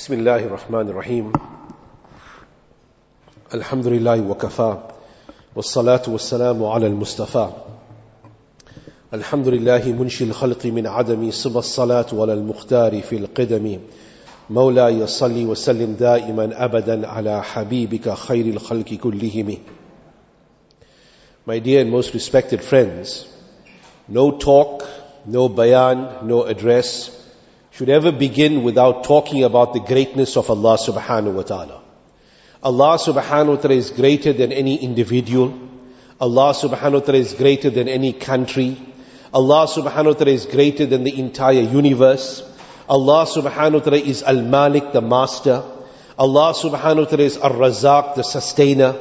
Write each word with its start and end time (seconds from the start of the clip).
بسم 0.00 0.14
الله 0.14 0.36
الرحمن 0.36 0.88
الرحيم. 0.88 1.32
الحمد 3.54 3.86
لله 3.86 4.20
وكفى 4.20 4.78
والصلاة 5.56 6.02
والسلام 6.08 6.64
على 6.64 6.86
المصطفى. 6.86 7.48
الحمد 9.14 9.48
لله 9.48 9.92
منشي 9.92 10.24
الخلق 10.24 10.66
من 10.66 10.86
عدم 10.86 11.30
صب 11.30 11.58
الصلاة 11.58 12.06
ولا 12.12 12.32
المختار 12.32 13.00
في 13.02 13.16
القدم. 13.16 13.78
مولاي 14.50 15.06
صل 15.06 15.46
وسلم 15.46 15.92
دائما 16.00 16.64
أبدا 16.64 17.08
على 17.08 17.42
حبيبك 17.42 18.14
خير 18.14 18.46
الخلق 18.46 18.94
كلهم. 18.94 19.56
My 21.46 21.58
dear 21.58 21.82
and 21.84 21.90
most 21.90 22.14
respected 22.14 22.64
friends, 22.64 23.28
no 24.08 24.30
talk, 24.30 24.82
no 25.26 25.48
bayan, 25.50 26.26
no 26.26 26.44
address 26.44 27.19
should 27.70 27.88
ever 27.88 28.12
begin 28.12 28.62
without 28.62 29.04
talking 29.04 29.44
about 29.44 29.72
the 29.74 29.80
greatness 29.80 30.36
of 30.36 30.50
Allah 30.50 30.76
subhanahu 30.76 31.34
wa 31.34 31.42
ta'ala. 31.42 31.82
Allah 32.62 32.98
subhanahu 32.98 33.56
wa 33.56 33.56
ta'ala 33.56 33.74
is 33.74 33.90
greater 33.90 34.32
than 34.32 34.52
any 34.52 34.76
individual. 34.76 35.58
Allah 36.20 36.52
subhanahu 36.52 36.92
wa 36.92 37.00
ta'ala 37.00 37.18
is 37.18 37.34
greater 37.34 37.70
than 37.70 37.88
any 37.88 38.12
country. 38.12 38.76
Allah 39.32 39.66
subhanahu 39.66 40.06
wa 40.06 40.12
ta'ala 40.12 40.32
is 40.32 40.46
greater 40.46 40.86
than 40.86 41.04
the 41.04 41.18
entire 41.18 41.62
universe. 41.62 42.42
Allah 42.88 43.24
subhanahu 43.24 43.74
wa 43.74 43.80
ta'ala 43.80 43.98
is 43.98 44.22
Al-Malik, 44.22 44.92
the 44.92 45.00
master. 45.00 45.62
Allah 46.18 46.52
subhanahu 46.52 47.04
wa 47.04 47.04
ta'ala 47.04 47.22
is 47.22 47.38
Ar-Razaq, 47.38 48.16
the 48.16 48.24
sustainer. 48.24 48.96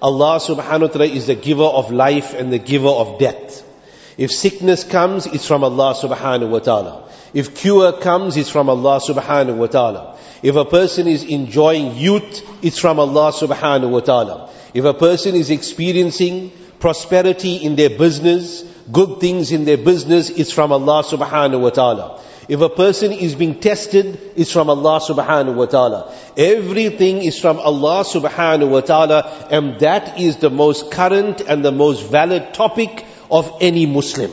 Allah 0.00 0.40
subhanahu 0.40 0.80
wa 0.80 0.86
ta'ala 0.86 1.06
is 1.06 1.26
the 1.26 1.34
giver 1.34 1.62
of 1.62 1.92
life 1.92 2.34
and 2.34 2.52
the 2.52 2.58
giver 2.58 2.88
of 2.88 3.18
death. 3.18 3.63
If 4.16 4.30
sickness 4.30 4.84
comes, 4.84 5.26
it's 5.26 5.46
from 5.46 5.64
Allah 5.64 5.94
subhanahu 5.94 6.48
wa 6.48 6.58
ta'ala. 6.60 7.10
If 7.32 7.56
cure 7.56 7.92
comes, 7.92 8.36
it's 8.36 8.48
from 8.48 8.68
Allah 8.68 9.00
subhanahu 9.00 9.56
wa 9.56 9.66
ta'ala. 9.66 10.18
If 10.42 10.56
a 10.56 10.64
person 10.64 11.08
is 11.08 11.24
enjoying 11.24 11.96
youth, 11.96 12.46
it's 12.62 12.78
from 12.78 13.00
Allah 13.00 13.32
subhanahu 13.32 13.90
wa 13.90 14.00
ta'ala. 14.00 14.50
If 14.72 14.84
a 14.84 14.94
person 14.94 15.34
is 15.34 15.50
experiencing 15.50 16.52
prosperity 16.78 17.56
in 17.56 17.76
their 17.76 17.90
business, 17.90 18.62
good 18.92 19.20
things 19.20 19.50
in 19.50 19.64
their 19.64 19.78
business, 19.78 20.30
it's 20.30 20.52
from 20.52 20.70
Allah 20.70 21.02
subhanahu 21.02 21.60
wa 21.60 21.70
ta'ala. 21.70 22.20
If 22.46 22.60
a 22.60 22.68
person 22.68 23.10
is 23.12 23.34
being 23.34 23.58
tested, 23.58 24.20
it's 24.36 24.52
from 24.52 24.68
Allah 24.68 25.00
subhanahu 25.00 25.54
wa 25.54 25.64
ta'ala. 25.64 26.14
Everything 26.36 27.22
is 27.22 27.40
from 27.40 27.58
Allah 27.58 28.04
subhanahu 28.04 28.68
wa 28.68 28.80
ta'ala, 28.80 29.48
and 29.50 29.80
that 29.80 30.20
is 30.20 30.36
the 30.36 30.50
most 30.50 30.90
current 30.90 31.40
and 31.40 31.64
the 31.64 31.72
most 31.72 32.02
valid 32.10 32.52
topic 32.52 33.06
of 33.30 33.58
any 33.60 33.86
Muslim. 33.86 34.32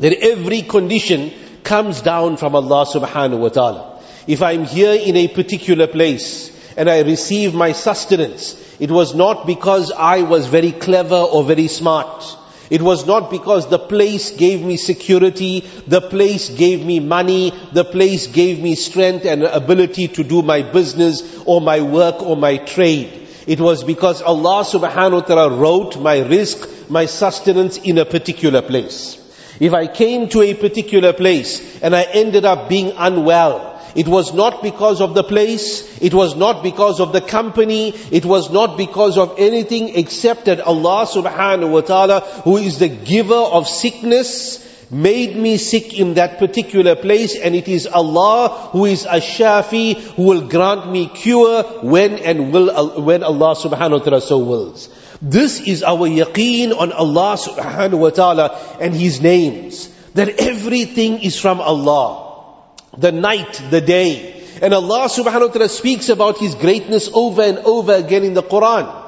That 0.00 0.12
every 0.14 0.62
condition 0.62 1.32
comes 1.62 2.02
down 2.02 2.36
from 2.36 2.54
Allah 2.54 2.86
subhanahu 2.86 3.38
wa 3.38 3.48
ta'ala. 3.48 4.02
If 4.26 4.42
I'm 4.42 4.64
here 4.64 4.94
in 4.94 5.16
a 5.16 5.28
particular 5.28 5.86
place 5.86 6.50
and 6.76 6.88
I 6.88 7.00
receive 7.02 7.54
my 7.54 7.72
sustenance, 7.72 8.58
it 8.80 8.90
was 8.90 9.14
not 9.14 9.46
because 9.46 9.92
I 9.92 10.22
was 10.22 10.46
very 10.46 10.72
clever 10.72 11.16
or 11.16 11.44
very 11.44 11.68
smart. 11.68 12.24
It 12.70 12.80
was 12.80 13.06
not 13.06 13.30
because 13.30 13.68
the 13.68 13.78
place 13.78 14.30
gave 14.30 14.62
me 14.62 14.76
security, 14.78 15.60
the 15.86 16.00
place 16.00 16.48
gave 16.48 16.84
me 16.84 17.00
money, 17.00 17.52
the 17.72 17.84
place 17.84 18.28
gave 18.28 18.60
me 18.60 18.76
strength 18.76 19.26
and 19.26 19.42
ability 19.42 20.08
to 20.08 20.24
do 20.24 20.40
my 20.42 20.62
business 20.62 21.42
or 21.44 21.60
my 21.60 21.82
work 21.82 22.22
or 22.22 22.36
my 22.36 22.56
trade. 22.56 23.21
It 23.46 23.60
was 23.60 23.82
because 23.84 24.22
Allah 24.22 24.64
subhanahu 24.64 25.12
wa 25.12 25.20
ta'ala 25.20 25.56
wrote 25.56 26.00
my 26.00 26.18
rizq, 26.18 26.90
my 26.90 27.06
sustenance 27.06 27.78
in 27.78 27.98
a 27.98 28.04
particular 28.04 28.62
place. 28.62 29.18
If 29.58 29.74
I 29.74 29.86
came 29.86 30.28
to 30.30 30.42
a 30.42 30.54
particular 30.54 31.12
place 31.12 31.80
and 31.82 31.94
I 31.94 32.02
ended 32.02 32.44
up 32.44 32.68
being 32.68 32.92
unwell, 32.96 33.72
it 33.94 34.08
was 34.08 34.32
not 34.32 34.62
because 34.62 35.00
of 35.00 35.14
the 35.14 35.22
place, 35.22 36.00
it 36.00 36.14
was 36.14 36.34
not 36.34 36.62
because 36.62 37.00
of 37.00 37.12
the 37.12 37.20
company, 37.20 37.90
it 38.10 38.24
was 38.24 38.50
not 38.50 38.78
because 38.78 39.18
of 39.18 39.34
anything 39.38 39.96
except 39.96 40.46
that 40.46 40.60
Allah 40.60 41.06
subhanahu 41.06 41.70
wa 41.70 41.80
ta'ala, 41.82 42.20
who 42.44 42.56
is 42.56 42.78
the 42.78 42.88
giver 42.88 43.34
of 43.34 43.68
sickness, 43.68 44.61
made 44.92 45.34
me 45.34 45.56
sick 45.56 45.98
in 45.98 46.14
that 46.14 46.38
particular 46.38 46.94
place 46.94 47.34
and 47.34 47.54
it 47.54 47.66
is 47.66 47.86
Allah 47.86 48.68
who 48.72 48.84
is 48.84 49.06
ash-shafi 49.06 49.94
who 49.94 50.22
will 50.24 50.46
grant 50.48 50.90
me 50.92 51.08
cure 51.08 51.62
when 51.82 52.18
and 52.18 52.52
will 52.52 53.00
when 53.02 53.22
Allah 53.22 53.56
subhanahu 53.56 53.98
wa 54.00 54.04
ta'ala 54.04 54.20
so 54.20 54.38
wills. 54.38 54.90
This 55.22 55.60
is 55.60 55.82
our 55.82 56.08
yaqeen 56.08 56.76
on 56.76 56.92
Allah 56.92 57.36
subhanahu 57.36 57.98
wa 57.98 58.10
ta'ala 58.10 58.58
and 58.80 58.94
His 58.94 59.20
names. 59.22 59.88
That 60.14 60.28
everything 60.40 61.22
is 61.22 61.40
from 61.40 61.60
Allah 61.60 62.60
the 62.98 63.12
night, 63.12 63.62
the 63.70 63.80
day. 63.80 64.44
And 64.60 64.74
Allah 64.74 65.08
subhanahu 65.08 65.48
wa 65.48 65.52
ta'ala 65.54 65.68
speaks 65.70 66.10
about 66.10 66.38
His 66.38 66.54
greatness 66.54 67.08
over 67.14 67.40
and 67.40 67.58
over 67.58 67.94
again 67.94 68.24
in 68.24 68.34
the 68.34 68.42
Quran. 68.42 69.01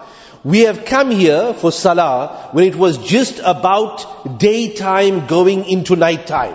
We 0.45 0.61
have 0.61 0.85
come 0.85 1.11
here 1.11 1.55
for 1.55 1.73
salah 1.73 2.51
when 2.53 2.65
it 2.65 2.77
was 2.77 2.99
just 2.99 3.41
about 3.43 4.39
daytime 4.39 5.27
going 5.27 5.65
into 5.65 5.97
nighttime. 5.97 6.55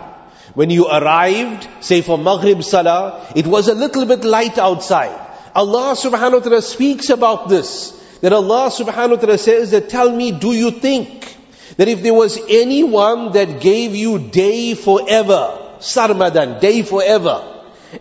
When 0.54 0.70
you 0.70 0.88
arrived, 0.88 1.68
say 1.82 2.02
for 2.02 2.18
Maghrib 2.18 2.64
salah, 2.64 3.26
it 3.36 3.48
was 3.48 3.68
a 3.68 3.74
little 3.74 4.06
bit 4.06 4.24
light 4.24 4.58
outside. 4.58 5.20
Allah 5.56 5.96
subhanahu 5.96 6.34
wa 6.34 6.40
ta'ala 6.40 6.62
speaks 6.62 7.10
about 7.10 7.50
this. 7.50 7.92
That 8.22 8.34
Allah 8.34 8.70
subhanahu 8.70 9.10
wa 9.10 9.16
ta'ala 9.16 9.38
says 9.38 9.72
that 9.72 9.90
tell 9.90 10.12
me, 10.12 10.32
do 10.32 10.54
you 10.54 10.72
think 10.72 11.38
that 11.78 11.88
if 11.88 12.04
there 12.04 12.14
was 12.14 12.38
anyone 12.50 13.32
that 13.32 13.62
gave 13.62 13.96
you 13.96 14.20
day 14.20 14.76
forever, 14.76 15.70
sarmadan, 15.80 16.60
day 16.60 16.84
forever. 16.84 17.49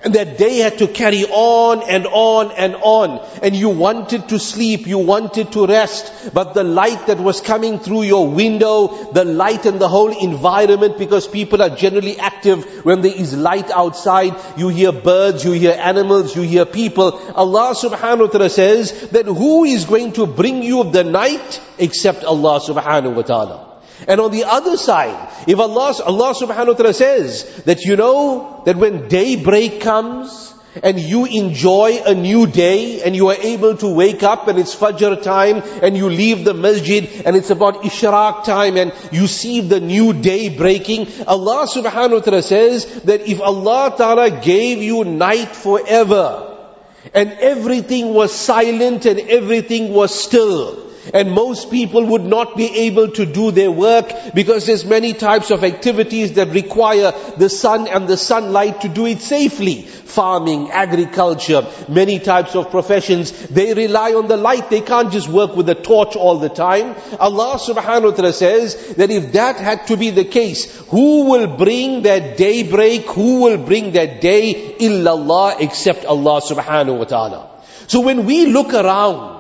And 0.04 0.14
that 0.14 0.36
day 0.36 0.58
had 0.58 0.78
to 0.78 0.86
carry 0.86 1.24
on 1.24 1.82
and 1.88 2.06
on 2.06 2.52
and 2.52 2.76
on. 2.76 3.26
And 3.42 3.56
you 3.56 3.70
wanted 3.70 4.28
to 4.28 4.38
sleep, 4.38 4.86
you 4.86 4.98
wanted 4.98 5.52
to 5.52 5.66
rest. 5.66 6.34
But 6.34 6.52
the 6.52 6.62
light 6.64 7.06
that 7.06 7.18
was 7.18 7.40
coming 7.40 7.78
through 7.78 8.02
your 8.02 8.28
window, 8.28 9.12
the 9.12 9.24
light 9.24 9.64
and 9.64 9.80
the 9.80 9.88
whole 9.88 10.10
environment, 10.10 10.98
because 10.98 11.26
people 11.26 11.62
are 11.62 11.70
generally 11.70 12.18
active 12.18 12.84
when 12.84 13.00
there 13.00 13.14
is 13.14 13.34
light 13.34 13.70
outside. 13.70 14.34
You 14.58 14.68
hear 14.68 14.92
birds, 14.92 15.44
you 15.44 15.52
hear 15.52 15.72
animals, 15.72 16.36
you 16.36 16.42
hear 16.42 16.66
people. 16.66 17.18
Allah 17.34 17.74
subhanahu 17.74 18.20
wa 18.20 18.26
ta'ala 18.26 18.50
says 18.50 19.08
that 19.10 19.24
who 19.24 19.64
is 19.64 19.86
going 19.86 20.12
to 20.12 20.26
bring 20.26 20.62
you 20.62 20.84
the 20.90 21.04
night 21.04 21.62
except 21.78 22.24
Allah 22.24 22.60
subhanahu 22.60 23.14
wa 23.14 23.22
ta'ala. 23.22 23.77
And 24.06 24.20
on 24.20 24.30
the 24.30 24.44
other 24.44 24.76
side, 24.76 25.28
if 25.46 25.58
Allah, 25.58 25.94
Allah 26.04 26.34
subhanahu 26.34 26.68
wa 26.68 26.74
ta'ala 26.74 26.94
says 26.94 27.62
that 27.64 27.84
you 27.84 27.96
know 27.96 28.62
that 28.64 28.76
when 28.76 29.08
daybreak 29.08 29.80
comes 29.80 30.54
and 30.82 31.00
you 31.00 31.24
enjoy 31.24 32.00
a 32.04 32.14
new 32.14 32.46
day 32.46 33.02
and 33.02 33.16
you 33.16 33.28
are 33.28 33.36
able 33.40 33.76
to 33.76 33.88
wake 33.88 34.22
up 34.22 34.48
and 34.48 34.58
it's 34.58 34.74
Fajr 34.74 35.22
time 35.22 35.62
and 35.82 35.96
you 35.96 36.08
leave 36.08 36.44
the 36.44 36.54
masjid 36.54 37.08
and 37.24 37.36
it's 37.36 37.50
about 37.50 37.82
Ishraq 37.82 38.44
time 38.44 38.76
and 38.76 38.92
you 39.10 39.26
see 39.26 39.60
the 39.60 39.80
new 39.80 40.12
day 40.12 40.48
breaking, 40.56 41.08
Allah 41.26 41.66
subhanahu 41.66 42.12
wa 42.12 42.20
ta'ala 42.20 42.42
says 42.42 43.02
that 43.02 43.28
if 43.28 43.40
Allah 43.40 43.94
ta'ala 43.96 44.30
gave 44.42 44.82
you 44.82 45.04
night 45.04 45.56
forever 45.56 46.56
and 47.14 47.32
everything 47.32 48.14
was 48.14 48.32
silent 48.32 49.06
and 49.06 49.18
everything 49.20 49.92
was 49.92 50.14
still, 50.14 50.87
and 51.14 51.30
most 51.32 51.70
people 51.70 52.04
would 52.06 52.24
not 52.24 52.56
be 52.56 52.86
able 52.86 53.10
to 53.12 53.26
do 53.26 53.50
their 53.50 53.70
work 53.70 54.12
because 54.34 54.66
there's 54.66 54.84
many 54.84 55.12
types 55.12 55.50
of 55.50 55.64
activities 55.64 56.34
that 56.34 56.48
require 56.48 57.12
the 57.36 57.48
sun 57.48 57.88
and 57.88 58.08
the 58.08 58.16
sunlight 58.16 58.82
to 58.82 58.88
do 58.88 59.06
it 59.06 59.20
safely. 59.20 59.82
Farming, 59.82 60.70
agriculture, 60.70 61.66
many 61.88 62.18
types 62.18 62.56
of 62.56 62.70
professions, 62.70 63.30
they 63.48 63.74
rely 63.74 64.14
on 64.14 64.26
the 64.26 64.36
light. 64.36 64.70
They 64.70 64.80
can't 64.80 65.12
just 65.12 65.28
work 65.28 65.54
with 65.54 65.68
a 65.68 65.74
torch 65.74 66.16
all 66.16 66.38
the 66.38 66.48
time. 66.48 66.96
Allah 67.20 67.58
subhanahu 67.58 68.10
wa 68.10 68.10
ta'ala 68.10 68.32
says 68.32 68.94
that 68.96 69.10
if 69.10 69.32
that 69.32 69.56
had 69.56 69.86
to 69.88 69.96
be 69.96 70.10
the 70.10 70.24
case, 70.24 70.64
who 70.88 71.30
will 71.30 71.56
bring 71.56 72.02
that 72.02 72.36
daybreak? 72.36 73.06
Who 73.10 73.42
will 73.42 73.58
bring 73.58 73.92
that 73.92 74.20
day? 74.20 74.76
Illallah 74.80 75.60
except 75.60 76.04
Allah 76.04 76.40
subhanahu 76.40 76.98
wa 76.98 77.04
ta'ala. 77.04 77.50
So 77.86 78.00
when 78.00 78.26
we 78.26 78.46
look 78.46 78.74
around, 78.74 79.37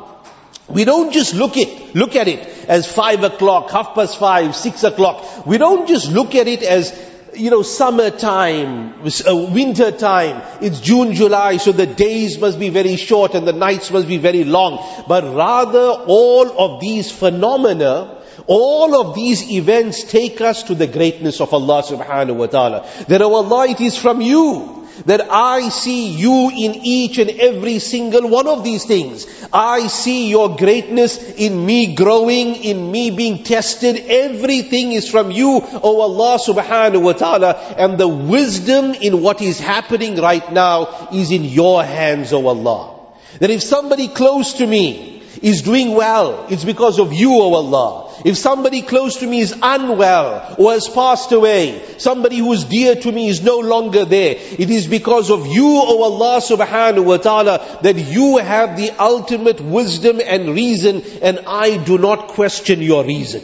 we 0.68 0.84
don't 0.84 1.12
just 1.12 1.34
look 1.34 1.56
it, 1.56 1.94
look 1.94 2.14
at 2.14 2.28
it 2.28 2.46
as 2.68 2.86
five 2.86 3.24
o'clock, 3.24 3.70
half 3.70 3.94
past 3.94 4.18
five, 4.18 4.54
six 4.54 4.84
o'clock. 4.84 5.46
We 5.46 5.56
don't 5.56 5.88
just 5.88 6.10
look 6.10 6.34
at 6.34 6.46
it 6.46 6.62
as, 6.62 6.92
you 7.34 7.50
know, 7.50 7.62
summertime, 7.62 9.00
uh, 9.00 9.34
winter 9.34 9.90
time. 9.92 10.42
It's 10.60 10.80
June, 10.80 11.14
July, 11.14 11.56
so 11.56 11.72
the 11.72 11.86
days 11.86 12.38
must 12.38 12.58
be 12.58 12.68
very 12.68 12.96
short 12.96 13.34
and 13.34 13.48
the 13.48 13.54
nights 13.54 13.90
must 13.90 14.08
be 14.08 14.18
very 14.18 14.44
long. 14.44 15.04
But 15.08 15.24
rather, 15.34 16.04
all 16.06 16.74
of 16.74 16.80
these 16.82 17.10
phenomena, 17.10 18.22
all 18.46 19.00
of 19.00 19.14
these 19.14 19.50
events 19.50 20.04
take 20.04 20.42
us 20.42 20.64
to 20.64 20.74
the 20.74 20.86
greatness 20.86 21.40
of 21.40 21.54
Allah 21.54 21.82
subhanahu 21.82 22.36
wa 22.36 22.46
ta'ala. 22.46 22.86
That, 23.08 23.22
oh 23.22 23.34
Allah, 23.34 23.68
it 23.68 23.80
is 23.80 23.96
from 23.96 24.20
you 24.20 24.78
that 25.06 25.28
I 25.30 25.68
see 25.68 26.10
you 26.10 26.50
in 26.50 26.74
each 26.84 27.18
and 27.18 27.30
every 27.30 27.78
single 27.78 28.28
one 28.28 28.46
of 28.46 28.64
these 28.64 28.84
things. 28.84 29.26
I 29.52 29.86
see 29.86 30.28
your 30.28 30.56
greatness 30.56 31.18
in 31.18 31.64
me 31.64 31.94
growing, 31.94 32.56
in 32.56 32.90
me 32.90 33.10
being 33.10 33.44
tested. 33.44 33.96
Everything 33.96 34.92
is 34.92 35.08
from 35.10 35.30
you, 35.30 35.60
O 35.82 36.00
Allah 36.00 36.38
subhanahu 36.38 37.02
wa 37.02 37.12
ta'ala. 37.12 37.54
And 37.78 37.98
the 37.98 38.08
wisdom 38.08 38.94
in 38.94 39.22
what 39.22 39.40
is 39.42 39.60
happening 39.60 40.16
right 40.16 40.52
now 40.52 41.08
is 41.12 41.30
in 41.30 41.44
your 41.44 41.84
hands, 41.84 42.32
O 42.32 42.46
Allah. 42.46 42.94
That 43.40 43.50
if 43.50 43.62
somebody 43.62 44.08
close 44.08 44.54
to 44.54 44.66
me 44.66 45.17
is 45.42 45.62
doing 45.62 45.94
well, 45.94 46.46
it's 46.48 46.64
because 46.64 46.98
of 46.98 47.12
you, 47.12 47.32
O 47.32 47.54
Allah. 47.54 48.08
If 48.24 48.36
somebody 48.36 48.82
close 48.82 49.16
to 49.16 49.26
me 49.26 49.40
is 49.40 49.54
unwell 49.62 50.56
or 50.58 50.72
has 50.72 50.88
passed 50.88 51.32
away, 51.32 51.80
somebody 51.98 52.38
who 52.38 52.52
is 52.52 52.64
dear 52.64 52.94
to 52.96 53.12
me 53.12 53.28
is 53.28 53.42
no 53.42 53.58
longer 53.58 54.04
there, 54.04 54.36
it 54.36 54.70
is 54.70 54.86
because 54.86 55.30
of 55.30 55.46
you, 55.46 55.66
O 55.66 56.02
Allah 56.02 56.40
subhanahu 56.40 57.04
wa 57.04 57.16
ta'ala, 57.18 57.78
that 57.82 57.96
you 57.96 58.38
have 58.38 58.76
the 58.76 58.90
ultimate 58.98 59.60
wisdom 59.60 60.20
and 60.24 60.54
reason 60.54 61.02
and 61.22 61.40
I 61.46 61.76
do 61.76 61.98
not 61.98 62.28
question 62.28 62.82
your 62.82 63.04
reason. 63.04 63.42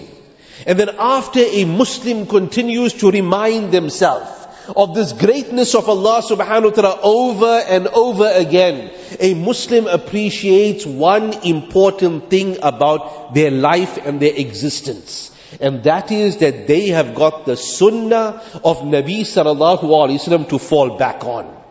And 0.67 0.79
then 0.79 0.91
after 0.99 1.41
a 1.41 1.65
Muslim 1.65 2.27
continues 2.27 2.95
to 2.95 3.11
remind 3.11 3.71
themselves 3.71 4.44
of 4.69 4.95
this 4.95 5.13
greatness 5.13 5.75
of 5.75 5.89
Allah 5.89 6.23
subhanahu 6.23 6.71
wa 6.71 6.83
ta'ala 6.83 7.01
over 7.03 7.63
and 7.69 7.89
over 7.89 8.31
again, 8.33 8.91
a 9.21 9.35
Muslim 9.35 9.87
appreciates 9.87 10.87
one 10.87 11.33
important 11.45 12.31
thing 12.31 12.59
about 12.63 13.35
their 13.35 13.51
life 13.51 13.99
and 14.05 14.21
their 14.21 14.35
existence. 14.35 15.31
And 15.61 15.85
that 15.85 16.11
is 16.11 16.39
that 16.39 16.67
they 16.67 16.89
have 16.89 17.15
got 17.15 17.47
the 17.47 17.57
sunnah 17.57 18.43
of 18.65 18.79
Nabi 18.79 19.21
sallallahu 19.21 19.83
alaihi 19.83 20.19
wasallam 20.19 20.49
to 20.49 20.59
fall 20.59 20.97
back 20.97 21.25
on. 21.25 21.63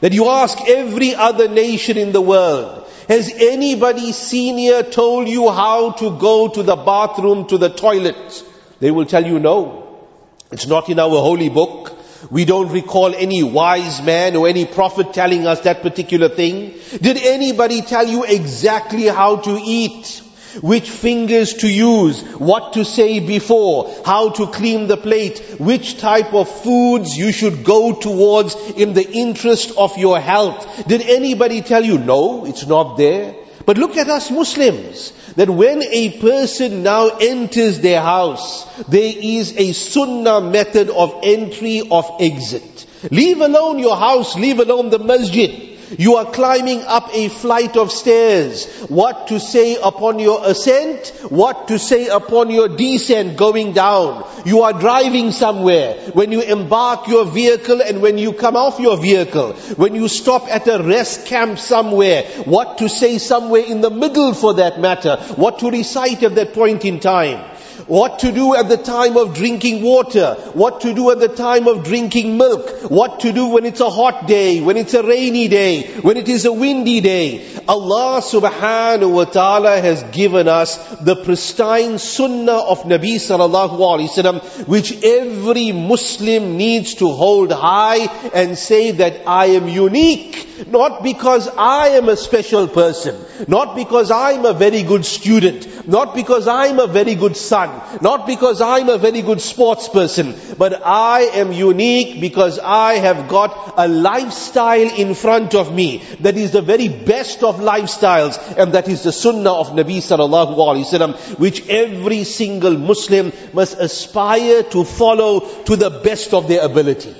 That 0.00 0.12
you 0.12 0.26
ask 0.26 0.58
every 0.68 1.14
other 1.14 1.48
nation 1.48 1.96
in 1.96 2.12
the 2.12 2.20
world, 2.20 2.88
has 3.08 3.32
anybody 3.32 4.12
senior 4.12 4.82
told 4.82 5.28
you 5.28 5.50
how 5.50 5.92
to 5.92 6.18
go 6.18 6.48
to 6.48 6.62
the 6.62 6.76
bathroom, 6.76 7.46
to 7.48 7.58
the 7.58 7.68
toilet? 7.68 8.44
They 8.80 8.90
will 8.90 9.06
tell 9.06 9.24
you 9.24 9.38
no. 9.38 10.08
It's 10.50 10.66
not 10.66 10.88
in 10.88 10.98
our 10.98 11.08
holy 11.08 11.48
book. 11.48 11.96
We 12.30 12.44
don't 12.44 12.70
recall 12.70 13.14
any 13.14 13.42
wise 13.42 14.00
man 14.02 14.36
or 14.36 14.48
any 14.48 14.64
prophet 14.64 15.12
telling 15.12 15.46
us 15.46 15.60
that 15.60 15.82
particular 15.82 16.28
thing. 16.28 16.74
Did 17.00 17.16
anybody 17.18 17.82
tell 17.82 18.06
you 18.06 18.24
exactly 18.24 19.04
how 19.04 19.36
to 19.36 19.58
eat? 19.62 20.22
Which 20.60 20.90
fingers 20.90 21.54
to 21.54 21.68
use, 21.68 22.22
what 22.34 22.74
to 22.74 22.84
say 22.84 23.20
before, 23.20 23.90
how 24.04 24.30
to 24.30 24.46
clean 24.48 24.86
the 24.86 24.98
plate, 24.98 25.56
which 25.58 25.98
type 25.98 26.34
of 26.34 26.46
foods 26.46 27.16
you 27.16 27.32
should 27.32 27.64
go 27.64 27.94
towards 27.94 28.54
in 28.76 28.92
the 28.92 29.10
interest 29.10 29.72
of 29.78 29.96
your 29.96 30.20
health. 30.20 30.86
Did 30.86 31.00
anybody 31.02 31.62
tell 31.62 31.82
you, 31.82 31.96
no, 31.96 32.44
it's 32.44 32.66
not 32.66 32.98
there? 32.98 33.34
But 33.64 33.78
look 33.78 33.96
at 33.96 34.08
us 34.08 34.30
Muslims, 34.30 35.12
that 35.36 35.48
when 35.48 35.82
a 35.82 36.20
person 36.20 36.82
now 36.82 37.08
enters 37.08 37.80
their 37.80 38.00
house, 38.00 38.64
there 38.86 39.12
is 39.16 39.56
a 39.56 39.72
sunnah 39.72 40.40
method 40.40 40.90
of 40.90 41.20
entry, 41.22 41.86
of 41.90 42.16
exit. 42.20 42.86
Leave 43.10 43.40
alone 43.40 43.78
your 43.78 43.96
house, 43.96 44.36
leave 44.36 44.58
alone 44.58 44.90
the 44.90 44.98
masjid. 44.98 45.71
You 45.98 46.16
are 46.16 46.30
climbing 46.30 46.82
up 46.82 47.10
a 47.12 47.28
flight 47.28 47.76
of 47.76 47.92
stairs. 47.92 48.66
What 48.88 49.28
to 49.28 49.38
say 49.38 49.76
upon 49.76 50.18
your 50.18 50.40
ascent, 50.44 51.08
what 51.28 51.68
to 51.68 51.78
say 51.78 52.08
upon 52.08 52.50
your 52.50 52.68
descent 52.68 53.36
going 53.36 53.72
down. 53.72 54.26
You 54.44 54.62
are 54.62 54.72
driving 54.72 55.32
somewhere. 55.32 56.10
When 56.12 56.32
you 56.32 56.40
embark 56.40 57.08
your 57.08 57.24
vehicle 57.24 57.80
and 57.82 58.00
when 58.00 58.18
you 58.18 58.32
come 58.32 58.56
off 58.56 58.80
your 58.80 58.96
vehicle. 58.96 59.52
When 59.76 59.94
you 59.94 60.08
stop 60.08 60.48
at 60.48 60.66
a 60.66 60.82
rest 60.82 61.26
camp 61.26 61.58
somewhere. 61.58 62.24
What 62.44 62.78
to 62.78 62.88
say 62.88 63.18
somewhere 63.18 63.64
in 63.64 63.80
the 63.80 63.90
middle 63.90 64.34
for 64.34 64.54
that 64.54 64.80
matter. 64.80 65.16
What 65.36 65.58
to 65.60 65.70
recite 65.70 66.22
at 66.22 66.34
that 66.34 66.54
point 66.54 66.84
in 66.84 67.00
time. 67.00 67.51
What 67.86 68.20
to 68.20 68.32
do 68.32 68.54
at 68.54 68.68
the 68.68 68.76
time 68.76 69.16
of 69.16 69.34
drinking 69.34 69.82
water. 69.82 70.34
What 70.54 70.82
to 70.82 70.94
do 70.94 71.10
at 71.10 71.18
the 71.18 71.28
time 71.28 71.66
of 71.68 71.84
drinking 71.84 72.36
milk. 72.36 72.90
What 72.90 73.20
to 73.20 73.32
do 73.32 73.48
when 73.48 73.64
it's 73.64 73.80
a 73.80 73.90
hot 73.90 74.26
day, 74.26 74.60
when 74.60 74.76
it's 74.76 74.94
a 74.94 75.02
rainy 75.02 75.48
day, 75.48 75.82
when 76.00 76.16
it 76.16 76.28
is 76.28 76.44
a 76.44 76.52
windy 76.52 77.00
day. 77.00 77.46
Allah 77.68 78.20
subhanahu 78.20 79.12
wa 79.12 79.24
ta'ala 79.24 79.80
has 79.80 80.02
given 80.04 80.48
us 80.48 80.76
the 81.00 81.16
pristine 81.16 81.98
sunnah 81.98 82.58
of 82.58 82.82
Nabi 82.82 83.16
sallallahu 83.16 83.78
alaihi 83.78 84.08
wasallam, 84.08 84.68
which 84.68 85.02
every 85.02 85.72
Muslim 85.72 86.56
needs 86.56 86.94
to 86.96 87.08
hold 87.08 87.52
high 87.52 88.06
and 88.34 88.58
say 88.58 88.92
that 88.92 89.26
I 89.26 89.46
am 89.46 89.68
unique. 89.68 90.48
Not 90.68 91.02
because 91.02 91.48
I 91.48 91.88
am 92.00 92.08
a 92.08 92.16
special 92.16 92.68
person. 92.68 93.16
Not 93.48 93.74
because 93.74 94.10
I'm 94.10 94.44
a 94.44 94.52
very 94.52 94.82
good 94.82 95.04
student. 95.04 95.88
Not 95.88 96.14
because 96.14 96.46
I'm 96.46 96.78
a 96.78 96.86
very 96.86 97.14
good 97.14 97.36
son. 97.36 97.70
Not 98.00 98.26
because 98.26 98.60
I'm 98.60 98.88
a 98.88 98.98
very 98.98 99.22
good 99.22 99.40
sports 99.40 99.88
person. 99.88 100.34
But 100.58 100.82
I 100.84 101.22
am 101.42 101.52
unique 101.52 102.20
because 102.20 102.58
I 102.58 102.94
have 102.94 103.28
got 103.28 103.74
a 103.76 103.88
lifestyle 103.88 104.94
in 104.94 105.14
front 105.14 105.54
of 105.54 105.74
me 105.74 106.02
that 106.20 106.36
is 106.36 106.52
the 106.52 106.62
very 106.62 106.88
best 106.88 107.42
of 107.42 107.60
lifestyles 107.62 108.38
and 108.56 108.72
that 108.74 108.88
is 108.88 109.02
the 109.02 109.12
sunnah 109.12 109.52
of 109.52 109.68
Nabi 109.68 109.98
sallallahu 109.98 110.56
alaihi 110.56 110.86
wasallam 110.86 111.38
which 111.38 111.66
every 111.68 112.24
single 112.24 112.76
Muslim 112.76 113.32
must 113.52 113.78
aspire 113.78 114.62
to 114.64 114.84
follow 114.84 115.40
to 115.64 115.76
the 115.76 115.90
best 115.90 116.34
of 116.34 116.48
their 116.48 116.64
ability. 116.64 117.14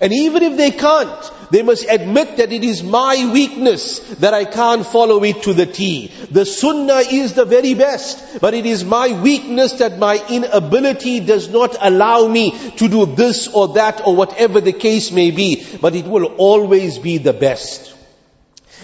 And 0.00 0.12
even 0.12 0.42
if 0.42 0.56
they 0.56 0.72
can't, 0.72 1.32
they 1.50 1.62
must 1.62 1.86
admit 1.88 2.36
that 2.38 2.52
it 2.52 2.64
is 2.64 2.82
my 2.82 3.30
weakness 3.32 4.00
that 4.16 4.34
I 4.34 4.44
can't 4.44 4.84
follow 4.84 5.22
it 5.22 5.44
to 5.44 5.54
the 5.54 5.66
T. 5.66 6.08
The 6.30 6.44
sunnah 6.44 7.02
is 7.10 7.34
the 7.34 7.44
very 7.44 7.74
best, 7.74 8.40
but 8.40 8.52
it 8.52 8.66
is 8.66 8.84
my 8.84 9.20
weakness 9.20 9.74
that 9.74 9.98
my 9.98 10.22
inability 10.28 11.20
does 11.20 11.48
not 11.48 11.76
allow 11.80 12.26
me 12.26 12.50
to 12.76 12.88
do 12.88 13.06
this 13.06 13.48
or 13.48 13.68
that 13.74 14.06
or 14.06 14.16
whatever 14.16 14.60
the 14.60 14.72
case 14.72 15.12
may 15.12 15.30
be, 15.30 15.64
but 15.80 15.94
it 15.94 16.06
will 16.06 16.26
always 16.36 16.98
be 16.98 17.18
the 17.18 17.32
best. 17.32 17.95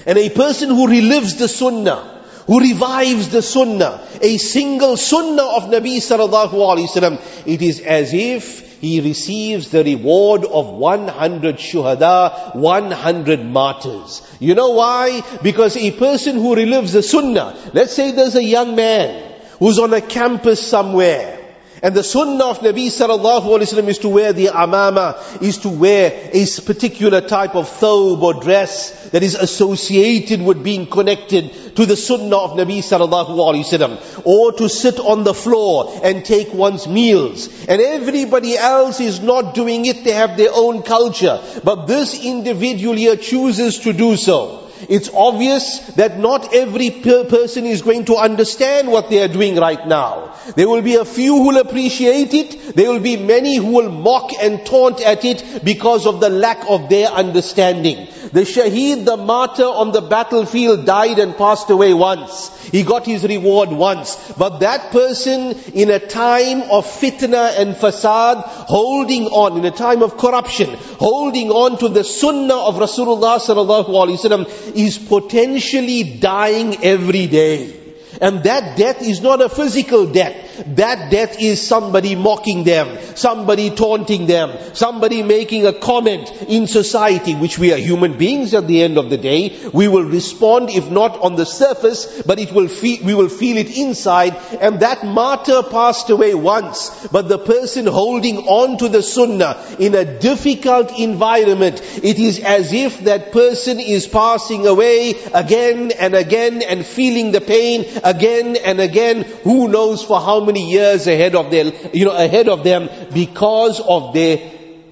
And 0.07 0.19
a 0.19 0.31
person 0.31 0.71
who 0.71 0.87
relives 0.87 1.39
the 1.39 1.49
sunnah, 1.49 2.23
who 2.47 2.61
revives 2.61 3.29
the 3.29 3.43
sunnah, 3.43 4.07
a 4.21 4.37
single 4.39 4.97
sunnah 4.97 5.45
of 5.45 5.65
Nabi 5.65 5.99
sallallahu 5.99 6.53
alaihi 6.53 6.89
wasallam, 6.89 7.47
it 7.47 7.63
is 7.63 7.81
as 7.81 8.13
if 8.13 8.81
he 8.81 9.01
receives 9.01 9.71
the 9.71 9.85
reward 9.85 10.45
of 10.45 10.67
100 10.67 11.57
shuhada, 11.57 12.57
100 12.57 13.45
martyrs. 13.45 14.23
You 14.41 14.57
know 14.57 14.71
why? 14.71 15.23
Because 15.41 15.77
a 15.77 15.93
person 15.93 16.35
who 16.35 16.57
relives 16.57 16.93
the 16.93 17.03
sunnah, 17.03 17.57
let's 17.75 17.93
say 17.93 18.11
there's 18.11 18.35
a 18.35 18.43
young 18.43 18.75
man 18.75 19.33
who's 19.61 19.79
on 19.79 19.95
a 19.95 20.01
campus 20.01 20.61
somewhere, 20.67 21.42
and 21.83 21.97
the 21.97 22.05
sunnah 22.05 22.45
of 22.45 22.61
Nabi 22.61 22.87
sallallahu 22.87 23.43
alaihi 23.43 23.67
wasallam 23.67 23.89
is 23.89 23.99
to 23.99 24.09
wear 24.09 24.33
the 24.33 24.47
amama, 24.47 25.43
is 25.43 25.59
to 25.59 25.69
wear 25.69 26.31
a 26.33 26.47
particular 26.65 27.21
type 27.21 27.57
of 27.57 27.69
thobe 27.69 28.23
or 28.23 28.35
dress 28.35 29.11
that 29.11 29.25
is 29.25 29.35
associated 29.35 30.41
with 30.41 30.63
being 30.63 30.87
connected 30.87 31.75
to 31.75 31.85
the 31.85 31.97
sunnah 31.97 32.37
of 32.37 32.51
Nabi 32.53 32.79
sallallahu 32.79 33.35
alaihi 33.37 33.65
wasallam, 33.65 34.25
or 34.25 34.53
to 34.53 34.69
sit 34.69 35.01
on 35.01 35.25
the 35.25 35.35
floor 35.35 36.01
and 36.05 36.25
take 36.25 36.55
one's 36.55 36.87
meals. 36.87 37.49
And 37.67 37.83
everybody 37.83 38.57
else 38.57 39.01
is 39.01 39.21
not 39.21 39.55
doing 39.55 39.85
it; 39.85 40.05
they 40.05 40.13
have 40.13 40.37
their 40.37 40.51
own 40.55 40.83
culture. 40.83 41.43
But 41.65 41.87
this 41.87 42.25
individual 42.25 42.95
here 42.95 43.17
chooses 43.17 43.81
to 43.81 43.93
do 43.93 44.17
so. 44.17 44.62
It's 44.89 45.11
obvious 45.13 45.79
that 45.97 46.19
not 46.19 46.55
every 46.55 46.91
per- 46.91 47.25
person 47.25 47.67
is 47.67 47.83
going 47.83 48.07
to 48.07 48.17
understand 48.17 48.89
what 48.89 49.11
they 49.11 49.23
are 49.23 49.29
doing 49.29 49.57
right 49.57 49.87
now. 49.87 50.35
There 50.57 50.69
will 50.69 50.83
be 50.83 50.97
a 50.97 51.05
few 51.05 51.37
who 51.37 51.49
will 51.49 51.59
appreciate 51.59 52.35
it. 52.35 52.75
There 52.75 52.91
will 52.91 53.01
be 53.01 53.17
many 53.17 53.57
who 53.57 53.73
will 53.73 53.91
mock 53.91 54.33
and 54.41 54.65
taunt 54.67 55.01
at 55.01 55.25
it 55.25 55.65
because 55.65 56.07
of 56.07 56.21
the 56.21 56.31
lack 56.31 56.69
of 56.69 56.89
their 56.89 57.09
understanding. 57.09 58.09
The 58.33 58.43
shaheed, 58.43 59.05
the 59.05 59.17
martyr 59.17 59.65
on 59.65 59.93
the 59.93 60.01
battlefield 60.01 60.87
died 60.87 61.19
and 61.19 61.37
passed 61.37 61.69
away 61.69 61.93
once. 61.93 62.49
He 62.71 62.83
got 62.83 63.05
his 63.05 63.25
reward 63.25 63.71
once. 63.71 64.17
But 64.39 64.61
that 64.61 64.91
person 64.91 65.53
in 65.75 65.91
a 65.91 65.99
time 65.99 66.63
of 66.63 66.87
fitna 66.87 67.59
and 67.59 67.75
fasad, 67.75 68.43
holding 68.45 69.27
on, 69.27 69.59
in 69.59 69.65
a 69.67 69.71
time 69.71 70.03
of 70.03 70.17
corruption, 70.17 70.71
holding 70.99 71.51
on 71.51 71.79
to 71.79 71.89
the 71.89 72.05
sunnah 72.05 72.57
of 72.57 72.77
Rasulullah 72.77 73.39
sallallahu 73.39 73.89
alaihi 73.89 74.19
wasallam 74.19 74.72
is 74.77 74.99
potentially 74.99 76.19
dying 76.19 76.85
every 76.85 77.27
day. 77.27 77.79
And 78.21 78.43
that 78.45 78.77
death 78.77 79.03
is 79.03 79.21
not 79.21 79.41
a 79.41 79.49
physical 79.49 80.07
death. 80.07 80.52
That 80.67 81.11
death 81.11 81.41
is 81.41 81.67
somebody 81.67 82.15
mocking 82.15 82.65
them, 82.65 82.99
somebody 83.17 83.71
taunting 83.71 84.27
them, 84.27 84.75
somebody 84.75 85.23
making 85.23 85.67
a 85.67 85.73
comment 85.73 86.31
in 86.49 86.67
society, 86.67 87.35
which 87.35 87.59
we 87.59 87.73
are 87.73 87.79
human 87.79 88.19
beings 88.19 88.55
at 88.55 88.67
the 88.67 88.83
end 88.83 88.99
of 88.99 89.11
the 89.11 89.19
day. 89.19 89.59
We 89.73 89.89
will 89.89 90.05
respond, 90.05 90.71
if 90.71 90.91
not 90.91 91.21
on 91.21 91.37
the 91.37 91.47
surface, 91.47 92.23
but 92.23 92.39
it 92.39 92.53
will 92.53 92.69
feel, 92.69 93.05
we 93.05 93.15
will 93.15 93.29
feel 93.29 93.57
it 93.57 93.77
inside. 93.77 94.37
And 94.61 94.81
that 94.81 95.05
martyr 95.05 95.63
passed 95.63 96.11
away 96.11 96.35
once, 96.35 97.07
but 97.09 97.29
the 97.29 97.39
person 97.39 97.87
holding 97.87 98.39
on 98.39 98.79
to 98.79 98.89
the 98.89 99.03
sunnah 99.03 99.63
in 99.79 99.95
a 99.95 100.19
difficult 100.19 100.99
environment, 100.99 101.81
it 102.03 102.19
is 102.19 102.41
as 102.41 102.73
if 102.73 103.01
that 103.05 103.33
person 103.33 103.81
is 103.81 104.07
passing 104.07 104.67
away 104.67 105.15
again 105.33 105.93
and 105.93 106.15
again 106.15 106.63
and 106.63 106.85
feeling 106.85 107.33
the 107.33 107.41
pain 107.41 107.85
again 108.05 108.57
and 108.57 108.81
again. 108.81 109.23
Who 109.45 109.69
knows 109.69 110.03
for 110.03 110.21
how 110.21 110.42
many 110.45 110.71
years 110.71 111.07
ahead 111.07 111.35
of 111.35 111.51
their, 111.51 111.67
you 111.93 112.05
know, 112.05 112.17
ahead 112.17 112.49
of 112.49 112.65
them 112.65 112.89
because 113.13 113.81
of 113.81 114.15
their 114.15 114.39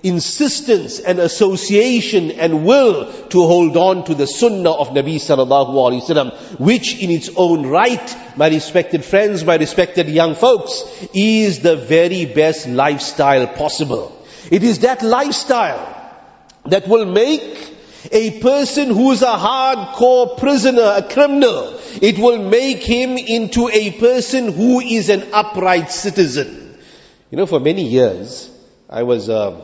insistence 0.02 0.98
and 0.98 1.18
association 1.18 2.30
and 2.30 2.64
will 2.64 3.12
to 3.28 3.40
hold 3.46 3.76
on 3.76 4.04
to 4.04 4.14
the 4.14 4.26
sunnah 4.26 4.70
of 4.70 4.88
Nabi 4.88 5.16
sallallahu 5.16 5.74
alaihi 5.74 6.02
wasallam, 6.02 6.60
which 6.60 6.98
in 7.02 7.10
its 7.10 7.30
own 7.36 7.66
right, 7.66 8.16
my 8.36 8.48
respected 8.48 9.04
friends, 9.04 9.44
my 9.44 9.56
respected 9.56 10.08
young 10.08 10.34
folks, 10.34 10.84
is 11.12 11.60
the 11.60 11.76
very 11.76 12.24
best 12.24 12.66
lifestyle 12.66 13.46
possible. 13.46 14.16
It 14.50 14.62
is 14.62 14.80
that 14.80 15.02
lifestyle 15.02 15.96
that 16.66 16.88
will 16.88 17.06
make 17.06 17.79
a 18.10 18.40
person 18.40 18.88
who's 18.88 19.22
a 19.22 19.26
hardcore 19.26 20.38
prisoner, 20.38 20.94
a 20.96 21.02
criminal, 21.02 21.78
it 22.00 22.18
will 22.18 22.38
make 22.48 22.78
him 22.78 23.18
into 23.18 23.68
a 23.68 23.92
person 23.92 24.52
who 24.52 24.80
is 24.80 25.08
an 25.08 25.28
upright 25.32 25.90
citizen. 25.90 26.78
You 27.30 27.38
know, 27.38 27.46
for 27.46 27.60
many 27.60 27.86
years, 27.86 28.50
I 28.88 29.02
was 29.02 29.28
uh, 29.28 29.60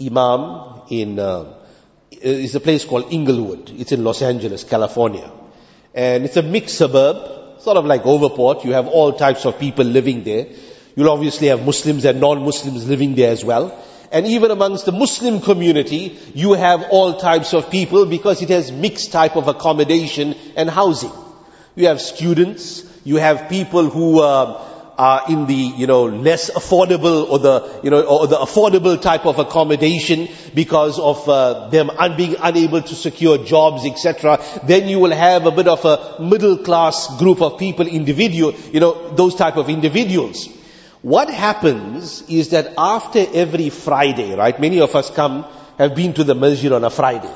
imam 0.00 0.82
in, 0.90 1.18
uh, 1.18 1.54
it's 2.10 2.54
a 2.54 2.60
place 2.60 2.84
called 2.84 3.12
Inglewood. 3.12 3.70
It's 3.70 3.92
in 3.92 4.04
Los 4.04 4.22
Angeles, 4.22 4.64
California. 4.64 5.30
And 5.94 6.24
it's 6.24 6.36
a 6.36 6.42
mixed 6.42 6.78
suburb, 6.78 7.60
sort 7.60 7.76
of 7.76 7.84
like 7.84 8.02
Overport. 8.02 8.64
You 8.64 8.72
have 8.72 8.86
all 8.86 9.12
types 9.12 9.44
of 9.44 9.58
people 9.58 9.84
living 9.84 10.24
there. 10.24 10.46
You'll 10.96 11.10
obviously 11.10 11.48
have 11.48 11.64
Muslims 11.64 12.04
and 12.04 12.20
non-Muslims 12.20 12.88
living 12.88 13.14
there 13.14 13.30
as 13.30 13.44
well. 13.44 13.76
And 14.12 14.26
even 14.26 14.50
amongst 14.50 14.86
the 14.86 14.92
Muslim 14.92 15.40
community, 15.40 16.18
you 16.34 16.52
have 16.52 16.86
all 16.90 17.18
types 17.18 17.54
of 17.54 17.70
people 17.70 18.06
because 18.06 18.42
it 18.42 18.50
has 18.50 18.70
mixed 18.70 19.12
type 19.12 19.36
of 19.36 19.48
accommodation 19.48 20.34
and 20.56 20.70
housing. 20.70 21.12
You 21.74 21.88
have 21.88 22.00
students, 22.00 22.84
you 23.04 23.16
have 23.16 23.48
people 23.48 23.90
who 23.90 24.20
uh, 24.20 24.62
are 24.96 25.24
in 25.28 25.46
the, 25.46 25.54
you 25.54 25.86
know, 25.86 26.04
less 26.04 26.50
affordable 26.50 27.28
or 27.28 27.38
the, 27.38 27.80
you 27.82 27.90
know, 27.90 28.02
or 28.02 28.26
the 28.26 28.36
affordable 28.36 29.00
type 29.00 29.26
of 29.26 29.38
accommodation 29.38 30.28
because 30.54 30.98
of 30.98 31.28
uh, 31.28 31.68
them 31.70 31.90
un- 31.90 32.16
being 32.16 32.36
unable 32.40 32.82
to 32.82 32.94
secure 32.94 33.38
jobs, 33.38 33.84
etc. 33.84 34.40
Then 34.64 34.88
you 34.88 35.00
will 35.00 35.10
have 35.10 35.46
a 35.46 35.50
bit 35.50 35.68
of 35.68 35.84
a 35.84 36.22
middle 36.22 36.58
class 36.58 37.18
group 37.18 37.42
of 37.42 37.58
people, 37.58 37.86
individual, 37.86 38.54
you 38.72 38.80
know, 38.80 39.14
those 39.14 39.34
type 39.34 39.56
of 39.56 39.68
individuals. 39.68 40.48
What 41.04 41.28
happens 41.28 42.22
is 42.30 42.48
that 42.48 42.72
after 42.78 43.26
every 43.34 43.68
Friday, 43.68 44.34
right, 44.34 44.58
many 44.58 44.80
of 44.80 44.96
us 44.96 45.10
come, 45.10 45.44
have 45.76 45.94
been 45.94 46.14
to 46.14 46.24
the 46.24 46.34
masjid 46.34 46.72
on 46.72 46.82
a 46.82 46.88
Friday. 46.88 47.30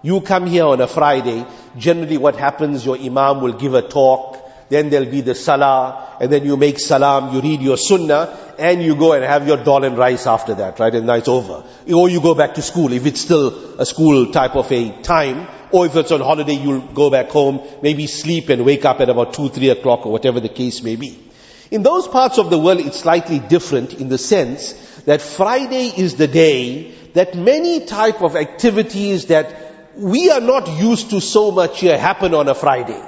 You 0.00 0.22
come 0.22 0.46
here 0.46 0.64
on 0.64 0.80
a 0.80 0.86
Friday, 0.86 1.44
generally 1.76 2.16
what 2.16 2.36
happens, 2.36 2.86
your 2.86 2.96
imam 2.96 3.42
will 3.42 3.52
give 3.52 3.74
a 3.74 3.82
talk, 3.82 4.38
then 4.70 4.88
there'll 4.88 5.10
be 5.10 5.20
the 5.20 5.34
salah, 5.34 6.16
and 6.18 6.32
then 6.32 6.46
you 6.46 6.56
make 6.56 6.78
salam, 6.78 7.34
you 7.34 7.42
read 7.42 7.60
your 7.60 7.76
sunnah, 7.76 8.38
and 8.58 8.82
you 8.82 8.96
go 8.96 9.12
and 9.12 9.22
have 9.22 9.46
your 9.46 9.58
dal 9.58 9.84
and 9.84 9.98
rice 9.98 10.26
after 10.26 10.54
that, 10.54 10.80
right, 10.80 10.94
and 10.94 11.06
then 11.06 11.18
it's 11.18 11.28
over. 11.28 11.62
Or 11.92 12.08
you 12.08 12.22
go 12.22 12.34
back 12.34 12.54
to 12.54 12.62
school, 12.62 12.90
if 12.90 13.04
it's 13.04 13.20
still 13.20 13.78
a 13.78 13.84
school 13.84 14.32
type 14.32 14.56
of 14.56 14.72
a 14.72 14.92
time, 15.02 15.46
or 15.72 15.84
if 15.84 15.94
it's 15.94 16.10
on 16.10 16.22
holiday, 16.22 16.54
you'll 16.54 16.80
go 16.80 17.10
back 17.10 17.28
home, 17.28 17.60
maybe 17.82 18.06
sleep 18.06 18.48
and 18.48 18.64
wake 18.64 18.86
up 18.86 18.98
at 19.00 19.10
about 19.10 19.34
2, 19.34 19.50
3 19.50 19.68
o'clock, 19.68 20.06
or 20.06 20.12
whatever 20.12 20.40
the 20.40 20.48
case 20.48 20.82
may 20.82 20.96
be. 20.96 21.26
In 21.70 21.84
those 21.84 22.08
parts 22.08 22.38
of 22.38 22.50
the 22.50 22.58
world, 22.58 22.80
it's 22.80 22.98
slightly 22.98 23.38
different 23.38 23.94
in 23.94 24.08
the 24.08 24.18
sense 24.18 24.72
that 25.06 25.22
Friday 25.22 25.86
is 25.86 26.16
the 26.16 26.26
day 26.26 26.92
that 27.14 27.36
many 27.36 27.86
type 27.86 28.22
of 28.22 28.34
activities 28.34 29.26
that 29.26 29.54
we 29.96 30.30
are 30.30 30.40
not 30.40 30.68
used 30.80 31.10
to 31.10 31.20
so 31.20 31.52
much 31.52 31.80
here 31.80 31.96
happen 31.96 32.34
on 32.34 32.48
a 32.48 32.54
Friday. 32.54 33.00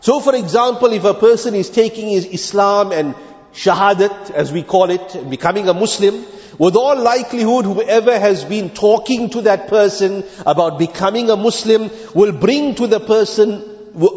So 0.00 0.18
for 0.18 0.34
example, 0.34 0.92
if 0.92 1.04
a 1.04 1.14
person 1.14 1.54
is 1.54 1.70
taking 1.70 2.08
his 2.08 2.26
Islam 2.26 2.90
and 2.90 3.14
Shahadat, 3.52 4.32
as 4.32 4.52
we 4.52 4.64
call 4.64 4.90
it, 4.90 5.30
becoming 5.30 5.68
a 5.68 5.74
Muslim, 5.74 6.24
with 6.58 6.74
all 6.74 7.00
likelihood, 7.00 7.66
whoever 7.66 8.18
has 8.18 8.44
been 8.44 8.70
talking 8.70 9.30
to 9.30 9.42
that 9.42 9.68
person 9.68 10.24
about 10.44 10.78
becoming 10.78 11.30
a 11.30 11.36
Muslim 11.36 11.88
will 12.14 12.32
bring 12.32 12.74
to 12.76 12.88
the 12.88 12.98
person, 12.98 13.62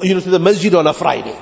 you 0.01 0.15
know, 0.15 0.19
to 0.19 0.29
the 0.29 0.39
masjid 0.39 0.73
on 0.73 0.87
a 0.87 0.93
Friday. 0.93 1.37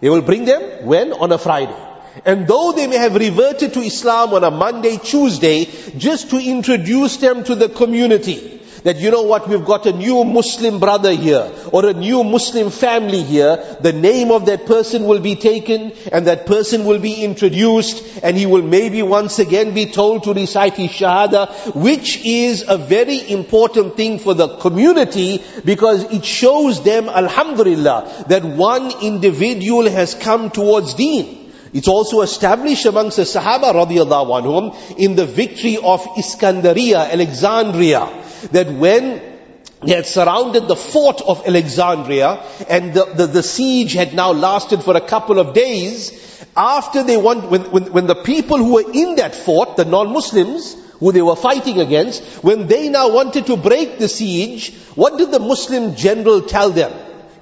He 0.00 0.08
will 0.08 0.22
bring 0.22 0.44
them 0.44 0.86
when? 0.86 1.12
On 1.12 1.32
a 1.32 1.38
Friday. 1.38 1.76
And 2.24 2.46
though 2.46 2.72
they 2.72 2.86
may 2.86 2.96
have 2.96 3.14
reverted 3.14 3.74
to 3.74 3.80
Islam 3.80 4.32
on 4.32 4.44
a 4.44 4.50
Monday, 4.50 4.96
Tuesday, 4.96 5.66
just 5.96 6.30
to 6.30 6.38
introduce 6.38 7.18
them 7.18 7.44
to 7.44 7.54
the 7.54 7.68
community, 7.68 8.52
that 8.84 8.98
you 8.98 9.10
know 9.10 9.22
what, 9.22 9.48
we've 9.48 9.64
got 9.64 9.84
a 9.86 9.92
new 9.92 10.24
Muslim 10.24 10.78
brother 10.78 11.12
here, 11.12 11.50
or 11.72 11.86
a 11.86 11.92
new 11.92 12.22
Muslim 12.22 12.70
family 12.70 13.22
here, 13.22 13.56
the 13.80 13.92
name 13.92 14.30
of 14.30 14.46
that 14.46 14.64
person 14.64 15.04
will 15.06 15.18
be 15.18 15.34
taken, 15.34 15.92
and 16.12 16.28
that 16.28 16.46
person 16.46 16.84
will 16.84 17.00
be 17.00 17.24
introduced, 17.24 18.02
and 18.22 18.36
he 18.36 18.46
will 18.46 18.62
maybe 18.62 19.02
once 19.02 19.40
again 19.40 19.74
be 19.74 19.86
told 19.86 20.22
to 20.24 20.32
recite 20.32 20.74
his 20.74 20.90
Shahada, 20.90 21.74
which 21.74 22.24
is 22.24 22.64
a 22.68 22.78
very 22.78 23.28
important 23.28 23.96
thing 23.96 24.20
for 24.20 24.34
the 24.34 24.56
community, 24.58 25.42
because 25.64 26.04
it 26.12 26.24
shows 26.24 26.84
them, 26.84 27.08
Alhamdulillah, 27.08 28.26
that 28.28 28.44
one 28.44 28.92
individual 29.02 29.90
has 29.90 30.14
come 30.14 30.50
towards 30.50 30.94
deen. 30.94 31.45
It's 31.76 31.88
also 31.88 32.22
established 32.22 32.86
amongst 32.86 33.18
the 33.18 33.24
Sahaba 33.24 33.74
radiallahu 33.74 34.30
anhum 34.40 34.98
in 34.98 35.14
the 35.14 35.26
victory 35.26 35.76
of 35.76 36.00
Iskandaria, 36.16 37.10
Alexandria, 37.12 38.08
that 38.52 38.72
when 38.72 39.20
they 39.82 39.92
had 39.92 40.06
surrounded 40.06 40.68
the 40.68 40.74
fort 40.74 41.20
of 41.20 41.46
Alexandria 41.46 42.42
and 42.70 42.94
the, 42.94 43.04
the, 43.04 43.26
the, 43.26 43.42
siege 43.42 43.92
had 43.92 44.14
now 44.14 44.32
lasted 44.32 44.82
for 44.82 44.96
a 44.96 45.02
couple 45.02 45.38
of 45.38 45.52
days. 45.52 46.46
After 46.56 47.02
they 47.02 47.18
want, 47.18 47.50
when, 47.50 47.70
when, 47.70 47.92
when 47.92 48.06
the 48.06 48.14
people 48.14 48.56
who 48.56 48.72
were 48.72 48.90
in 48.90 49.16
that 49.16 49.34
fort, 49.34 49.76
the 49.76 49.84
non-Muslims, 49.84 50.76
who 51.00 51.12
they 51.12 51.20
were 51.20 51.36
fighting 51.36 51.78
against, 51.78 52.24
when 52.42 52.68
they 52.68 52.88
now 52.88 53.10
wanted 53.10 53.48
to 53.48 53.56
break 53.58 53.98
the 53.98 54.08
siege, 54.08 54.74
what 54.94 55.18
did 55.18 55.30
the 55.30 55.40
Muslim 55.40 55.94
general 55.94 56.40
tell 56.40 56.70
them? 56.70 56.90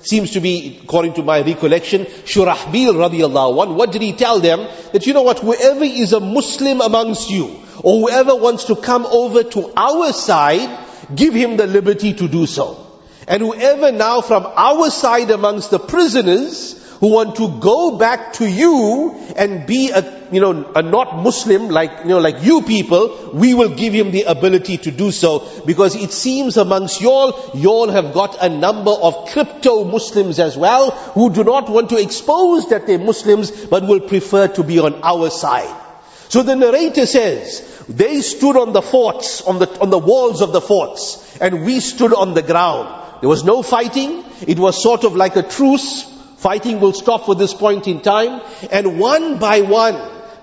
Seems 0.07 0.33
to 0.33 0.41
be, 0.41 0.81
according 0.83 1.15
to 1.15 1.23
my 1.23 1.41
recollection, 1.41 2.05
Shurahbil 2.05 2.95
radiallahu 2.95 3.63
anh, 3.63 3.75
what 3.75 3.93
did 3.93 4.03
he 4.03 4.13
tell 4.13 4.41
them? 4.41 4.61
That 4.93 5.07
you 5.07 5.15
know 5.15 5.23
what, 5.23 5.39
whoever 5.39 5.85
is 5.85 6.13
a 6.13 6.21
Muslim 6.21 6.81
amongst 6.81 7.31
you, 7.31 7.61
or 7.83 8.01
whoever 8.01 8.37
wants 8.37 8.65
to 8.65 8.77
come 8.77 9.07
over 9.07 9.43
to 9.43 9.73
our 9.77 10.13
side, 10.13 10.79
give 11.15 11.35
him 11.35 11.57
the 11.57 11.67
liberty 11.67 12.13
to 12.15 12.29
do 12.29 12.47
so. 12.47 12.81
And 13.27 13.43
whoever 13.43 13.91
now 13.93 14.21
from 14.21 14.45
our 14.45 14.91
side 14.91 15.31
amongst 15.31 15.71
the 15.71 15.79
prisoners, 15.79 16.84
who 17.01 17.09
want 17.09 17.37
to 17.37 17.49
go 17.61 17.99
back 17.99 18.35
to 18.35 18.49
you 18.49 19.15
and 19.37 19.67
be 19.67 19.91
a, 19.91 20.29
you 20.31 20.41
know, 20.41 20.71
a 20.75 20.83
not 20.83 21.23
Muslim 21.23 21.69
like, 21.69 21.91
you 22.03 22.11
know, 22.11 22.19
like 22.19 22.43
you 22.43 22.63
people, 22.63 23.31
we 23.35 23.55
will 23.55 23.75
give 23.75 23.93
him 23.93 24.11
the 24.11 24.23
ability 24.23 24.79
to 24.79 24.91
do 24.91 25.11
so 25.11 25.63
because 25.67 25.97
it 25.97 26.13
seems 26.13 26.57
amongst 26.57 27.01
y'all, 27.01 27.51
y'all 27.55 27.89
have 27.89 28.13
got 28.13 28.43
a 28.43 28.49
number 28.49 28.91
of 28.91 29.29
crypto 29.29 29.85
Muslims 29.85 30.39
as 30.39 30.57
well 30.57 30.91
who 31.15 31.31
do 31.31 31.45
not 31.45 31.69
want 31.69 31.91
to 31.91 32.01
expose 32.01 32.69
that 32.71 32.87
they're 32.87 32.99
Muslims 32.99 33.51
but 33.51 33.87
will 33.87 34.01
prefer 34.01 34.49
to 34.49 34.63
be 34.63 34.79
on 34.79 35.03
our 35.03 35.31
side. 35.31 35.81
So 36.29 36.43
the 36.43 36.57
narrator 36.57 37.07
says, 37.07 37.85
they 37.89 38.21
stood 38.23 38.57
on 38.57 38.73
the 38.73 38.83
forts, 38.83 39.43
on 39.43 39.59
the, 39.59 39.69
on 39.81 39.91
the 39.91 39.99
walls 39.99 40.41
of 40.41 40.53
the 40.53 40.61
forts, 40.61 41.39
and 41.39 41.65
we 41.65 41.81
stood 41.81 42.15
on 42.15 42.35
the 42.35 42.43
ground. 42.43 43.03
There 43.21 43.29
was 43.29 43.45
no 43.45 43.63
fighting. 43.63 44.25
It 44.47 44.59
was 44.59 44.83
sort 44.83 45.05
of 45.05 45.17
like 45.17 45.37
a 45.37 45.43
truce 45.43 46.14
Fighting 46.45 46.79
will 46.79 46.93
stop 46.93 47.25
for 47.25 47.35
this 47.35 47.55
point 47.55 47.89
in 47.89 48.03
time. 48.03 48.43
And 48.71 49.01
one 49.01 49.39
by 49.39 49.63
one, 49.63 49.99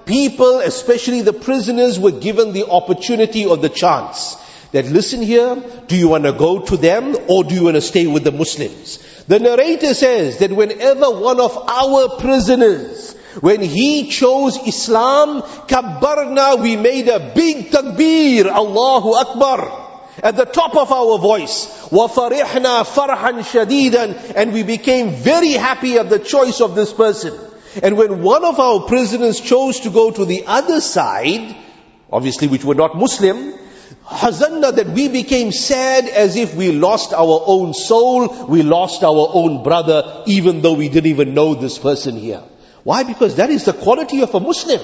people, 0.05 0.57
especially 0.57 1.21
the 1.21 1.31
prisoners, 1.31 1.99
were 1.99 2.09
given 2.09 2.53
the 2.53 2.67
opportunity 2.67 3.45
or 3.45 3.55
the 3.55 3.69
chance 3.69 4.35
that 4.71 4.87
listen 4.87 5.21
here, 5.21 5.55
do 5.85 5.95
you 5.95 6.07
want 6.07 6.23
to 6.23 6.33
go 6.33 6.57
to 6.61 6.75
them 6.75 7.15
or 7.27 7.43
do 7.43 7.53
you 7.53 7.65
want 7.65 7.75
to 7.75 7.81
stay 7.81 8.07
with 8.07 8.23
the 8.23 8.31
Muslims? 8.31 8.97
The 9.27 9.37
narrator 9.37 9.93
says 9.93 10.39
that 10.39 10.51
whenever 10.51 11.11
one 11.11 11.39
of 11.39 11.55
our 11.69 12.17
prisoners, 12.17 13.13
when 13.41 13.61
he 13.61 14.09
chose 14.09 14.57
Islam, 14.57 15.43
kabbarna, 15.43 16.63
we 16.63 16.77
made 16.77 17.09
a 17.09 17.31
big 17.35 17.69
takbir, 17.69 18.47
Allahu 18.47 19.13
Akbar 19.13 19.80
at 20.22 20.36
the 20.36 20.44
top 20.44 20.76
of 20.76 20.92
our 20.92 21.18
voice. 21.18 21.66
وَفَرِحْنَا 21.90 22.84
فَرْحًا 22.84 23.42
شَدِيدًا 23.42 24.34
And 24.36 24.52
we 24.52 24.62
became 24.62 25.10
very 25.10 25.52
happy 25.52 25.98
at 25.98 26.08
the 26.08 26.18
choice 26.18 26.60
of 26.60 26.74
this 26.74 26.92
person. 26.92 27.38
And 27.82 27.96
when 27.96 28.22
one 28.22 28.44
of 28.44 28.58
our 28.58 28.80
prisoners 28.80 29.40
chose 29.40 29.80
to 29.80 29.90
go 29.90 30.10
to 30.10 30.24
the 30.24 30.44
other 30.46 30.80
side, 30.80 31.54
obviously 32.10 32.48
which 32.48 32.64
were 32.64 32.74
not 32.74 32.96
Muslim, 32.96 33.52
hazanna 34.06 34.74
that 34.74 34.88
we 34.88 35.08
became 35.08 35.52
sad 35.52 36.08
as 36.08 36.36
if 36.36 36.54
we 36.54 36.72
lost 36.72 37.12
our 37.12 37.42
own 37.46 37.74
soul, 37.74 38.46
we 38.46 38.62
lost 38.62 39.04
our 39.04 39.28
own 39.32 39.62
brother, 39.62 40.22
even 40.26 40.62
though 40.62 40.74
we 40.74 40.88
didn't 40.88 41.10
even 41.10 41.34
know 41.34 41.54
this 41.54 41.78
person 41.78 42.16
here. 42.16 42.42
Why? 42.84 43.02
Because 43.02 43.36
that 43.36 43.50
is 43.50 43.64
the 43.64 43.72
quality 43.72 44.22
of 44.22 44.34
a 44.34 44.40
Muslim. 44.40 44.80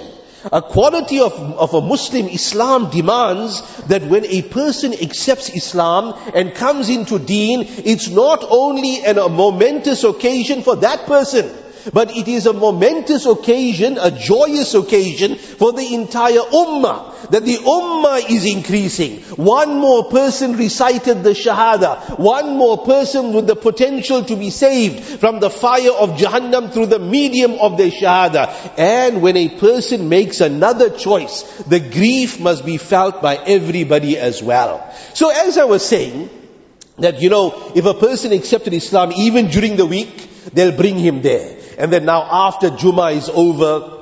A 0.51 0.61
quality 0.61 1.19
of, 1.19 1.33
of 1.33 1.73
a 1.73 1.81
Muslim 1.81 2.27
Islam 2.27 2.89
demands 2.89 3.61
that 3.87 4.03
when 4.03 4.25
a 4.25 4.41
person 4.43 4.93
accepts 4.93 5.49
Islam 5.49 6.13
and 6.33 6.53
comes 6.53 6.89
into 6.89 7.19
deen, 7.19 7.65
it's 7.67 8.09
not 8.09 8.45
only 8.49 9.03
an, 9.03 9.17
a 9.17 9.29
momentous 9.29 10.03
occasion 10.03 10.61
for 10.61 10.77
that 10.77 11.05
person, 11.05 11.49
but 11.93 12.15
it 12.15 12.27
is 12.27 12.45
a 12.45 12.53
momentous 12.53 13.25
occasion, 13.25 13.97
a 13.99 14.11
joyous 14.11 14.73
occasion 14.73 15.35
for 15.35 15.73
the 15.73 15.93
entire 15.93 16.39
ummah. 16.39 17.13
That 17.29 17.43
the 17.43 17.57
ummah 17.57 18.29
is 18.29 18.45
increasing. 18.45 19.21
One 19.35 19.79
more 19.79 20.09
person 20.09 20.55
recited 20.55 21.23
the 21.23 21.31
shahada. 21.31 22.17
One 22.19 22.57
more 22.57 22.85
person 22.85 23.33
with 23.33 23.47
the 23.47 23.55
potential 23.55 24.23
to 24.23 24.35
be 24.35 24.49
saved 24.49 25.03
from 25.19 25.39
the 25.39 25.49
fire 25.49 25.91
of 25.91 26.11
Jahannam 26.11 26.71
through 26.71 26.87
the 26.87 26.99
medium 26.99 27.53
of 27.53 27.77
their 27.77 27.91
shahada. 27.91 28.73
And 28.77 29.21
when 29.21 29.35
a 29.35 29.49
person 29.49 30.09
makes 30.09 30.41
another 30.41 30.89
choice, 30.89 31.43
the 31.67 31.79
grief 31.79 32.39
must 32.39 32.65
be 32.65 32.77
felt 32.77 33.21
by 33.21 33.35
everybody 33.35 34.17
as 34.17 34.41
well. 34.41 34.93
So 35.13 35.29
as 35.29 35.57
I 35.57 35.65
was 35.65 35.85
saying, 35.85 36.29
that 36.97 37.21
you 37.21 37.29
know, 37.29 37.71
if 37.75 37.85
a 37.85 37.93
person 37.93 38.31
accepted 38.31 38.73
Islam 38.73 39.11
even 39.11 39.47
during 39.47 39.75
the 39.75 39.85
week, 39.85 40.29
they'll 40.53 40.75
bring 40.75 40.97
him 40.97 41.21
there. 41.21 41.56
And 41.77 41.93
then 41.93 42.05
now 42.05 42.27
after 42.29 42.69
Jummah 42.69 43.15
is 43.15 43.29
over, 43.29 43.97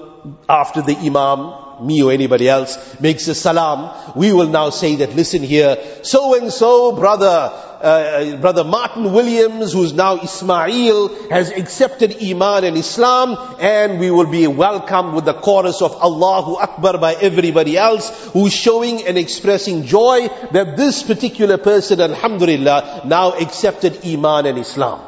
after 0.47 0.81
the 0.81 0.95
Imam, 0.95 1.85
me 1.85 2.01
or 2.01 2.11
anybody 2.11 2.47
else, 2.47 2.99
makes 3.01 3.27
a 3.27 3.35
salam, 3.35 4.13
we 4.15 4.31
will 4.31 4.47
now 4.47 4.69
say 4.69 4.95
that, 4.97 5.13
listen 5.13 5.43
here, 5.43 5.77
so 6.03 6.39
and 6.39 6.51
so 6.53 6.93
brother, 6.93 7.51
uh, 7.81 8.37
brother 8.37 8.63
Martin 8.63 9.11
Williams, 9.11 9.73
who's 9.73 9.91
now 9.91 10.15
Ismail, 10.21 11.29
has 11.29 11.51
accepted 11.51 12.23
Iman 12.23 12.63
and 12.63 12.77
Islam, 12.77 13.57
and 13.59 13.99
we 13.99 14.09
will 14.09 14.31
be 14.31 14.47
welcomed 14.47 15.13
with 15.13 15.25
the 15.25 15.33
chorus 15.33 15.81
of 15.81 15.91
Allahu 16.01 16.55
Akbar 16.55 16.97
by 16.97 17.15
everybody 17.15 17.77
else, 17.77 18.29
who's 18.31 18.53
showing 18.53 19.05
and 19.05 19.17
expressing 19.17 19.85
joy 19.85 20.29
that 20.53 20.77
this 20.77 21.03
particular 21.03 21.57
person, 21.57 21.99
Alhamdulillah, 21.99 23.01
now 23.05 23.33
accepted 23.33 24.05
Iman 24.05 24.45
and 24.45 24.57
Islam. 24.59 24.99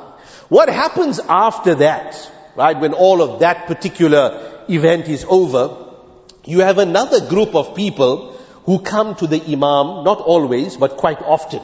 What 0.50 0.70
happens 0.70 1.20
after 1.20 1.76
that? 1.76 2.32
Right, 2.58 2.80
when 2.80 2.94
all 2.94 3.22
of 3.22 3.40
that 3.40 3.68
particular 3.68 4.66
event 4.68 5.08
is 5.08 5.26
over, 5.30 5.86
you 6.44 6.62
have 6.62 6.80
another 6.80 7.26
group 7.28 7.56
of 7.56 7.76
people 7.76 8.34
who 8.66 8.80
come 8.80 9.16
to 9.16 9.28
the 9.28 9.42
Imam, 9.42 10.04
not 10.04 10.20
always, 10.20 10.76
but 10.76 10.98
quite 10.98 11.22
often. 11.22 11.62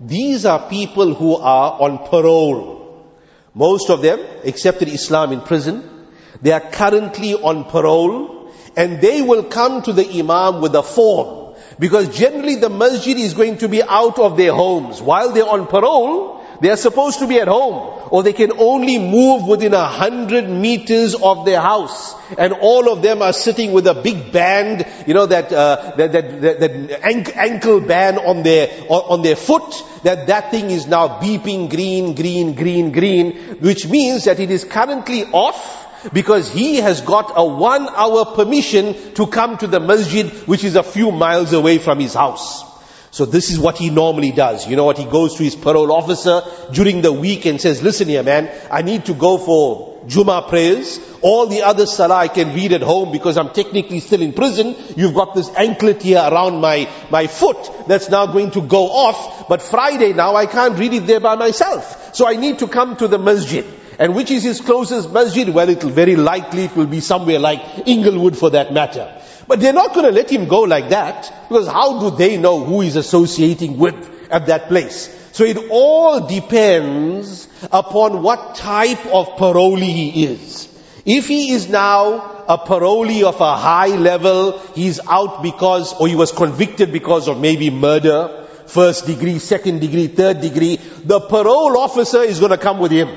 These 0.00 0.46
are 0.46 0.68
people 0.68 1.14
who 1.14 1.36
are 1.36 1.80
on 1.80 1.98
parole. 2.08 3.06
Most 3.54 3.90
of 3.90 4.02
them 4.02 4.18
accepted 4.44 4.88
Islam 4.88 5.30
in 5.32 5.42
prison. 5.42 6.08
They 6.42 6.52
are 6.52 6.60
currently 6.60 7.34
on 7.34 7.64
parole 7.64 8.52
and 8.76 9.00
they 9.00 9.22
will 9.22 9.44
come 9.44 9.82
to 9.82 9.92
the 9.92 10.08
Imam 10.18 10.60
with 10.60 10.74
a 10.74 10.82
form. 10.82 11.54
Because 11.78 12.16
generally 12.16 12.56
the 12.56 12.70
masjid 12.70 13.16
is 13.16 13.34
going 13.34 13.58
to 13.58 13.68
be 13.68 13.82
out 13.82 14.18
of 14.18 14.36
their 14.36 14.52
homes. 14.52 15.00
While 15.00 15.32
they're 15.32 15.48
on 15.48 15.66
parole, 15.66 16.43
they 16.64 16.70
are 16.70 16.78
supposed 16.78 17.18
to 17.18 17.26
be 17.26 17.38
at 17.38 17.46
home, 17.46 18.08
or 18.10 18.22
they 18.22 18.32
can 18.32 18.52
only 18.58 18.98
move 18.98 19.46
within 19.46 19.74
a 19.74 19.84
hundred 19.84 20.48
meters 20.48 21.14
of 21.14 21.44
their 21.44 21.60
house. 21.60 22.14
And 22.38 22.54
all 22.54 22.90
of 22.90 23.02
them 23.02 23.20
are 23.20 23.34
sitting 23.34 23.72
with 23.72 23.86
a 23.86 23.92
big 23.92 24.32
band, 24.32 24.86
you 25.06 25.12
know, 25.12 25.26
that, 25.26 25.52
uh, 25.52 25.92
that, 25.98 26.12
that, 26.12 26.40
that, 26.40 26.60
that 26.60 27.36
ankle 27.36 27.82
band 27.82 28.18
on 28.18 28.44
their, 28.44 28.70
on 28.88 29.20
their 29.20 29.36
foot, 29.36 29.84
that 30.04 30.28
that 30.28 30.50
thing 30.50 30.70
is 30.70 30.86
now 30.86 31.20
beeping 31.20 31.68
green, 31.68 32.14
green, 32.14 32.54
green, 32.54 32.92
green, 32.92 33.58
which 33.60 33.86
means 33.86 34.24
that 34.24 34.40
it 34.40 34.50
is 34.50 34.64
currently 34.64 35.24
off, 35.24 35.82
because 36.14 36.50
he 36.50 36.76
has 36.76 37.02
got 37.02 37.32
a 37.36 37.44
one 37.44 37.90
hour 37.90 38.24
permission 38.24 38.94
to 39.16 39.26
come 39.26 39.58
to 39.58 39.66
the 39.66 39.80
masjid 39.80 40.30
which 40.48 40.64
is 40.64 40.76
a 40.76 40.82
few 40.82 41.12
miles 41.12 41.52
away 41.52 41.76
from 41.76 42.00
his 42.00 42.14
house. 42.14 42.73
So 43.14 43.24
this 43.24 43.48
is 43.48 43.60
what 43.60 43.78
he 43.78 43.90
normally 43.90 44.32
does. 44.32 44.66
You 44.66 44.74
know 44.74 44.86
what? 44.86 44.98
He 44.98 45.04
goes 45.04 45.36
to 45.36 45.44
his 45.44 45.54
parole 45.54 45.92
officer 45.92 46.42
during 46.72 47.00
the 47.00 47.12
week 47.12 47.46
and 47.46 47.60
says, 47.60 47.80
listen 47.80 48.08
here 48.08 48.24
man, 48.24 48.50
I 48.72 48.82
need 48.82 49.04
to 49.04 49.14
go 49.14 49.38
for 49.38 50.00
Jummah 50.06 50.48
prayers. 50.48 50.98
All 51.22 51.46
the 51.46 51.62
other 51.62 51.86
salah 51.86 52.16
I 52.16 52.26
can 52.26 52.52
read 52.56 52.72
at 52.72 52.82
home 52.82 53.12
because 53.12 53.36
I'm 53.36 53.50
technically 53.50 54.00
still 54.00 54.20
in 54.20 54.32
prison. 54.32 54.74
You've 54.96 55.14
got 55.14 55.32
this 55.36 55.48
anklet 55.50 56.02
here 56.02 56.18
around 56.18 56.60
my, 56.60 56.90
my 57.08 57.28
foot 57.28 57.86
that's 57.86 58.08
now 58.08 58.26
going 58.26 58.50
to 58.50 58.62
go 58.62 58.88
off. 58.90 59.46
But 59.48 59.62
Friday 59.62 60.12
now 60.12 60.34
I 60.34 60.46
can't 60.46 60.76
read 60.76 60.92
it 60.92 61.06
there 61.06 61.20
by 61.20 61.36
myself. 61.36 62.16
So 62.16 62.26
I 62.26 62.34
need 62.34 62.58
to 62.58 62.66
come 62.66 62.96
to 62.96 63.06
the 63.06 63.18
masjid. 63.18 63.64
And 63.96 64.16
which 64.16 64.32
is 64.32 64.42
his 64.42 64.60
closest 64.60 65.12
masjid? 65.12 65.48
Well, 65.48 65.68
it'll 65.68 65.90
very 65.90 66.16
likely 66.16 66.64
it 66.64 66.74
will 66.74 66.86
be 66.86 66.98
somewhere 66.98 67.38
like 67.38 67.86
Inglewood 67.86 68.36
for 68.36 68.50
that 68.50 68.72
matter. 68.72 69.20
But 69.46 69.60
they're 69.60 69.72
not 69.72 69.94
going 69.94 70.06
to 70.06 70.12
let 70.12 70.30
him 70.30 70.48
go 70.48 70.60
like 70.60 70.90
that 70.90 71.48
because 71.48 71.66
how 71.66 72.00
do 72.00 72.16
they 72.16 72.36
know 72.36 72.64
who 72.64 72.80
he's 72.80 72.96
associating 72.96 73.78
with 73.78 73.94
at 74.30 74.46
that 74.46 74.68
place? 74.68 75.08
So 75.32 75.44
it 75.44 75.58
all 75.70 76.26
depends 76.26 77.48
upon 77.72 78.22
what 78.22 78.54
type 78.54 79.04
of 79.06 79.28
parolee 79.36 79.92
he 79.92 80.26
is. 80.26 80.68
If 81.04 81.28
he 81.28 81.52
is 81.52 81.68
now 81.68 82.44
a 82.48 82.56
parolee 82.56 83.24
of 83.24 83.40
a 83.40 83.56
high 83.56 83.96
level, 83.96 84.58
he's 84.74 85.00
out 85.06 85.42
because, 85.42 85.92
or 85.94 86.08
he 86.08 86.14
was 86.14 86.32
convicted 86.32 86.92
because 86.92 87.28
of 87.28 87.38
maybe 87.38 87.68
murder, 87.70 88.46
first 88.66 89.06
degree, 89.06 89.38
second 89.38 89.80
degree, 89.80 90.06
third 90.06 90.40
degree, 90.40 90.76
the 91.04 91.20
parole 91.20 91.76
officer 91.78 92.22
is 92.22 92.38
going 92.38 92.52
to 92.52 92.58
come 92.58 92.78
with 92.78 92.92
him. 92.92 93.08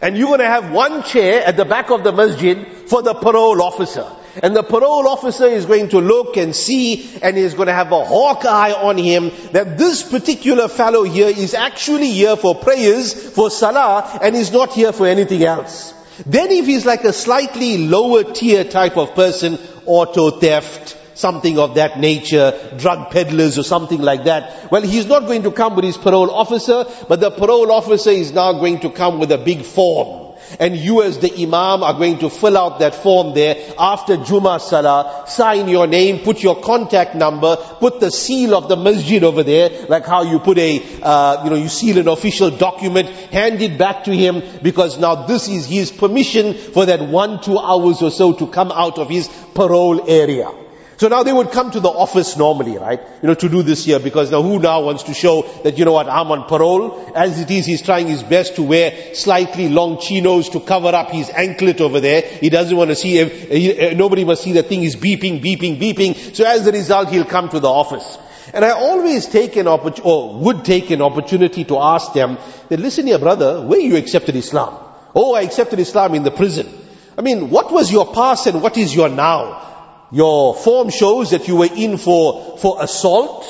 And 0.00 0.16
you're 0.16 0.28
going 0.28 0.40
to 0.40 0.46
have 0.46 0.72
one 0.72 1.02
chair 1.02 1.44
at 1.44 1.58
the 1.58 1.66
back 1.66 1.90
of 1.90 2.04
the 2.04 2.12
masjid 2.12 2.66
for 2.86 3.02
the 3.02 3.12
parole 3.12 3.60
officer. 3.60 4.10
And 4.42 4.54
the 4.54 4.62
parole 4.62 5.08
officer 5.08 5.46
is 5.46 5.66
going 5.66 5.88
to 5.90 6.00
look 6.00 6.36
and 6.36 6.54
see 6.54 7.18
and 7.22 7.36
is 7.36 7.54
going 7.54 7.66
to 7.66 7.72
have 7.72 7.92
a 7.92 8.04
hawk 8.04 8.44
eye 8.44 8.72
on 8.72 8.96
him 8.96 9.30
that 9.52 9.76
this 9.76 10.02
particular 10.02 10.68
fellow 10.68 11.02
here 11.02 11.28
is 11.28 11.54
actually 11.54 12.10
here 12.10 12.36
for 12.36 12.54
prayers, 12.54 13.12
for 13.12 13.50
salah, 13.50 14.18
and 14.22 14.36
is 14.36 14.52
not 14.52 14.72
here 14.72 14.92
for 14.92 15.06
anything 15.06 15.42
else. 15.44 15.94
Then 16.26 16.50
if 16.50 16.66
he's 16.66 16.86
like 16.86 17.04
a 17.04 17.12
slightly 17.12 17.78
lower 17.78 18.24
tier 18.24 18.64
type 18.64 18.96
of 18.96 19.14
person, 19.14 19.58
auto 19.86 20.30
theft, 20.30 20.96
something 21.14 21.58
of 21.58 21.74
that 21.74 21.98
nature, 21.98 22.52
drug 22.78 23.10
peddlers 23.10 23.58
or 23.58 23.62
something 23.62 24.00
like 24.00 24.24
that. 24.24 24.70
Well, 24.72 24.82
he's 24.82 25.06
not 25.06 25.26
going 25.26 25.42
to 25.42 25.52
come 25.52 25.76
with 25.76 25.84
his 25.84 25.96
parole 25.96 26.30
officer, 26.30 26.84
but 27.08 27.20
the 27.20 27.30
parole 27.30 27.70
officer 27.70 28.10
is 28.10 28.32
now 28.32 28.54
going 28.54 28.80
to 28.80 28.90
come 28.90 29.18
with 29.18 29.30
a 29.32 29.38
big 29.38 29.62
form. 29.62 30.29
And 30.58 30.76
you 30.76 31.02
as 31.02 31.18
the 31.18 31.32
imam 31.32 31.82
are 31.82 31.94
going 31.94 32.18
to 32.18 32.30
fill 32.30 32.56
out 32.56 32.80
that 32.80 32.94
form 32.94 33.34
there 33.34 33.56
after 33.78 34.16
Jummah 34.16 34.60
Salah, 34.60 35.24
sign 35.26 35.68
your 35.68 35.86
name, 35.86 36.20
put 36.20 36.42
your 36.42 36.60
contact 36.60 37.14
number, 37.14 37.56
put 37.56 38.00
the 38.00 38.10
seal 38.10 38.54
of 38.54 38.68
the 38.68 38.76
masjid 38.76 39.22
over 39.22 39.42
there, 39.42 39.86
like 39.88 40.06
how 40.06 40.22
you 40.22 40.38
put 40.38 40.58
a, 40.58 40.82
uh, 41.02 41.44
you 41.44 41.50
know, 41.50 41.56
you 41.56 41.68
seal 41.68 41.98
an 41.98 42.08
official 42.08 42.50
document, 42.50 43.08
hand 43.08 43.62
it 43.62 43.78
back 43.78 44.04
to 44.04 44.16
him 44.16 44.42
because 44.62 44.98
now 44.98 45.26
this 45.26 45.48
is 45.48 45.66
his 45.66 45.90
permission 45.90 46.54
for 46.54 46.86
that 46.86 47.00
one, 47.00 47.40
two 47.40 47.58
hours 47.58 48.02
or 48.02 48.10
so 48.10 48.32
to 48.32 48.46
come 48.46 48.72
out 48.72 48.98
of 48.98 49.08
his 49.08 49.28
parole 49.54 50.08
area. 50.08 50.59
So 51.00 51.08
now 51.08 51.22
they 51.22 51.32
would 51.32 51.50
come 51.50 51.70
to 51.70 51.80
the 51.80 51.88
office 51.88 52.36
normally, 52.36 52.76
right? 52.76 53.00
You 53.22 53.28
know, 53.28 53.34
to 53.34 53.48
do 53.48 53.62
this 53.62 53.86
here 53.86 53.98
because 53.98 54.30
now 54.30 54.42
who 54.42 54.58
now 54.58 54.82
wants 54.82 55.04
to 55.04 55.14
show 55.14 55.40
that, 55.64 55.78
you 55.78 55.86
know 55.86 55.92
what, 55.92 56.10
I'm 56.10 56.30
on 56.30 56.46
parole? 56.46 57.14
As 57.16 57.40
it 57.40 57.50
is, 57.50 57.64
he's 57.64 57.80
trying 57.80 58.06
his 58.06 58.22
best 58.22 58.56
to 58.56 58.62
wear 58.62 59.14
slightly 59.14 59.70
long 59.70 59.98
chinos 59.98 60.50
to 60.50 60.60
cover 60.60 60.88
up 60.88 61.10
his 61.10 61.30
anklet 61.30 61.80
over 61.80 62.00
there. 62.00 62.20
He 62.20 62.50
doesn't 62.50 62.76
want 62.76 62.90
to 62.90 62.96
see, 62.96 63.16
if, 63.16 63.50
uh, 63.80 63.94
nobody 63.96 64.26
must 64.26 64.42
see 64.42 64.52
the 64.52 64.62
thing 64.62 64.82
is 64.82 64.94
beeping, 64.94 65.42
beeping, 65.42 65.80
beeping. 65.80 66.36
So 66.36 66.44
as 66.44 66.66
a 66.66 66.72
result, 66.72 67.08
he'll 67.08 67.24
come 67.24 67.48
to 67.48 67.60
the 67.60 67.70
office. 67.70 68.18
And 68.52 68.62
I 68.62 68.72
always 68.72 69.24
take 69.24 69.56
an 69.56 69.68
opportunity, 69.68 70.02
or 70.04 70.38
would 70.40 70.66
take 70.66 70.90
an 70.90 71.00
opportunity 71.00 71.64
to 71.64 71.78
ask 71.78 72.12
them, 72.12 72.36
that 72.68 72.78
listen 72.78 73.06
here 73.06 73.18
brother, 73.18 73.62
where 73.62 73.80
you 73.80 73.96
accepted 73.96 74.36
Islam? 74.36 74.74
Oh, 75.14 75.32
I 75.32 75.40
accepted 75.40 75.78
Islam 75.78 76.14
in 76.14 76.24
the 76.24 76.30
prison. 76.30 76.68
I 77.16 77.22
mean, 77.22 77.48
what 77.48 77.72
was 77.72 77.90
your 77.90 78.12
past 78.12 78.46
and 78.48 78.60
what 78.60 78.76
is 78.76 78.94
your 78.94 79.08
now? 79.08 79.68
Your 80.12 80.54
form 80.54 80.90
shows 80.90 81.30
that 81.30 81.46
you 81.46 81.56
were 81.56 81.68
in 81.74 81.96
for, 81.96 82.58
for 82.58 82.82
assault. 82.82 83.44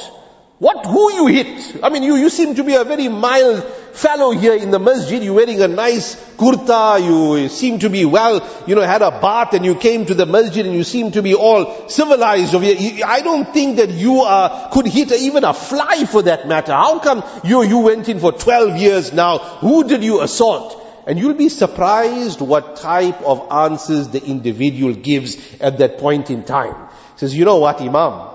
What, 0.59 0.85
who 0.85 1.13
you 1.15 1.27
hit? 1.29 1.83
I 1.83 1.89
mean, 1.89 2.03
you, 2.03 2.17
you 2.17 2.29
seem 2.29 2.57
to 2.57 2.65
be 2.65 2.75
a 2.75 2.85
very 2.85 3.09
mild 3.09 3.65
fellow 3.95 4.31
here 4.31 4.55
in 4.55 4.71
the 4.71 4.79
masjid. 4.79 5.23
You're 5.23 5.33
wearing 5.33 5.63
a 5.63 5.69
nice 5.69 6.17
kurta. 6.37 7.03
You 7.03 7.49
seem 7.49 7.79
to 7.79 7.89
be 7.89 8.05
well, 8.05 8.47
you 8.67 8.75
know, 8.75 8.83
had 8.83 9.01
a 9.01 9.11
bath 9.11 9.55
and 9.55 9.65
you 9.65 9.75
came 9.75 10.05
to 10.05 10.15
the 10.15 10.27
masjid 10.27 10.67
and 10.67 10.75
you 10.75 10.85
seem 10.85 11.13
to 11.13 11.23
be 11.23 11.35
all 11.35 11.89
civilized 11.89 12.55
over 12.55 12.65
here. 12.65 13.07
I 13.07 13.23
don't 13.23 13.55
think 13.55 13.77
that 13.77 13.89
you 13.89 14.21
are, 14.21 14.69
could 14.71 14.87
hit 14.87 15.13
even 15.13 15.45
a 15.45 15.55
fly 15.55 16.05
for 16.05 16.23
that 16.23 16.47
matter. 16.47 16.73
How 16.73 16.99
come 16.99 17.25
you, 17.43 17.63
you 17.63 17.79
went 17.79 18.11
in 18.11 18.21
for 18.21 18.33
12 18.33 18.77
years 18.77 19.15
now? 19.15 19.39
Who 19.39 19.89
did 19.89 20.05
you 20.05 20.21
assault? 20.21 20.80
And 21.11 21.19
you'll 21.19 21.35
be 21.35 21.49
surprised 21.49 22.41
what 22.41 22.77
type 22.77 23.21
of 23.23 23.51
answers 23.51 24.07
the 24.11 24.25
individual 24.25 24.95
gives 24.95 25.37
at 25.61 25.79
that 25.79 25.99
point 25.99 26.31
in 26.31 26.45
time. 26.45 26.77
He 27.15 27.19
says, 27.19 27.37
you 27.37 27.45
know 27.45 27.57
what, 27.57 27.81
Imam? 27.81 28.29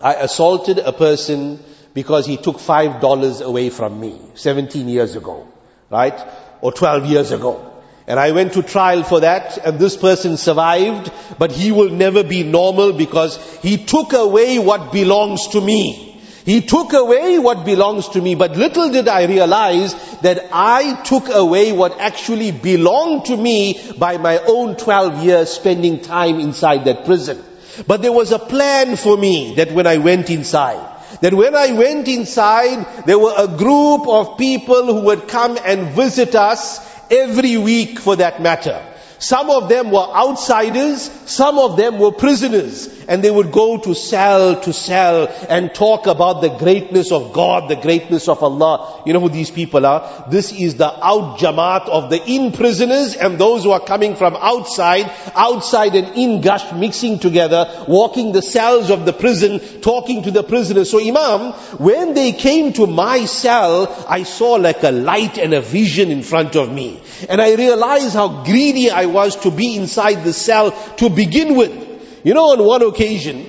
I 0.00 0.14
assaulted 0.14 0.78
a 0.78 0.94
person 0.94 1.62
because 1.92 2.24
he 2.24 2.38
took 2.38 2.60
five 2.60 3.02
dollars 3.02 3.42
away 3.42 3.68
from 3.68 4.00
me 4.00 4.18
17 4.36 4.88
years 4.88 5.16
ago, 5.16 5.48
right? 5.90 6.18
Or 6.62 6.72
12 6.72 7.04
years 7.04 7.30
ago. 7.30 7.74
And 8.06 8.18
I 8.18 8.32
went 8.32 8.54
to 8.54 8.62
trial 8.62 9.02
for 9.02 9.20
that 9.20 9.58
and 9.58 9.78
this 9.78 9.94
person 9.94 10.38
survived, 10.38 11.12
but 11.38 11.52
he 11.52 11.72
will 11.72 11.90
never 11.90 12.24
be 12.24 12.42
normal 12.42 12.94
because 12.94 13.36
he 13.60 13.84
took 13.84 14.14
away 14.14 14.58
what 14.58 14.92
belongs 14.92 15.48
to 15.48 15.60
me. 15.60 16.07
He 16.48 16.62
took 16.62 16.94
away 16.94 17.38
what 17.38 17.66
belongs 17.66 18.08
to 18.08 18.22
me, 18.22 18.34
but 18.34 18.56
little 18.56 18.88
did 18.88 19.06
I 19.06 19.26
realize 19.26 19.92
that 20.20 20.48
I 20.50 21.02
took 21.02 21.28
away 21.28 21.72
what 21.72 22.00
actually 22.00 22.52
belonged 22.52 23.26
to 23.26 23.36
me 23.36 23.78
by 23.98 24.16
my 24.16 24.38
own 24.38 24.76
12 24.76 25.24
years 25.24 25.50
spending 25.50 26.00
time 26.00 26.40
inside 26.40 26.86
that 26.86 27.04
prison. 27.04 27.44
But 27.86 28.00
there 28.00 28.12
was 28.12 28.32
a 28.32 28.38
plan 28.38 28.96
for 28.96 29.14
me 29.18 29.56
that 29.56 29.72
when 29.72 29.86
I 29.86 29.98
went 29.98 30.30
inside, 30.30 30.80
that 31.20 31.34
when 31.34 31.54
I 31.54 31.72
went 31.72 32.08
inside, 32.08 33.04
there 33.04 33.18
were 33.18 33.34
a 33.36 33.46
group 33.46 34.08
of 34.08 34.38
people 34.38 34.86
who 34.86 35.02
would 35.02 35.28
come 35.28 35.58
and 35.62 35.90
visit 35.90 36.34
us 36.34 36.80
every 37.10 37.58
week 37.58 37.98
for 37.98 38.16
that 38.16 38.40
matter. 38.40 38.82
Some 39.18 39.50
of 39.50 39.68
them 39.68 39.90
were 39.90 40.06
outsiders, 40.14 41.02
some 41.26 41.58
of 41.58 41.76
them 41.76 41.98
were 41.98 42.12
prisoners, 42.12 42.86
and 43.08 43.22
they 43.22 43.30
would 43.30 43.50
go 43.50 43.78
to 43.78 43.94
cell 43.94 44.60
to 44.60 44.72
cell 44.72 45.26
and 45.48 45.74
talk 45.74 46.06
about 46.06 46.40
the 46.40 46.50
greatness 46.50 47.10
of 47.10 47.32
God, 47.32 47.68
the 47.68 47.76
greatness 47.76 48.28
of 48.28 48.42
Allah. 48.42 49.02
You 49.06 49.12
know 49.12 49.20
who 49.20 49.28
these 49.28 49.50
people 49.50 49.84
are? 49.86 50.26
This 50.30 50.52
is 50.52 50.76
the 50.76 50.86
out 50.86 51.38
jamaat 51.38 51.88
of 51.88 52.10
the 52.10 52.22
in 52.24 52.52
prisoners 52.52 53.16
and 53.16 53.38
those 53.38 53.64
who 53.64 53.72
are 53.72 53.80
coming 53.80 54.14
from 54.14 54.36
outside, 54.36 55.10
outside 55.34 55.96
and 55.96 56.16
in 56.16 56.40
gush 56.40 56.72
mixing 56.72 57.18
together, 57.18 57.84
walking 57.88 58.30
the 58.30 58.42
cells 58.42 58.90
of 58.90 59.04
the 59.04 59.12
prison, 59.12 59.58
talking 59.80 60.22
to 60.22 60.30
the 60.30 60.44
prisoners. 60.44 60.90
So 60.90 61.00
Imam, 61.00 61.52
when 61.78 62.14
they 62.14 62.32
came 62.32 62.72
to 62.74 62.86
my 62.86 63.24
cell, 63.24 64.04
I 64.08 64.22
saw 64.22 64.52
like 64.52 64.84
a 64.84 64.92
light 64.92 65.38
and 65.38 65.54
a 65.54 65.60
vision 65.60 66.10
in 66.12 66.22
front 66.22 66.54
of 66.54 66.72
me. 66.72 67.00
And 67.28 67.40
I 67.40 67.54
realized 67.54 68.14
how 68.14 68.44
greedy 68.44 68.90
I 68.90 69.07
was 69.12 69.36
to 69.42 69.50
be 69.50 69.76
inside 69.76 70.24
the 70.24 70.32
cell 70.32 70.72
to 70.96 71.10
begin 71.10 71.56
with. 71.56 72.24
You 72.24 72.34
know, 72.34 72.52
on 72.52 72.64
one 72.64 72.82
occasion, 72.82 73.46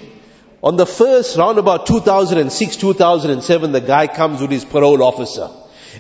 on 0.62 0.76
the 0.76 0.86
first 0.86 1.38
round 1.38 1.58
about 1.58 1.86
2006, 1.86 2.76
2007, 2.76 3.72
the 3.72 3.82
guy 3.82 4.08
comes 4.08 4.42
with 4.42 4.52
his 4.52 4.66
parole 4.66 5.02
officer. 5.04 5.50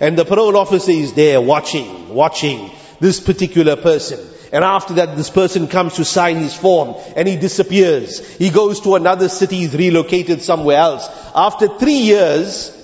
And 0.02 0.18
the 0.18 0.26
parole 0.26 0.56
officer 0.58 0.92
is 0.92 1.14
there 1.14 1.42
watching, 1.42 2.10
watching 2.10 2.72
this 3.00 3.20
particular 3.20 3.76
person. 3.76 4.20
And 4.52 4.64
after 4.64 4.96
that, 4.96 5.16
this 5.16 5.30
person 5.30 5.68
comes 5.68 5.96
to 5.96 6.06
sign 6.06 6.38
his 6.38 6.56
form 6.56 6.96
and 7.16 7.28
he 7.28 7.36
disappears. 7.36 8.28
He 8.38 8.50
goes 8.50 8.82
to 8.82 8.96
another 8.96 9.30
city, 9.30 9.58
he's 9.58 9.76
relocated 9.76 10.42
somewhere 10.42 10.78
else. 10.78 11.08
After 11.36 11.68
three 11.78 12.00
years, 12.00 12.76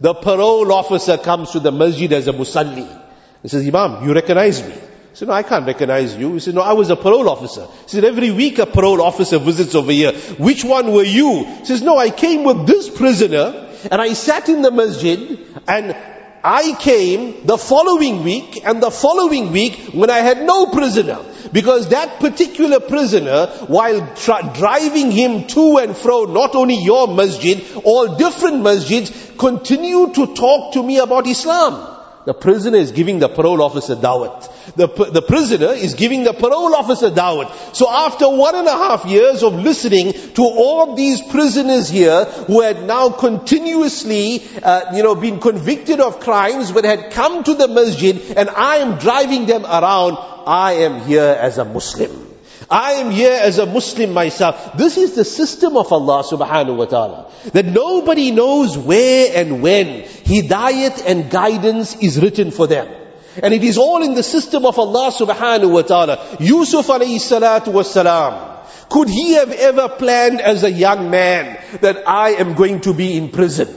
the 0.00 0.14
parole 0.14 0.70
officer 0.72 1.16
comes 1.16 1.52
to 1.52 1.60
the 1.60 1.72
masjid 1.72 2.12
as 2.12 2.28
a 2.28 2.32
musalli. 2.32 3.02
He 3.42 3.48
says, 3.48 3.66
Imam, 3.66 4.04
you 4.06 4.14
recognize 4.14 4.62
me? 4.62 4.74
He 5.14 5.18
said, 5.18 5.28
no, 5.28 5.34
I 5.34 5.44
can't 5.44 5.64
recognize 5.64 6.16
you. 6.16 6.32
He 6.32 6.40
said, 6.40 6.56
no, 6.56 6.60
I 6.60 6.72
was 6.72 6.90
a 6.90 6.96
parole 6.96 7.28
officer. 7.28 7.68
He 7.82 7.88
said, 7.88 8.04
every 8.04 8.32
week 8.32 8.58
a 8.58 8.66
parole 8.66 9.00
officer 9.00 9.38
visits 9.38 9.76
over 9.76 9.92
here. 9.92 10.10
Which 10.38 10.64
one 10.64 10.92
were 10.92 11.04
you? 11.04 11.44
He 11.44 11.66
says, 11.66 11.82
no, 11.82 11.96
I 11.96 12.10
came 12.10 12.42
with 12.42 12.66
this 12.66 12.90
prisoner 12.90 13.70
and 13.92 14.02
I 14.02 14.14
sat 14.14 14.48
in 14.48 14.62
the 14.62 14.72
masjid 14.72 15.38
and 15.68 15.96
I 16.42 16.76
came 16.80 17.46
the 17.46 17.56
following 17.56 18.24
week 18.24 18.66
and 18.66 18.82
the 18.82 18.90
following 18.90 19.52
week 19.52 19.76
when 19.92 20.10
I 20.10 20.18
had 20.18 20.42
no 20.42 20.66
prisoner. 20.66 21.20
Because 21.52 21.90
that 21.90 22.18
particular 22.18 22.80
prisoner, 22.80 23.46
while 23.68 24.16
tra- 24.16 24.50
driving 24.52 25.12
him 25.12 25.46
to 25.46 25.78
and 25.78 25.96
fro, 25.96 26.24
not 26.24 26.56
only 26.56 26.82
your 26.82 27.06
masjid, 27.06 27.64
all 27.84 28.16
different 28.16 28.64
masjids, 28.64 29.38
continued 29.38 30.16
to 30.16 30.34
talk 30.34 30.72
to 30.72 30.82
me 30.82 30.98
about 30.98 31.28
Islam. 31.28 31.93
The 32.24 32.32
prisoner 32.32 32.78
is 32.78 32.92
giving 32.92 33.18
the 33.18 33.28
parole 33.28 33.62
officer 33.62 33.94
dawat. 33.94 34.50
The, 34.76 34.86
the 34.86 35.20
prisoner 35.20 35.72
is 35.72 35.92
giving 35.92 36.24
the 36.24 36.32
parole 36.32 36.74
officer 36.74 37.10
dawat. 37.10 37.76
So 37.76 37.90
after 37.90 38.28
one 38.30 38.54
and 38.54 38.66
a 38.66 38.72
half 38.72 39.04
years 39.04 39.42
of 39.42 39.54
listening 39.54 40.14
to 40.34 40.42
all 40.42 40.94
these 40.94 41.20
prisoners 41.20 41.90
here 41.90 42.24
who 42.24 42.62
had 42.62 42.84
now 42.84 43.10
continuously, 43.10 44.42
uh, 44.62 44.96
you 44.96 45.02
know, 45.02 45.14
been 45.14 45.38
convicted 45.38 46.00
of 46.00 46.20
crimes 46.20 46.72
but 46.72 46.84
had 46.84 47.10
come 47.10 47.44
to 47.44 47.54
the 47.54 47.68
masjid 47.68 48.18
and 48.36 48.48
I 48.48 48.76
am 48.76 48.98
driving 48.98 49.44
them 49.44 49.64
around, 49.66 50.16
I 50.46 50.72
am 50.84 51.02
here 51.02 51.36
as 51.38 51.58
a 51.58 51.64
Muslim. 51.64 52.33
I 52.70 52.92
am 52.92 53.10
here 53.10 53.38
as 53.40 53.58
a 53.58 53.66
Muslim 53.66 54.12
myself. 54.12 54.76
This 54.76 54.96
is 54.96 55.14
the 55.14 55.24
system 55.24 55.76
of 55.76 55.92
Allah 55.92 56.22
subhanahu 56.22 56.76
wa 56.76 56.84
ta'ala. 56.86 57.30
That 57.52 57.66
nobody 57.66 58.30
knows 58.30 58.76
where 58.76 59.32
and 59.34 59.62
when 59.62 60.02
hidayat 60.02 61.02
and 61.06 61.30
guidance 61.30 61.96
is 61.96 62.20
written 62.20 62.50
for 62.50 62.66
them. 62.66 62.88
And 63.42 63.52
it 63.52 63.64
is 63.64 63.78
all 63.78 64.02
in 64.02 64.14
the 64.14 64.22
system 64.22 64.64
of 64.64 64.78
Allah 64.78 65.10
subhanahu 65.10 65.72
wa 65.72 65.82
ta'ala. 65.82 66.36
Yusuf 66.40 66.86
alayhi 66.86 67.16
salatu 67.16 67.72
was 67.72 67.90
salam. 67.90 68.54
Could 68.88 69.08
he 69.08 69.32
have 69.32 69.50
ever 69.50 69.88
planned 69.88 70.40
as 70.40 70.62
a 70.62 70.70
young 70.70 71.10
man 71.10 71.58
that 71.80 72.08
I 72.08 72.30
am 72.30 72.54
going 72.54 72.82
to 72.82 72.94
be 72.94 73.16
in 73.16 73.30
prison? 73.30 73.68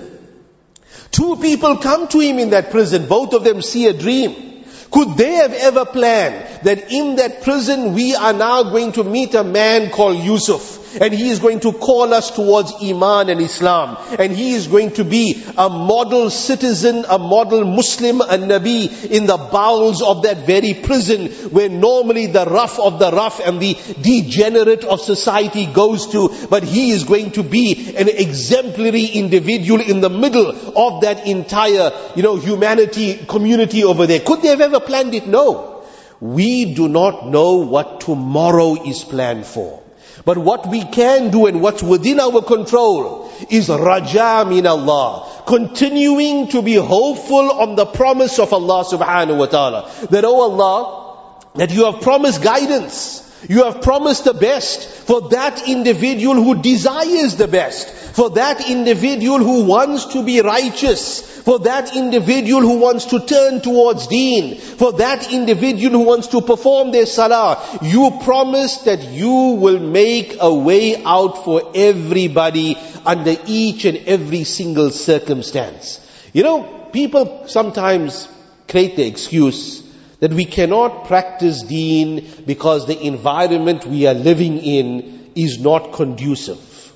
Two 1.11 1.37
people 1.37 1.77
come 1.77 2.07
to 2.09 2.19
him 2.19 2.37
in 2.39 2.51
that 2.51 2.69
prison. 2.71 3.07
Both 3.07 3.33
of 3.33 3.43
them 3.43 3.61
see 3.61 3.87
a 3.87 3.93
dream. 3.93 4.56
Could 4.91 5.17
they 5.17 5.33
have 5.33 5.53
ever 5.53 5.85
planned 5.85 6.63
that 6.63 6.91
in 6.91 7.17
that 7.17 7.43
prison 7.43 7.93
we 7.93 8.15
are 8.15 8.33
now 8.33 8.63
going 8.63 8.93
to 8.93 9.03
meet 9.03 9.35
a 9.35 9.43
man 9.43 9.89
called 9.91 10.17
Yusuf? 10.17 10.86
And 10.99 11.13
he 11.13 11.29
is 11.29 11.39
going 11.39 11.59
to 11.61 11.71
call 11.73 12.13
us 12.13 12.31
towards 12.31 12.73
Iman 12.81 13.29
and 13.29 13.41
Islam. 13.41 13.97
And 14.17 14.31
he 14.31 14.53
is 14.53 14.67
going 14.67 14.91
to 14.93 15.03
be 15.03 15.43
a 15.57 15.69
model 15.69 16.29
citizen, 16.29 17.05
a 17.09 17.17
model 17.17 17.65
Muslim, 17.65 18.21
a 18.21 18.37
Nabi 18.37 19.05
in 19.05 19.25
the 19.25 19.37
bowels 19.37 20.01
of 20.01 20.23
that 20.23 20.45
very 20.45 20.73
prison 20.73 21.27
where 21.51 21.69
normally 21.69 22.27
the 22.27 22.45
rough 22.45 22.79
of 22.79 22.99
the 22.99 23.11
rough 23.11 23.39
and 23.45 23.59
the 23.59 23.77
degenerate 24.01 24.83
of 24.83 25.01
society 25.01 25.65
goes 25.65 26.07
to. 26.07 26.47
But 26.49 26.63
he 26.63 26.91
is 26.91 27.03
going 27.03 27.31
to 27.31 27.43
be 27.43 27.95
an 27.95 28.09
exemplary 28.09 29.05
individual 29.05 29.81
in 29.81 30.01
the 30.01 30.09
middle 30.09 30.49
of 30.77 31.01
that 31.01 31.27
entire, 31.27 31.91
you 32.15 32.23
know, 32.23 32.35
humanity 32.35 33.25
community 33.27 33.83
over 33.83 34.07
there. 34.07 34.19
Could 34.19 34.41
they 34.41 34.49
have 34.49 34.61
ever 34.61 34.79
planned 34.79 35.13
it? 35.13 35.27
No. 35.27 35.85
We 36.19 36.73
do 36.73 36.87
not 36.87 37.27
know 37.27 37.57
what 37.57 38.01
tomorrow 38.01 38.83
is 38.83 39.03
planned 39.03 39.45
for. 39.45 39.83
But 40.27 40.37
what 40.37 40.67
we 40.67 40.83
can 40.83 41.31
do 41.31 41.45
and 41.45 41.61
what's 41.61 41.81
within 41.81 42.19
our 42.19 42.41
control 42.41 43.31
is 43.49 43.69
raja 43.69 44.43
min 44.45 44.67
Allah. 44.67 45.43
Continuing 45.47 46.49
to 46.49 46.61
be 46.61 46.73
hopeful 46.73 47.49
on 47.49 47.77
the 47.77 47.85
promise 47.85 48.37
of 48.37 48.51
Allah 48.51 48.83
subhanahu 48.83 49.37
wa 49.37 49.45
ta'ala. 49.45 49.89
That, 50.09 50.25
oh 50.25 50.41
Allah, 50.41 51.45
that 51.55 51.71
you 51.71 51.85
have 51.85 52.01
promised 52.01 52.43
guidance. 52.43 53.23
You 53.47 53.63
have 53.65 53.81
promised 53.81 54.25
the 54.25 54.33
best 54.33 54.87
for 54.87 55.29
that 55.29 55.67
individual 55.67 56.35
who 56.35 56.61
desires 56.61 57.35
the 57.35 57.47
best. 57.47 57.89
For 58.15 58.31
that 58.31 58.69
individual 58.69 59.39
who 59.39 59.65
wants 59.65 60.05
to 60.13 60.23
be 60.23 60.41
righteous 60.41 61.37
for 61.47 61.59
that 61.59 61.95
individual 61.95 62.59
who 62.59 62.77
wants 62.79 63.05
to 63.05 63.21
turn 63.21 63.61
towards 63.61 64.07
deen, 64.07 64.57
for 64.57 64.91
that 64.91 65.31
individual 65.31 65.97
who 65.97 66.05
wants 66.05 66.27
to 66.27 66.41
perform 66.41 66.91
their 66.91 67.05
salah, 67.05 67.63
you 67.81 68.19
promise 68.21 68.79
that 68.79 69.01
you 69.01 69.31
will 69.31 69.79
make 69.79 70.35
a 70.41 70.53
way 70.53 71.01
out 71.05 71.45
for 71.45 71.71
everybody 71.73 72.77
under 73.05 73.33
each 73.45 73.85
and 73.85 73.95
every 73.99 74.43
single 74.43 74.89
circumstance. 74.89 76.05
You 76.33 76.43
know, 76.43 76.89
people 76.91 77.47
sometimes 77.47 78.27
create 78.67 78.97
the 78.97 79.07
excuse 79.07 79.86
that 80.19 80.33
we 80.33 80.45
cannot 80.45 81.05
practice 81.05 81.63
deen 81.63 82.27
because 82.45 82.87
the 82.87 82.99
environment 83.05 83.85
we 83.85 84.07
are 84.07 84.13
living 84.13 84.57
in 84.59 85.31
is 85.35 85.59
not 85.59 85.93
conducive. 85.93 86.93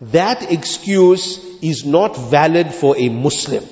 That 0.00 0.50
excuse 0.50 1.38
is 1.62 1.84
not 1.84 2.16
valid 2.16 2.74
for 2.74 2.96
a 2.98 3.08
Muslim. 3.08 3.64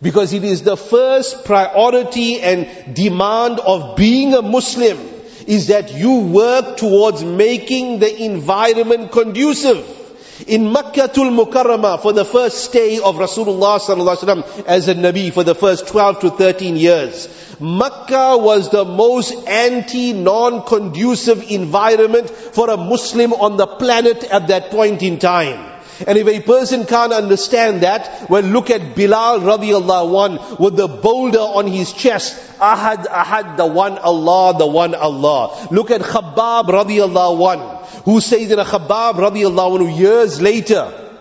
Because 0.00 0.32
it 0.32 0.44
is 0.44 0.62
the 0.62 0.76
first 0.76 1.44
priority 1.44 2.40
and 2.40 2.94
demand 2.94 3.60
of 3.60 3.96
being 3.96 4.34
a 4.34 4.42
Muslim 4.42 4.98
is 5.46 5.68
that 5.68 5.94
you 5.94 6.20
work 6.20 6.76
towards 6.76 7.24
making 7.24 7.98
the 7.98 8.24
environment 8.24 9.12
conducive. 9.12 10.03
In 10.46 10.72
Makkatul 10.72 11.30
Mukarramah 11.30 12.02
for 12.02 12.12
the 12.12 12.24
first 12.24 12.64
stay 12.64 12.98
of 12.98 13.16
Rasulullah 13.16 13.78
sallallahu 13.78 14.66
as 14.66 14.88
a 14.88 14.94
Nabi 14.94 15.32
for 15.32 15.44
the 15.44 15.54
first 15.54 15.86
12 15.88 16.20
to 16.20 16.30
13 16.30 16.76
years, 16.76 17.28
Makkah 17.60 18.36
was 18.38 18.70
the 18.70 18.84
most 18.84 19.32
anti, 19.46 20.12
non-conducive 20.12 21.50
environment 21.50 22.28
for 22.30 22.68
a 22.70 22.76
Muslim 22.76 23.32
on 23.32 23.56
the 23.56 23.66
planet 23.66 24.24
at 24.24 24.48
that 24.48 24.70
point 24.70 25.02
in 25.02 25.18
time. 25.18 25.73
And 26.06 26.18
if 26.18 26.26
a 26.26 26.40
person 26.40 26.86
can't 26.86 27.12
understand 27.12 27.82
that, 27.82 28.28
well 28.28 28.42
look 28.42 28.70
at 28.70 28.94
Bilal 28.94 29.40
radiallahu 29.40 30.24
anh 30.24 30.56
with 30.58 30.76
the 30.76 30.88
boulder 30.88 31.38
on 31.38 31.66
his 31.66 31.92
chest. 31.92 32.36
Ahad, 32.58 33.06
Ahad, 33.06 33.56
the 33.56 33.66
one 33.66 33.98
Allah, 33.98 34.58
the 34.58 34.66
one 34.66 34.94
Allah. 34.94 35.68
Look 35.70 35.90
at 35.90 36.00
Khabbab 36.00 36.64
radiallahu 36.64 37.52
anh, 37.52 37.84
who 38.04 38.20
says 38.20 38.50
in 38.50 38.58
a 38.58 38.64
Khabbab 38.64 39.14
radiallahu 39.14 39.88
anh 39.88 39.96
years 39.96 40.40
later, 40.40 41.13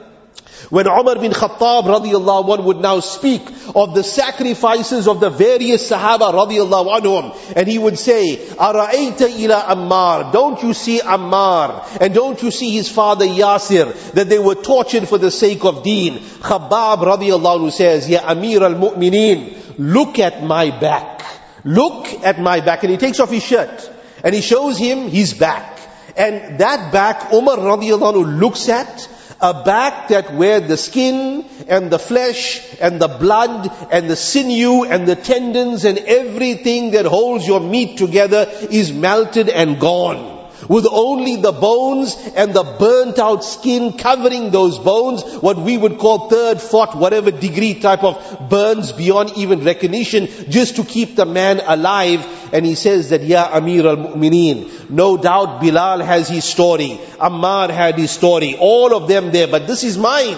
when 0.74 0.88
Umar 0.88 1.20
bin 1.20 1.32
Khattab 1.32 1.84
radiallahu 1.84 2.58
anhu 2.58 2.64
would 2.64 2.78
now 2.82 3.00
speak 3.00 3.48
of 3.76 3.94
the 3.94 4.04
sacrifices 4.04 5.08
of 5.08 5.20
the 5.20 5.30
various 5.30 5.88
Sahaba 5.92 6.34
radiallahu 6.34 7.00
anhum, 7.00 7.54
and 7.56 7.68
he 7.68 7.78
would 7.78 8.00
say, 8.00 8.38
Ara'ayta 8.38 9.30
ila 9.44 9.62
Ammar, 9.76 10.34
don't 10.34 10.64
you 10.64 10.74
see 10.74 11.00
Ammar, 11.00 12.02
and 12.02 12.12
don't 12.16 12.42
you 12.42 12.50
see 12.50 12.72
his 12.72 12.90
father 12.90 13.24
Yasir, 13.24 14.14
that 14.14 14.30
they 14.30 14.40
were 14.40 14.56
tortured 14.56 15.08
for 15.08 15.20
the 15.20 15.30
sake 15.30 15.64
of 15.64 15.84
deen. 15.84 16.18
Khabbab 16.18 17.06
radiallahu 17.06 17.60
anhu 17.60 17.72
says, 17.72 18.10
Ya 18.10 18.22
Amir 18.28 18.64
al-Mu'mineen, 18.64 19.76
look 19.78 20.18
at 20.18 20.44
my 20.44 20.72
back. 20.80 21.24
Look 21.64 22.08
at 22.26 22.40
my 22.40 22.62
back. 22.62 22.82
And 22.82 22.90
he 22.90 22.98
takes 22.98 23.20
off 23.20 23.30
his 23.30 23.44
shirt, 23.44 23.92
and 24.24 24.34
he 24.34 24.42
shows 24.42 24.80
him 24.80 25.08
his 25.08 25.36
back. 25.36 25.80
And 26.18 26.60
that 26.60 26.92
back, 26.92 27.32
Umar 27.32 27.58
radiallahu 27.58 28.14
anhu 28.16 28.40
looks 28.40 28.70
at, 28.70 29.08
a 29.44 29.64
back 29.64 30.08
that 30.08 30.34
where 30.34 30.62
the 30.62 30.78
skin 30.78 31.46
and 31.68 31.92
the 31.92 32.00
flesh 32.00 32.62
and 32.80 33.00
the 33.00 33.10
blood 33.10 33.70
and 33.92 34.10
the 34.10 34.16
sinew 34.16 34.86
and 34.86 35.06
the 35.06 35.18
tendons 35.18 35.84
and 35.84 35.98
everything 35.98 36.92
that 36.92 37.06
holds 37.06 37.46
your 37.46 37.60
meat 37.60 37.98
together 37.98 38.48
is 38.72 38.94
melted 38.94 39.50
and 39.50 39.82
gone 39.82 40.33
with 40.70 40.88
only 40.90 41.38
the 41.38 41.52
bones 41.52 42.16
and 42.36 42.54
the 42.54 42.64
burnt 42.64 43.20
out 43.20 43.44
skin 43.44 43.98
covering 43.98 44.52
those 44.52 44.80
bones, 44.80 45.24
what 45.42 45.58
we 45.58 45.78
would 45.78 45.98
call 45.98 46.30
third, 46.30 46.62
fourth, 46.62 46.96
whatever 46.96 47.32
degree 47.32 47.76
type 47.76 48.04
of 48.04 48.50
burns 48.50 48.92
beyond 48.92 49.32
even 49.38 49.64
recognition, 49.64 50.28
just 50.50 50.76
to 50.78 50.84
keep 50.84 51.16
the 51.16 51.26
man 51.26 51.62
alive. 51.66 52.26
And 52.54 52.66
he 52.66 52.76
says 52.76 53.10
that, 53.10 53.24
Ya 53.24 53.50
Amir 53.52 53.88
al-Mu'mineen, 53.88 54.90
no 54.90 55.18
doubt 55.18 55.62
Bilal 55.62 56.00
has 56.00 56.30
his 56.30 56.44
story, 56.44 57.00
Ammar 57.20 57.70
had 57.70 57.98
his 57.98 58.12
story, 58.12 58.56
all 58.60 58.96
of 58.96 59.08
them 59.08 59.32
there, 59.32 59.48
but 59.48 59.68
this 59.68 59.84
is 59.84 59.98
mine. 59.98 60.38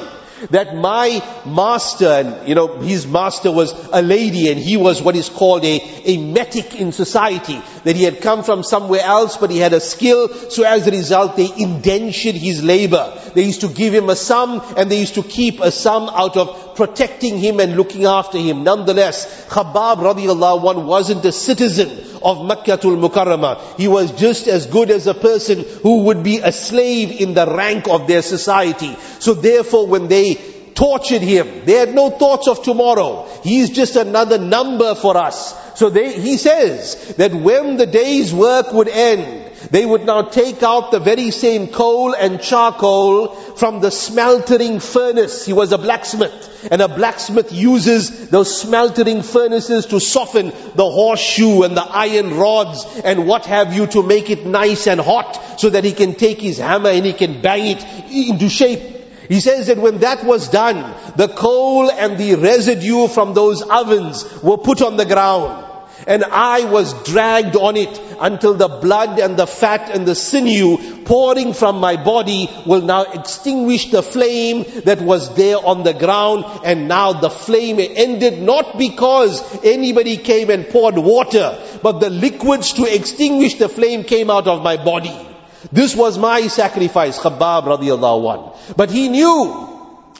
That 0.51 0.75
my 0.75 1.23
master, 1.45 2.07
and 2.07 2.47
you 2.47 2.55
know, 2.55 2.79
his 2.79 3.07
master 3.07 3.51
was 3.51 3.71
a 3.93 4.01
lady 4.01 4.51
and 4.51 4.59
he 4.59 4.75
was 4.75 5.01
what 5.01 5.15
is 5.15 5.29
called 5.29 5.63
a, 5.63 5.81
a 6.03 6.17
metic 6.17 6.75
in 6.75 6.91
society, 6.91 7.61
that 7.85 7.95
he 7.95 8.03
had 8.03 8.19
come 8.19 8.43
from 8.43 8.63
somewhere 8.63 9.01
else 9.01 9.37
but 9.37 9.49
he 9.49 9.59
had 9.59 9.71
a 9.71 9.79
skill, 9.79 10.27
so 10.49 10.63
as 10.63 10.85
a 10.85 10.91
result 10.91 11.37
they 11.37 11.49
indentured 11.57 12.35
his 12.35 12.63
labor. 12.63 13.17
They 13.33 13.43
used 13.43 13.61
to 13.61 13.69
give 13.69 13.93
him 13.93 14.09
a 14.09 14.15
sum 14.15 14.61
and 14.75 14.91
they 14.91 14.99
used 14.99 15.15
to 15.15 15.23
keep 15.23 15.61
a 15.61 15.71
sum 15.71 16.09
out 16.09 16.35
of 16.35 16.75
protecting 16.75 17.37
him 17.37 17.59
and 17.59 17.77
looking 17.77 18.05
after 18.05 18.37
him. 18.37 18.63
Nonetheless, 18.63 19.47
Khabbab 19.47 19.97
radiallahu 19.97 20.75
anh 20.75 20.85
wasn't 20.85 21.23
a 21.25 21.31
citizen 21.31 21.89
of 22.23 22.39
Makkatul 22.39 22.97
Mukarramah. 22.97 23.77
He 23.77 23.87
was 23.87 24.11
just 24.13 24.47
as 24.47 24.65
good 24.65 24.89
as 24.89 25.07
a 25.07 25.13
person 25.13 25.63
who 25.83 26.03
would 26.05 26.23
be 26.23 26.39
a 26.39 26.51
slave 26.51 27.21
in 27.21 27.33
the 27.35 27.45
rank 27.45 27.87
of 27.87 28.07
their 28.07 28.23
society. 28.23 28.95
So 29.19 29.35
therefore 29.35 29.87
when 29.87 30.07
they 30.07 30.54
tortured 30.75 31.21
him, 31.21 31.65
they 31.65 31.73
had 31.73 31.95
no 31.95 32.09
thoughts 32.09 32.47
of 32.47 32.61
tomorrow. 32.61 33.27
He's 33.43 33.69
just 33.71 33.95
another 33.95 34.37
number 34.37 34.93
for 34.93 35.17
us. 35.17 35.55
So 35.79 35.89
they, 35.89 36.19
he 36.19 36.37
says 36.37 37.15
that 37.15 37.33
when 37.33 37.77
the 37.77 37.87
day's 37.87 38.33
work 38.33 38.71
would 38.73 38.89
end, 38.89 39.45
they 39.71 39.85
would 39.85 40.05
now 40.05 40.23
take 40.23 40.61
out 40.63 40.91
the 40.91 40.99
very 40.99 41.31
same 41.31 41.67
coal 41.67 42.13
and 42.13 42.41
charcoal 42.41 43.29
from 43.29 43.79
the 43.79 43.89
smeltering 43.89 44.79
furnace. 44.79 45.45
He 45.45 45.53
was 45.53 45.71
a 45.71 45.77
blacksmith. 45.77 46.69
And 46.71 46.81
a 46.81 46.87
blacksmith 46.87 47.51
uses 47.51 48.29
those 48.29 48.61
smeltering 48.61 49.21
furnaces 49.21 49.87
to 49.87 49.99
soften 49.99 50.47
the 50.75 50.89
horseshoe 50.89 51.63
and 51.63 51.75
the 51.75 51.83
iron 51.83 52.35
rods 52.35 52.85
and 53.03 53.27
what 53.27 53.45
have 53.45 53.73
you 53.73 53.87
to 53.87 54.03
make 54.03 54.29
it 54.29 54.45
nice 54.45 54.87
and 54.87 54.99
hot 54.99 55.59
so 55.59 55.69
that 55.69 55.83
he 55.83 55.93
can 55.93 56.15
take 56.15 56.41
his 56.41 56.57
hammer 56.57 56.89
and 56.89 57.05
he 57.05 57.13
can 57.13 57.41
bang 57.41 57.77
it 57.77 57.83
into 58.11 58.49
shape. 58.49 59.04
He 59.27 59.39
says 59.39 59.67
that 59.67 59.77
when 59.77 59.99
that 59.99 60.23
was 60.23 60.49
done, 60.49 60.93
the 61.15 61.27
coal 61.27 61.89
and 61.89 62.17
the 62.17 62.35
residue 62.35 63.07
from 63.07 63.33
those 63.33 63.61
ovens 63.61 64.41
were 64.41 64.57
put 64.57 64.81
on 64.81 64.97
the 64.97 65.05
ground. 65.05 65.65
And 66.07 66.23
I 66.23 66.65
was 66.65 66.93
dragged 67.03 67.55
on 67.55 67.77
it 67.77 67.99
until 68.19 68.53
the 68.53 68.67
blood 68.67 69.19
and 69.19 69.37
the 69.37 69.47
fat 69.47 69.89
and 69.89 70.05
the 70.05 70.13
sinew 70.13 71.03
pouring 71.05 71.53
from 71.53 71.79
my 71.79 71.95
body 71.95 72.49
will 72.65 72.81
now 72.81 73.03
extinguish 73.03 73.91
the 73.91 74.03
flame 74.03 74.65
that 74.83 75.01
was 75.01 75.33
there 75.35 75.57
on 75.57 75.83
the 75.83 75.93
ground. 75.93 76.45
And 76.63 76.87
now 76.87 77.13
the 77.13 77.29
flame 77.29 77.79
ended 77.79 78.41
not 78.41 78.77
because 78.77 79.41
anybody 79.63 80.17
came 80.17 80.49
and 80.49 80.67
poured 80.67 80.97
water, 80.97 81.57
but 81.81 81.99
the 81.99 82.09
liquids 82.09 82.73
to 82.73 82.93
extinguish 82.93 83.55
the 83.55 83.69
flame 83.69 84.03
came 84.03 84.29
out 84.29 84.47
of 84.47 84.61
my 84.61 84.77
body. 84.77 85.34
This 85.71 85.95
was 85.95 86.17
my 86.17 86.47
sacrifice, 86.47 87.17
Khabbab 87.19 87.63
radiallahu 87.63 88.33
anh. 88.33 88.73
But 88.75 88.91
he 88.91 89.09
knew 89.09 89.69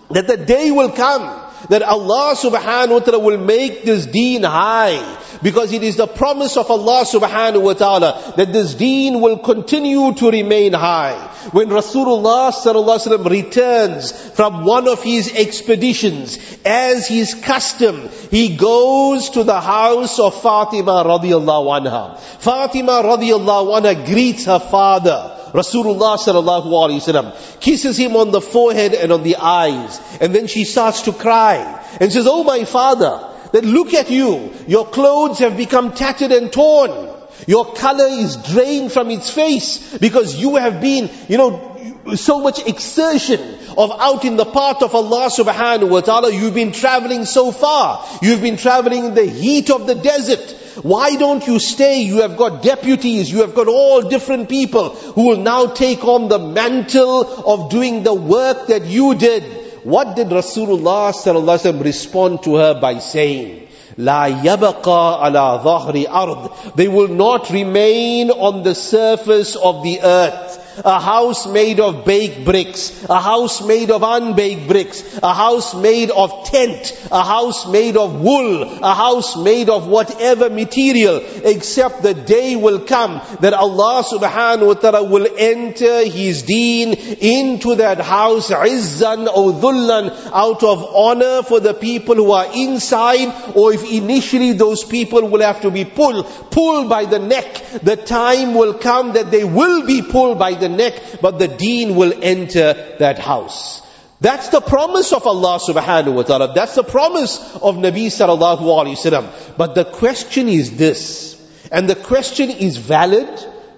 that 0.09 0.27
the 0.27 0.37
day 0.37 0.71
will 0.71 0.91
come 0.91 1.44
that 1.69 1.81
Allah 1.81 2.35
subhanahu 2.35 2.91
wa 2.91 2.99
ta'ala 2.99 3.19
will 3.19 3.37
make 3.37 3.83
this 3.83 4.05
deen 4.05 4.43
high. 4.43 5.21
Because 5.43 5.73
it 5.73 5.83
is 5.83 5.97
the 5.97 6.07
promise 6.07 6.57
of 6.57 6.71
Allah 6.71 7.05
subhanahu 7.05 7.61
wa 7.61 7.73
ta'ala 7.73 8.33
that 8.37 8.53
this 8.53 8.73
deen 8.73 9.21
will 9.21 9.37
continue 9.37 10.13
to 10.13 10.31
remain 10.31 10.73
high. 10.73 11.31
When 11.51 11.69
Rasulullah 11.69 12.51
sallallahu 12.51 12.97
alaihi 12.97 13.17
wasallam 13.17 13.29
returns 13.29 14.11
from 14.31 14.65
one 14.65 14.87
of 14.87 15.03
his 15.03 15.31
expeditions, 15.35 16.39
as 16.65 17.07
his 17.07 17.35
custom, 17.35 18.09
he 18.31 18.55
goes 18.55 19.29
to 19.31 19.43
the 19.43 19.59
house 19.59 20.19
of 20.19 20.41
Fatima 20.41 21.03
radiallahu 21.05 21.85
anha. 21.85 22.17
Fatima 22.19 23.01
radiallahu 23.03 23.79
anha 23.79 24.05
greets 24.05 24.45
her 24.45 24.59
father. 24.59 25.31
Rasulullah 25.55 26.17
sallallahu 26.17 26.65
alaihi 26.65 27.01
wasallam 27.01 27.59
kisses 27.61 27.97
him 27.97 28.15
on 28.17 28.31
the 28.31 28.41
forehead 28.41 28.93
and 28.93 29.11
on 29.11 29.23
the 29.23 29.37
eyes, 29.37 29.99
and 30.19 30.35
then 30.35 30.47
she 30.47 30.65
starts 30.65 31.03
to 31.03 31.13
cry 31.13 31.57
and 32.01 32.11
says, 32.11 32.27
"Oh 32.27 32.43
my 32.43 32.65
father, 32.65 33.13
that 33.53 33.63
look 33.63 33.93
at 33.93 34.11
you, 34.11 34.51
your 34.67 34.85
clothes 34.85 35.39
have 35.39 35.55
become 35.55 35.93
tattered 35.93 36.31
and 36.31 36.51
torn." 36.51 37.13
Your 37.47 37.65
color 37.73 38.07
is 38.07 38.37
drained 38.37 38.91
from 38.91 39.11
its 39.11 39.29
face 39.29 39.97
because 39.97 40.35
you 40.35 40.55
have 40.55 40.81
been, 40.81 41.09
you 41.27 41.37
know, 41.37 41.75
so 42.13 42.39
much 42.39 42.65
exertion 42.67 43.41
of 43.77 43.91
out 43.99 44.25
in 44.25 44.35
the 44.35 44.45
path 44.45 44.83
of 44.83 44.93
Allah 44.93 45.27
subhanahu 45.29 45.89
wa 45.89 46.01
ta'ala. 46.01 46.31
You've 46.31 46.53
been 46.53 46.71
traveling 46.71 47.25
so 47.25 47.51
far. 47.51 48.05
You've 48.21 48.41
been 48.41 48.57
traveling 48.57 49.05
in 49.05 49.13
the 49.15 49.25
heat 49.25 49.71
of 49.71 49.87
the 49.87 49.95
desert. 49.95 50.51
Why 50.83 51.15
don't 51.15 51.45
you 51.47 51.57
stay? 51.57 52.01
You 52.01 52.21
have 52.21 52.37
got 52.37 52.61
deputies. 52.61 53.31
You 53.31 53.41
have 53.41 53.55
got 53.55 53.67
all 53.67 54.01
different 54.01 54.49
people 54.49 54.89
who 54.89 55.29
will 55.29 55.37
now 55.37 55.67
take 55.67 56.03
on 56.03 56.27
the 56.27 56.37
mantle 56.37 57.21
of 57.45 57.71
doing 57.71 58.03
the 58.03 58.13
work 58.13 58.67
that 58.67 58.85
you 58.85 59.15
did. 59.15 59.43
What 59.83 60.15
did 60.15 60.27
Rasulullah 60.27 61.13
sallallahu 61.13 61.57
alaihi 61.57 61.73
wasallam 61.73 61.83
respond 61.83 62.43
to 62.43 62.55
her 62.55 62.79
by 62.79 62.99
saying? 62.99 63.67
La 63.97 64.27
yabaqa 64.27 65.25
ala 65.25 65.61
dhahri 65.63 66.05
ard. 66.09 66.75
They 66.75 66.87
will 66.87 67.07
not 67.07 67.49
remain 67.49 68.29
on 68.29 68.63
the 68.63 68.75
surface 68.75 69.55
of 69.55 69.83
the 69.83 70.01
earth 70.01 70.61
a 70.83 70.99
house 70.99 71.47
made 71.47 71.79
of 71.79 72.05
baked 72.05 72.43
bricks, 72.45 73.05
a 73.09 73.21
house 73.21 73.65
made 73.65 73.91
of 73.91 74.03
unbaked 74.03 74.67
bricks, 74.67 75.19
a 75.21 75.33
house 75.33 75.73
made 75.75 76.11
of 76.11 76.45
tent, 76.45 77.07
a 77.11 77.23
house 77.23 77.67
made 77.67 77.97
of 77.97 78.19
wool, 78.19 78.63
a 78.63 78.93
house 78.93 79.37
made 79.37 79.69
of 79.69 79.87
whatever 79.87 80.49
material, 80.49 81.21
except 81.43 82.03
the 82.03 82.13
day 82.13 82.55
will 82.55 82.79
come 82.81 83.21
that 83.41 83.53
Allah 83.53 84.03
subhanahu 84.03 84.67
wa 84.67 84.73
ta'ala 84.73 85.03
will 85.03 85.27
enter 85.37 86.05
His 86.05 86.43
deen 86.43 86.93
into 86.93 87.75
that 87.75 87.99
house, 87.99 88.49
izzan 88.49 89.27
or 89.27 89.53
dhullan, 89.53 90.11
out 90.33 90.63
of 90.63 90.83
honor 90.95 91.43
for 91.43 91.59
the 91.59 91.73
people 91.73 92.15
who 92.15 92.31
are 92.31 92.47
inside, 92.53 93.55
or 93.55 93.73
if 93.73 93.89
initially 93.91 94.53
those 94.53 94.83
people 94.83 95.27
will 95.27 95.41
have 95.41 95.61
to 95.61 95.71
be 95.71 95.85
pulled, 95.85 96.25
pulled 96.51 96.89
by 96.89 97.05
the 97.05 97.19
neck, 97.19 97.63
the 97.83 97.95
time 97.95 98.53
will 98.53 98.73
come 98.73 99.13
that 99.13 99.31
they 99.31 99.43
will 99.43 99.85
be 99.85 100.01
pulled 100.01 100.39
by 100.39 100.53
the 100.53 100.64
the 100.65 100.77
neck, 100.77 101.21
but 101.21 101.39
the 101.39 101.47
deen 101.47 101.95
will 101.95 102.13
enter 102.21 102.97
that 102.99 103.19
house. 103.19 103.81
That's 104.21 104.49
the 104.49 104.61
promise 104.61 105.11
of 105.13 105.27
Allah 105.27 105.59
subhanahu 105.59 106.13
wa 106.15 106.23
ta'ala. 106.23 106.53
That's 106.53 106.75
the 106.75 106.83
promise 106.83 107.37
of 107.55 107.75
Nabi 107.75 108.07
sallallahu 108.07 108.63
alayhi 108.63 108.95
wasallam. 108.95 109.57
But 109.57 109.75
the 109.75 109.85
question 109.85 110.47
is 110.47 110.77
this, 110.77 111.35
and 111.71 111.89
the 111.89 111.95
question 111.95 112.49
is 112.49 112.77
valid 112.77 113.27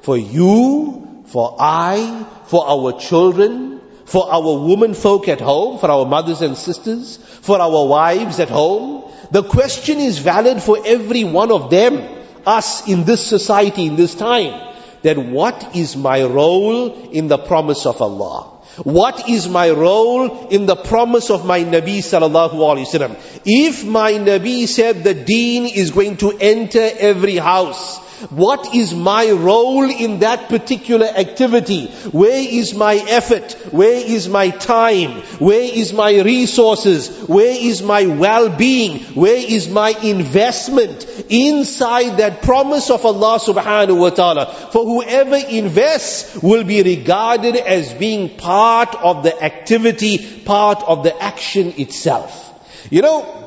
for 0.01 0.17
you, 0.17 1.23
for 1.25 1.57
I, 1.59 2.25
for 2.45 2.67
our 2.69 2.99
children, 2.99 3.81
for 4.05 4.31
our 4.31 4.59
women 4.59 4.93
folk 4.93 5.27
at 5.27 5.41
home, 5.41 5.79
for 5.79 5.91
our 5.91 6.05
mothers 6.05 6.41
and 6.41 6.55
sisters, 6.55 7.17
for 7.17 7.59
our 7.59 7.87
wives 7.87 8.39
at 8.39 8.49
home. 8.49 9.11
The 9.31 9.43
question 9.43 9.97
is 9.97 10.19
valid 10.19 10.61
for 10.61 10.77
every 10.85 11.25
one 11.25 11.51
of 11.51 11.69
them, 11.69 12.07
us 12.45 12.87
in 12.87 13.03
this 13.03 13.25
society, 13.25 13.87
in 13.87 13.97
this 13.97 14.15
time 14.15 14.67
that 15.07 15.17
what 15.17 15.75
is 15.75 15.95
my 15.95 16.23
role 16.23 17.09
in 17.09 17.29
the 17.29 17.37
promise 17.37 17.85
of 17.85 18.01
Allah? 18.01 18.57
What 18.83 19.29
is 19.29 19.47
my 19.49 19.69
role 19.71 20.47
in 20.49 20.65
the 20.65 20.75
promise 20.75 21.29
of 21.31 21.45
my 21.45 21.59
Nabi 21.61 21.99
sallallahu 22.07 22.51
alaihi 22.51 22.85
wasallam? 22.85 23.15
If 23.45 23.85
my 23.85 24.11
Nabi 24.13 24.67
said 24.67 25.03
the 25.03 25.13
deen 25.13 25.65
is 25.65 25.91
going 25.91 26.17
to 26.17 26.31
enter 26.39 26.87
every 26.99 27.37
house, 27.37 28.06
what 28.29 28.73
is 28.73 28.95
my 28.95 29.29
role 29.29 29.89
in 29.89 30.19
that 30.19 30.49
particular 30.49 31.05
activity? 31.05 31.87
Where 32.11 32.41
is 32.41 32.73
my 32.73 32.95
effort? 32.95 33.53
Where 33.71 33.93
is 33.93 34.27
my 34.27 34.49
time? 34.49 35.21
Where 35.37 35.61
is 35.61 35.93
my 35.93 36.21
resources? 36.21 37.09
Where 37.27 37.55
is 37.55 37.83
my 37.83 38.07
well-being? 38.07 38.99
Where 39.13 39.37
is 39.37 39.69
my 39.69 39.89
investment 39.89 41.05
inside 41.29 42.17
that 42.17 42.41
promise 42.41 42.89
of 42.89 43.05
Allah 43.05 43.39
subhanahu 43.39 43.99
wa 43.99 44.09
ta'ala? 44.09 44.47
For 44.71 44.83
whoever 44.83 45.35
invests 45.35 46.41
will 46.41 46.63
be 46.63 46.81
regarded 46.81 47.55
as 47.55 47.93
being 47.93 48.37
part 48.37 48.95
of 48.95 49.23
the 49.23 49.43
activity, 49.43 50.41
part 50.41 50.81
of 50.81 51.03
the 51.03 51.15
action 51.21 51.73
itself. 51.77 52.43
You 52.89 53.01
know, 53.03 53.46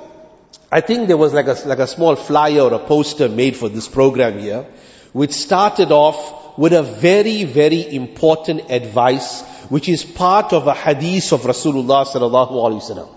I 0.72 0.80
think 0.80 1.08
there 1.08 1.16
was 1.16 1.32
like 1.32 1.48
a, 1.48 1.56
like 1.66 1.80
a 1.80 1.86
small 1.88 2.14
flyer 2.14 2.60
or 2.60 2.74
a 2.74 2.78
poster 2.78 3.28
made 3.28 3.56
for 3.56 3.68
this 3.68 3.88
program 3.88 4.38
here, 4.38 4.66
which 5.12 5.32
started 5.32 5.90
off 5.90 6.56
with 6.56 6.72
a 6.72 6.82
very, 6.82 7.42
very 7.42 7.92
important 7.92 8.70
advice, 8.70 9.42
which 9.68 9.88
is 9.88 10.04
part 10.04 10.52
of 10.52 10.68
a 10.68 10.74
hadith 10.74 11.32
of 11.32 11.40
Rasulullah 11.42 12.06
sallallahu 12.06 12.52
alaihi 12.52 12.82
wasallam. 12.82 13.08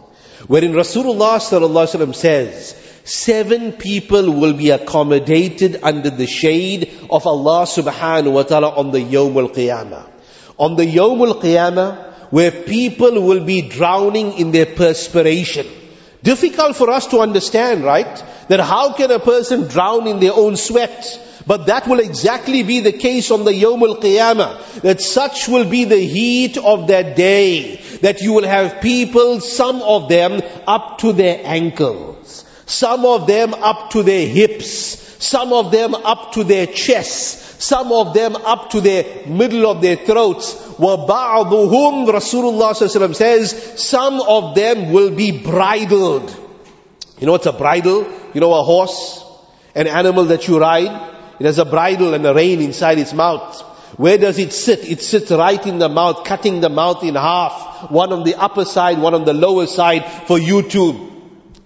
Wherein 0.48 0.74
Rasulullah 0.74 1.38
sallallahu 1.38 1.86
alaihi 1.86 2.08
wasallam 2.08 2.16
says, 2.16 2.76
seven 3.04 3.74
people 3.74 4.32
will 4.32 4.54
be 4.54 4.72
accommodated 4.72 5.80
under 5.84 6.10
the 6.10 6.26
shade 6.26 6.92
of 7.12 7.28
Allah 7.28 7.66
subhanahu 7.66 8.34
wa 8.34 8.44
ta'ala 8.44 8.70
on 8.70 8.90
the 8.90 9.00
Yawm 9.00 9.36
al-Qiyamah. 9.36 10.10
On 10.58 10.76
the 10.76 10.86
Yawm 10.86 11.28
al-Qiyamah, 11.28 12.32
where 12.32 12.52
people 12.52 13.22
will 13.22 13.46
be 13.46 13.62
drowning 13.62 14.40
in 14.40 14.52
their 14.52 14.66
perspiration. 14.66 15.68
Difficult 16.24 16.78
for 16.78 16.90
us 16.90 17.08
to 17.08 17.20
understand, 17.20 17.84
right? 17.84 18.24
That 18.48 18.62
how 18.62 18.94
can 18.94 19.12
a 19.12 19.20
person 19.20 19.68
drown 19.68 20.08
in 20.08 20.20
their 20.20 20.34
own 20.34 20.56
sweat? 20.56 21.20
But 21.46 21.66
that 21.66 21.86
will 21.86 22.00
exactly 22.00 22.64
be 22.64 22.80
the 22.80 22.94
case 22.94 23.30
on 23.30 23.44
the 23.44 23.52
Yawm 23.52 23.82
al-Qiyamah. 23.82 24.82
That 24.82 25.02
such 25.02 25.50
will 25.50 25.70
be 25.70 25.84
the 25.84 26.00
heat 26.00 26.58
of 26.58 26.88
that 26.88 27.18
day. 27.18 27.76
That 28.02 28.22
you 28.22 28.32
will 28.32 28.48
have 28.48 28.82
people, 28.82 29.42
some 29.42 29.82
of 29.82 30.08
them 30.08 30.42
up 30.66 31.00
to 31.00 31.12
their 31.12 31.42
ankles. 31.44 32.46
Some 32.66 33.06
of 33.06 33.28
them 33.28 33.54
up 33.54 33.92
to 33.92 34.04
their 34.04 34.26
hips. 34.26 35.03
Some 35.23 35.53
of 35.53 35.73
them 35.73 35.95
up 35.95 36.33
to 36.33 36.45
their 36.45 36.67
chests. 36.67 37.65
Some 37.65 37.91
of 37.91 38.15
them 38.15 38.37
up 38.37 38.71
to 38.71 38.81
the 38.81 39.25
middle 39.27 39.69
of 39.71 39.83
their 39.83 39.97
throats. 39.97 40.55
وَبَعْضُهُمْ 40.55 42.09
Rasulullah 42.09 43.15
says, 43.15 43.83
some 43.83 44.21
of 44.21 44.55
them 44.55 44.93
will 44.93 45.11
be 45.11 45.43
bridled. 45.43 46.31
You 47.19 47.27
know 47.27 47.33
what's 47.33 47.47
a 47.47 47.53
bridle? 47.53 48.07
You 48.33 48.41
know 48.41 48.55
a 48.55 48.63
horse? 48.63 49.25
An 49.75 49.89
animal 49.89 50.27
that 50.27 50.47
you 50.47 50.61
ride? 50.61 51.15
It 51.41 51.47
has 51.47 51.59
a 51.59 51.65
bridle 51.65 52.15
and 52.15 52.25
a 52.25 52.35
rein 52.35 52.61
inside 52.61 52.99
its 52.99 53.13
mouth. 53.13 53.61
Where 53.97 54.19
does 54.19 54.39
it 54.39 54.53
sit? 54.53 54.89
It 54.89 55.01
sits 55.01 55.31
right 55.31 55.67
in 55.67 55.79
the 55.79 55.89
mouth, 55.89 56.25
cutting 56.25 56.61
the 56.61 56.69
mouth 56.69 57.03
in 57.03 57.17
half. 57.17 57.91
One 57.91 58.13
on 58.13 58.23
the 58.23 58.37
upper 58.37 58.65
side, 58.65 58.99
one 58.99 59.15
on 59.15 59.25
the 59.25 59.33
lower 59.35 59.67
side 59.67 60.05
for 60.27 60.39
you 60.39 60.63
to 60.63 61.12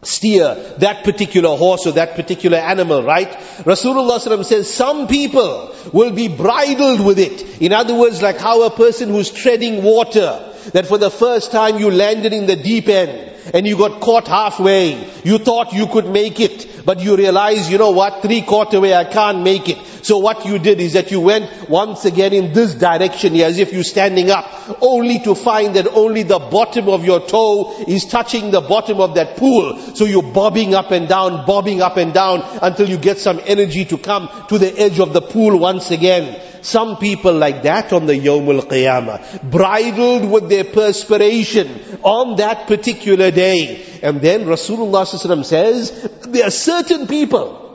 steer 0.07 0.55
that 0.77 1.03
particular 1.03 1.55
horse 1.55 1.85
or 1.85 1.91
that 1.93 2.15
particular 2.15 2.57
animal, 2.57 3.03
right? 3.03 3.29
Rasulullah 3.65 4.45
says 4.45 4.73
some 4.73 5.07
people 5.07 5.75
will 5.93 6.11
be 6.11 6.27
bridled 6.27 7.05
with 7.05 7.19
it. 7.19 7.61
In 7.61 7.73
other 7.73 7.95
words, 7.95 8.21
like 8.21 8.37
how 8.37 8.63
a 8.63 8.69
person 8.69 9.09
who's 9.09 9.31
treading 9.31 9.83
water, 9.83 10.53
that 10.73 10.87
for 10.87 10.97
the 10.97 11.11
first 11.11 11.51
time 11.51 11.77
you 11.77 11.91
landed 11.91 12.33
in 12.33 12.45
the 12.45 12.55
deep 12.55 12.87
end 12.87 13.33
and 13.53 13.65
you 13.65 13.77
got 13.77 14.01
caught 14.01 14.27
halfway. 14.27 15.09
You 15.23 15.37
thought 15.37 15.73
you 15.73 15.87
could 15.87 16.09
make 16.09 16.39
it, 16.39 16.85
but 16.85 16.99
you 16.99 17.15
realize, 17.15 17.71
you 17.71 17.77
know 17.77 17.91
what, 17.91 18.21
three 18.21 18.41
quarter 18.41 18.79
way 18.79 18.93
I 18.93 19.05
can't 19.05 19.43
make 19.43 19.69
it. 19.69 19.77
So 20.07 20.19
what 20.19 20.45
you 20.45 20.57
did 20.57 20.79
is 20.79 20.93
that 20.93 21.11
you 21.11 21.19
went 21.19 21.69
once 21.69 22.05
again 22.05 22.31
in 22.31 22.53
this 22.53 22.73
direction 22.75 23.35
as 23.41 23.59
if 23.59 23.73
you're 23.73 23.83
standing 23.83 24.31
up, 24.31 24.45
only 24.81 25.19
to 25.19 25.35
find 25.35 25.75
that 25.75 25.85
only 25.85 26.23
the 26.23 26.39
bottom 26.39 26.87
of 26.87 27.03
your 27.03 27.27
toe 27.27 27.83
is 27.85 28.05
touching 28.05 28.51
the 28.51 28.61
bottom 28.61 29.01
of 29.01 29.15
that 29.15 29.35
pool. 29.35 29.77
So 29.95 30.05
you're 30.05 30.31
bobbing 30.31 30.73
up 30.73 30.91
and 30.91 31.09
down, 31.09 31.45
bobbing 31.45 31.81
up 31.81 31.97
and 31.97 32.13
down 32.13 32.41
until 32.61 32.87
you 32.87 32.97
get 32.97 33.17
some 33.17 33.41
energy 33.45 33.83
to 33.83 33.97
come 33.97 34.29
to 34.47 34.57
the 34.57 34.79
edge 34.79 34.97
of 35.01 35.11
the 35.11 35.21
pool 35.21 35.59
once 35.59 35.91
again. 35.91 36.41
Some 36.61 36.95
people 36.99 37.33
like 37.33 37.63
that 37.63 37.91
on 37.91 38.05
the 38.05 38.13
Yawm 38.13 38.47
al-Qiyamah, 38.47 39.51
bridled 39.51 40.31
with 40.31 40.47
their 40.47 40.63
perspiration 40.63 41.99
on 42.01 42.37
that 42.37 42.67
particular 42.67 43.29
day. 43.29 43.99
And 44.01 44.21
then 44.21 44.45
Rasulullah 44.45 45.05
says, 45.43 46.09
there 46.29 46.47
are 46.47 46.49
certain 46.49 47.07
people 47.07 47.66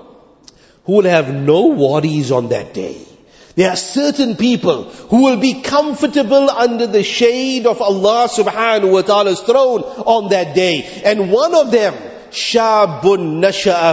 who 0.84 0.92
will 0.94 1.10
have 1.10 1.32
no 1.32 1.66
worries 1.68 2.30
on 2.30 2.48
that 2.48 2.74
day. 2.74 2.96
There 3.54 3.70
are 3.70 3.76
certain 3.76 4.36
people 4.36 4.84
who 4.84 5.24
will 5.24 5.36
be 5.36 5.60
comfortable 5.60 6.48
under 6.48 6.86
the 6.86 7.02
shade 7.02 7.66
of 7.66 7.82
Allah 7.82 8.28
subhanahu 8.28 8.90
wa 8.90 9.02
ta'ala's 9.02 9.40
throne 9.40 9.82
on 9.82 10.30
that 10.30 10.54
day. 10.54 11.02
And 11.04 11.30
one 11.30 11.54
of 11.54 11.70
them, 11.70 11.94
Shabun 12.32 13.42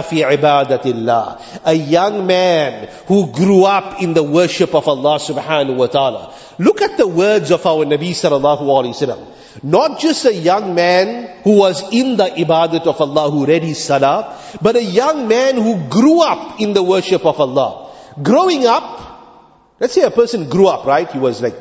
fi 0.02 0.22
ibadatillah. 0.22 1.60
A 1.64 1.74
young 1.74 2.26
man 2.26 2.88
who 3.06 3.30
grew 3.32 3.64
up 3.64 4.02
in 4.02 4.14
the 4.14 4.22
worship 4.22 4.74
of 4.74 4.88
Allah 4.88 5.18
subhanahu 5.18 5.76
wa 5.76 5.86
ta'ala. 5.86 6.34
Look 6.58 6.82
at 6.82 6.96
the 6.96 7.06
words 7.06 7.50
of 7.50 7.64
our 7.66 7.84
Nabi 7.84 8.10
sallallahu 8.10 8.60
alayhi 8.62 8.94
wasallam. 8.94 9.26
Not 9.62 10.00
just 10.00 10.24
a 10.24 10.34
young 10.34 10.74
man 10.74 11.42
who 11.42 11.56
was 11.58 11.92
in 11.92 12.16
the 12.16 12.24
ibadat 12.24 12.86
of 12.86 13.00
Allah, 13.00 13.30
who 13.30 13.46
read 13.46 13.62
his 13.62 13.82
salah, 13.82 14.38
but 14.62 14.76
a 14.76 14.82
young 14.82 15.28
man 15.28 15.56
who 15.56 15.88
grew 15.88 16.22
up 16.22 16.60
in 16.60 16.72
the 16.72 16.82
worship 16.82 17.26
of 17.26 17.40
Allah. 17.40 17.92
Growing 18.22 18.66
up, 18.66 19.76
let's 19.80 19.92
say 19.92 20.02
a 20.02 20.10
person 20.10 20.48
grew 20.48 20.66
up, 20.66 20.86
right? 20.86 21.10
He 21.10 21.18
was 21.18 21.42
like 21.42 21.56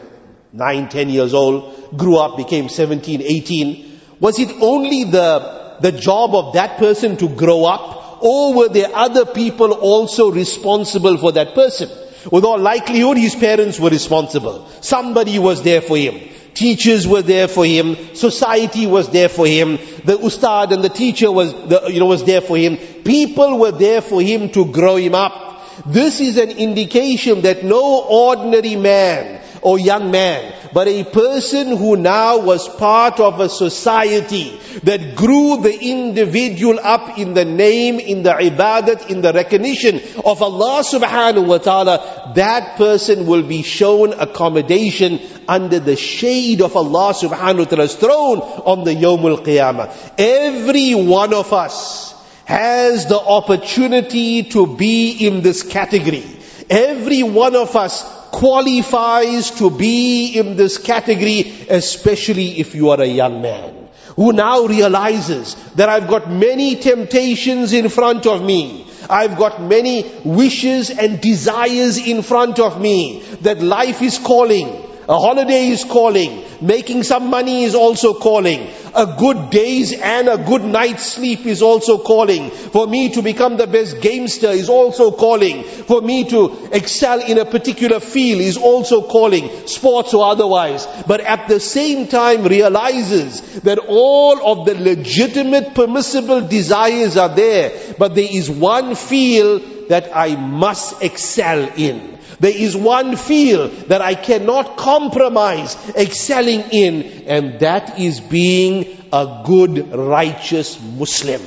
9, 0.53 0.89
10 0.89 1.09
years 1.09 1.33
old, 1.33 1.97
grew 1.97 2.17
up, 2.17 2.37
became 2.37 2.69
17, 2.69 3.21
18. 3.21 3.99
Was 4.19 4.39
it 4.39 4.55
only 4.61 5.05
the, 5.05 5.58
the 5.81 5.91
job 5.91 6.35
of 6.35 6.53
that 6.53 6.77
person 6.77 7.17
to 7.17 7.29
grow 7.29 7.65
up, 7.65 8.21
or 8.21 8.53
were 8.53 8.69
there 8.69 8.89
other 8.93 9.25
people 9.25 9.71
also 9.73 10.31
responsible 10.31 11.17
for 11.17 11.31
that 11.33 11.55
person? 11.55 11.89
With 12.31 12.43
all 12.43 12.59
likelihood, 12.59 13.17
his 13.17 13.35
parents 13.35 13.79
were 13.79 13.89
responsible. 13.89 14.67
Somebody 14.81 15.39
was 15.39 15.63
there 15.63 15.81
for 15.81 15.97
him. 15.97 16.19
Teachers 16.53 17.07
were 17.07 17.21
there 17.21 17.47
for 17.47 17.65
him. 17.65 18.15
Society 18.15 18.85
was 18.85 19.09
there 19.09 19.29
for 19.29 19.47
him. 19.47 19.77
The 20.03 20.17
ustad 20.17 20.73
and 20.73 20.83
the 20.83 20.89
teacher 20.89 21.31
was, 21.31 21.53
the, 21.53 21.89
you 21.89 21.99
know, 21.99 22.07
was 22.07 22.25
there 22.25 22.41
for 22.41 22.57
him. 22.57 22.77
People 22.77 23.59
were 23.59 23.71
there 23.71 24.01
for 24.01 24.21
him 24.21 24.49
to 24.49 24.65
grow 24.65 24.97
him 24.97 25.15
up. 25.15 25.85
This 25.85 26.19
is 26.19 26.37
an 26.37 26.49
indication 26.49 27.41
that 27.43 27.63
no 27.63 28.03
ordinary 28.03 28.75
man 28.75 29.41
or 29.61 29.79
young 29.79 30.11
man, 30.11 30.53
but 30.73 30.87
a 30.87 31.03
person 31.03 31.75
who 31.75 31.95
now 31.95 32.39
was 32.39 32.67
part 32.67 33.19
of 33.19 33.39
a 33.39 33.49
society 33.49 34.59
that 34.83 35.15
grew 35.15 35.61
the 35.61 35.77
individual 35.79 36.79
up 36.81 37.17
in 37.17 37.33
the 37.33 37.45
name, 37.45 37.99
in 37.99 38.23
the 38.23 38.31
ibadat, 38.31 39.09
in 39.09 39.21
the 39.21 39.33
recognition 39.33 40.01
of 40.23 40.41
Allah 40.41 40.83
subhanahu 40.83 41.47
wa 41.47 41.57
ta'ala, 41.57 42.33
that 42.35 42.77
person 42.77 43.25
will 43.25 43.43
be 43.43 43.63
shown 43.63 44.13
accommodation 44.13 45.19
under 45.47 45.79
the 45.79 45.95
shade 45.95 46.61
of 46.61 46.75
Allah 46.75 47.13
subhanahu 47.13 47.59
wa 47.59 47.65
ta'ala's 47.65 47.95
throne 47.95 48.39
on 48.39 48.83
the 48.83 48.93
Yawmul 48.93 49.43
Qiyamah. 49.43 50.13
Every 50.17 50.95
one 50.95 51.33
of 51.33 51.51
us 51.53 52.15
has 52.45 53.05
the 53.05 53.19
opportunity 53.19 54.43
to 54.43 54.65
be 54.65 55.27
in 55.27 55.41
this 55.41 55.61
category. 55.61 56.38
Every 56.69 57.23
one 57.23 57.55
of 57.55 57.75
us 57.75 58.03
qualifies 58.31 59.51
to 59.51 59.71
be 59.71 60.37
in 60.37 60.55
this 60.55 60.77
category, 60.77 61.65
especially 61.69 62.59
if 62.59 62.75
you 62.75 62.89
are 62.89 63.01
a 63.01 63.07
young 63.07 63.41
man 63.41 63.89
who 64.15 64.33
now 64.33 64.65
realizes 64.65 65.55
that 65.75 65.89
I've 65.89 66.07
got 66.07 66.29
many 66.29 66.75
temptations 66.75 67.73
in 67.73 67.89
front 67.89 68.27
of 68.27 68.43
me. 68.43 68.85
I've 69.09 69.37
got 69.37 69.61
many 69.61 70.03
wishes 70.23 70.89
and 70.89 71.21
desires 71.21 71.97
in 71.97 72.21
front 72.21 72.59
of 72.59 72.79
me. 72.79 73.23
That 73.41 73.61
life 73.61 74.01
is 74.01 74.19
calling. 74.19 74.67
A 75.07 75.17
holiday 75.17 75.69
is 75.69 75.85
calling. 75.85 76.43
Making 76.61 77.03
some 77.03 77.29
money 77.29 77.63
is 77.63 77.75
also 77.75 78.13
calling. 78.13 78.69
A 78.95 79.15
good 79.17 79.49
days 79.49 79.93
and 79.93 80.27
a 80.27 80.37
good 80.37 80.63
night's 80.63 81.05
sleep 81.05 81.45
is 81.45 81.61
also 81.61 81.97
calling. 81.97 82.49
For 82.49 82.87
me 82.87 83.09
to 83.09 83.21
become 83.21 83.57
the 83.57 83.67
best 83.67 84.01
gamester 84.01 84.49
is 84.49 84.69
also 84.69 85.11
calling. 85.11 85.63
For 85.63 86.01
me 86.01 86.25
to 86.29 86.69
excel 86.71 87.21
in 87.21 87.37
a 87.37 87.45
particular 87.45 87.99
field 87.99 88.41
is 88.41 88.57
also 88.57 89.01
calling. 89.01 89.67
Sports 89.67 90.13
or 90.13 90.25
otherwise. 90.25 90.87
But 91.07 91.21
at 91.21 91.47
the 91.47 91.59
same 91.59 92.07
time 92.07 92.43
realizes 92.43 93.61
that 93.61 93.79
all 93.87 94.45
of 94.45 94.65
the 94.65 94.75
legitimate 94.75 95.73
permissible 95.73 96.41
desires 96.47 97.17
are 97.17 97.35
there. 97.35 97.95
But 97.97 98.15
there 98.15 98.27
is 98.29 98.49
one 98.49 98.95
field 98.95 99.89
that 99.89 100.15
I 100.15 100.35
must 100.35 101.01
excel 101.01 101.69
in. 101.75 102.18
There 102.39 102.55
is 102.55 102.75
one 102.75 103.17
field 103.17 103.71
that 103.89 104.01
I 104.01 104.15
cannot 104.15 104.77
compromise 104.77 105.75
excelling 105.95 106.61
in, 106.71 107.03
and 107.27 107.59
that 107.59 107.99
is 107.99 108.19
being 108.21 108.97
a 109.11 109.43
good, 109.45 109.93
righteous 109.93 110.79
Muslim. 110.81 111.41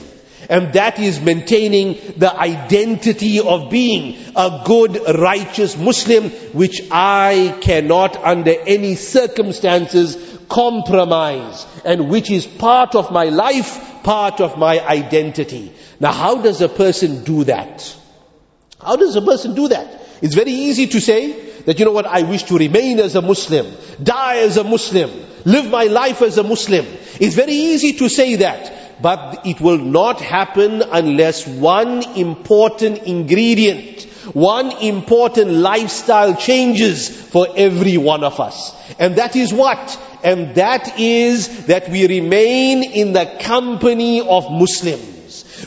And 0.51 0.75
that 0.75 0.99
is 0.99 1.21
maintaining 1.21 1.95
the 2.19 2.35
identity 2.35 3.41
of 3.41 3.71
being 3.71 4.19
a 4.37 4.63
good, 4.67 5.01
righteous 5.19 5.79
Muslim, 5.79 6.31
which 6.53 6.83
I 6.91 7.57
cannot 7.63 8.17
under 8.17 8.51
any 8.51 8.97
circumstances 8.97 10.17
compromise, 10.49 11.65
and 11.85 12.11
which 12.11 12.31
is 12.31 12.47
part 12.47 12.95
of 12.95 13.11
my 13.11 13.25
life, 13.25 14.03
part 14.03 14.41
of 14.43 14.59
my 14.59 14.79
identity. 14.81 15.73
Now 16.01 16.13
how 16.13 16.43
does 16.43 16.61
a 16.61 16.69
person 16.69 17.25
do 17.25 17.45
that? 17.45 17.97
How 18.79 18.97
does 18.97 19.17
a 19.17 19.23
person 19.23 19.55
do 19.55 19.69
that? 19.69 20.02
It's 20.23 20.35
very 20.37 20.53
easy 20.53 20.87
to 20.87 21.01
say 21.01 21.33
that, 21.63 21.79
you 21.79 21.85
know 21.85 21.93
what, 21.93 22.07
I 22.07 22.23
wish 22.23 22.45
to 22.45 22.57
remain 22.57 23.01
as 23.01 23.17
a 23.17 23.23
Muslim, 23.23 23.67
die 24.03 24.39
as 24.39 24.57
a 24.57 24.65
Muslim, 24.65 25.11
live 25.45 25.69
my 25.69 25.85
life 25.85 26.23
as 26.23 26.39
a 26.39 26.45
Muslim. 26.45 26.87
It's 27.21 27.35
very 27.35 27.53
easy 27.53 27.95
to 27.95 28.09
say 28.09 28.37
that. 28.37 29.03
But 29.03 29.45
it 29.47 29.61
will 29.61 29.79
not 29.79 30.21
happen 30.21 30.81
unless 30.81 31.45
one 31.45 32.05
important 32.17 33.03
ingredient, 33.03 34.03
one 34.33 34.71
important 34.81 35.51
lifestyle 35.51 36.37
changes 36.37 37.09
for 37.09 37.49
every 37.57 37.97
one 37.97 38.23
of 38.23 38.39
us. 38.39 38.73
And 39.01 39.17
that 39.17 39.35
is 39.35 39.53
what? 39.53 39.99
And 40.23 40.55
that 40.55 41.01
is 41.01 41.67
that 41.67 41.89
we 41.89 42.07
remain 42.07 42.85
in 42.85 43.13
the 43.13 43.39
company 43.41 44.21
of 44.21 44.53
Muslims. 44.53 45.12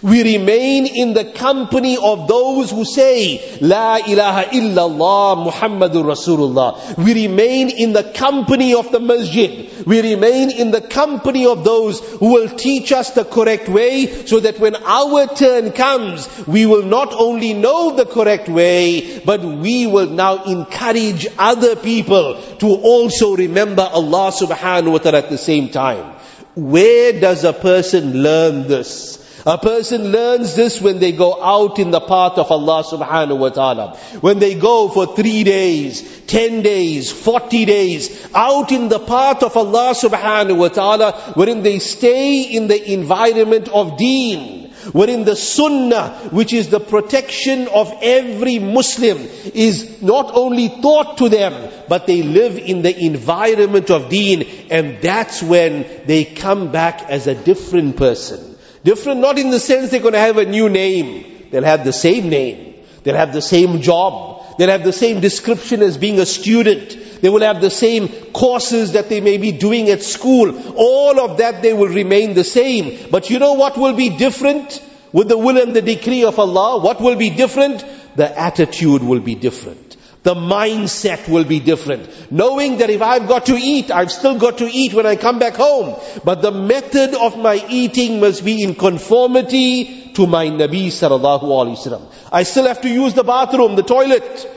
We 0.02 0.24
remain 0.38 0.88
in 0.88 1.14
the 1.14 1.26
company 1.26 1.98
of 1.98 2.28
those 2.28 2.72
who 2.72 2.86
say, 2.86 3.60
La 3.62 3.98
ilaha 3.98 4.46
illallah 4.52 5.52
Muhammadur 5.52 6.04
Rasulullah. 6.04 6.98
We 6.98 7.28
remain 7.28 7.70
in 7.70 7.94
the 7.94 8.04
company 8.04 8.74
of 8.74 8.92
the 8.92 9.00
masjid. 9.00 9.72
We 9.86 10.02
remain 10.02 10.52
in 10.52 10.72
the 10.72 10.82
company 10.82 11.46
of 11.46 11.64
those 11.64 12.00
who 12.00 12.34
will 12.34 12.50
teach 12.50 12.92
us 12.92 13.12
the 13.12 13.24
correct 13.24 13.70
way 13.70 14.26
so 14.26 14.40
that 14.40 14.60
when 14.60 14.76
our 14.76 15.28
turn 15.28 15.72
comes, 15.72 16.28
we 16.48 16.66
will 16.66 16.84
not 16.84 17.14
only 17.14 17.54
know 17.54 17.96
the 17.96 18.06
correct 18.06 18.50
way, 18.50 19.20
but 19.20 19.42
we 19.42 19.88
will 19.88 20.10
now 20.10 20.44
encourage 20.44 21.28
other 21.38 21.76
people 21.76 22.42
to 22.60 22.68
also 22.68 23.36
remember 23.36 23.82
Allah 23.82 24.32
subhanahu 24.32 24.92
wa 24.92 24.98
ta'ala 24.98 25.20
at 25.20 25.30
the 25.30 25.38
same 25.38 25.70
time. 25.70 26.16
Where 26.56 27.20
does 27.20 27.44
a 27.44 27.54
person 27.54 28.22
learn 28.24 28.68
this? 28.68 29.25
A 29.48 29.60
person 29.60 30.12
learns 30.12 30.56
this 30.56 30.82
when 30.82 30.98
they 30.98 31.12
go 31.12 31.42
out 31.42 31.78
in 31.78 31.92
the 31.92 32.00
path 32.00 32.40
of 32.40 32.50
Allah 32.50 32.84
subhanahu 32.84 33.38
wa 33.38 33.50
ta'ala. 33.50 33.98
When 34.22 34.40
they 34.40 34.56
go 34.56 34.90
for 34.90 35.16
three 35.16 35.44
days, 35.44 36.02
ten 36.26 36.64
days, 36.64 37.12
forty 37.12 37.66
days, 37.66 38.28
out 38.34 38.72
in 38.72 38.90
the 38.90 38.98
path 38.98 39.44
of 39.44 39.56
Allah 39.56 39.94
subhanahu 39.94 40.58
wa 40.58 40.70
ta'ala, 40.70 41.34
wherein 41.36 41.62
they 41.62 41.78
stay 41.78 42.42
in 42.42 42.68
the 42.68 42.94
environment 42.94 43.70
of 43.70 43.98
deen 43.98 44.66
wherein 44.92 45.26
the 45.26 45.36
sunnah, 45.36 46.10
which 46.32 46.54
is 46.54 46.70
the 46.70 46.80
protection 46.80 47.68
of 47.68 47.92
every 48.02 48.60
Muslim, 48.60 49.18
is 49.54 50.02
not 50.02 50.32
only 50.36 50.70
taught 50.70 51.18
to 51.18 51.30
them, 51.30 51.72
but 51.90 52.06
they 52.06 52.22
live 52.22 52.58
in 52.58 52.84
the 52.84 53.06
environment 53.06 53.90
of 53.90 54.10
deen, 54.10 54.44
and 54.70 55.02
that's 55.02 55.42
when 55.42 55.86
they 56.06 56.24
come 56.24 56.72
back 56.72 57.04
as 57.10 57.26
a 57.26 57.36
different 57.36 57.98
person. 57.98 58.55
Different 58.86 59.20
not 59.20 59.40
in 59.40 59.50
the 59.50 59.60
sense 59.60 59.90
they're 59.90 60.00
going 60.00 60.14
to 60.14 60.20
have 60.20 60.38
a 60.38 60.46
new 60.46 60.70
name. 60.70 61.48
They'll 61.50 61.64
have 61.64 61.84
the 61.84 61.92
same 61.92 62.30
name. 62.30 62.76
They'll 63.02 63.16
have 63.16 63.34
the 63.34 63.42
same 63.42 63.82
job. 63.82 64.58
They'll 64.60 64.70
have 64.70 64.84
the 64.84 64.94
same 64.94 65.22
description 65.22 65.82
as 65.82 65.98
being 65.98 66.20
a 66.20 66.26
student. 66.26 67.22
They 67.22 67.30
will 67.30 67.42
have 67.42 67.62
the 67.62 67.72
same 67.72 68.08
courses 68.32 68.92
that 68.92 69.10
they 69.10 69.22
may 69.22 69.38
be 69.38 69.52
doing 69.52 69.90
at 69.90 70.04
school. 70.04 70.54
All 70.76 71.20
of 71.20 71.40
that 71.40 71.64
they 71.64 71.74
will 71.74 71.88
remain 71.88 72.36
the 72.36 72.44
same. 72.44 73.10
But 73.10 73.32
you 73.32 73.40
know 73.40 73.54
what 73.54 73.76
will 73.76 73.96
be 73.96 74.10
different? 74.10 74.80
With 75.12 75.30
the 75.30 75.38
will 75.38 75.58
and 75.58 75.76
the 75.76 75.82
decree 75.82 76.24
of 76.24 76.38
Allah, 76.38 76.80
what 76.80 77.02
will 77.02 77.16
be 77.16 77.32
different? 77.32 77.84
The 78.16 78.40
attitude 78.40 79.02
will 79.02 79.20
be 79.20 79.34
different. 79.34 79.85
The 80.26 80.34
mindset 80.34 81.30
will 81.30 81.44
be 81.44 81.60
different. 81.60 82.32
Knowing 82.32 82.80
that 82.80 82.90
if 82.90 83.04
I've 83.04 83.28
got 83.28 83.46
to 83.46 83.56
eat, 83.56 83.92
I've 83.92 84.12
still 84.12 84.40
got 84.40 84.58
to 84.58 84.66
eat 84.66 84.92
when 84.92 85.06
I 85.06 85.16
come 85.16 85.38
back 85.38 85.54
home. 85.54 86.00
But 86.24 86.42
the 86.42 86.52
method 86.52 87.14
of 87.14 87.38
my 87.38 87.64
eating 87.70 88.20
must 88.20 88.44
be 88.44 88.64
in 88.64 88.74
conformity 88.74 90.10
to 90.16 90.26
my 90.26 90.48
Nabi 90.48 90.88
sallallahu 90.88 91.44
alaihi 91.44 91.78
wasallam. 91.78 92.12
I 92.32 92.42
still 92.42 92.66
have 92.66 92.82
to 92.82 92.90
use 92.90 93.14
the 93.14 93.24
bathroom, 93.24 93.76
the 93.76 93.84
toilet 93.84 94.52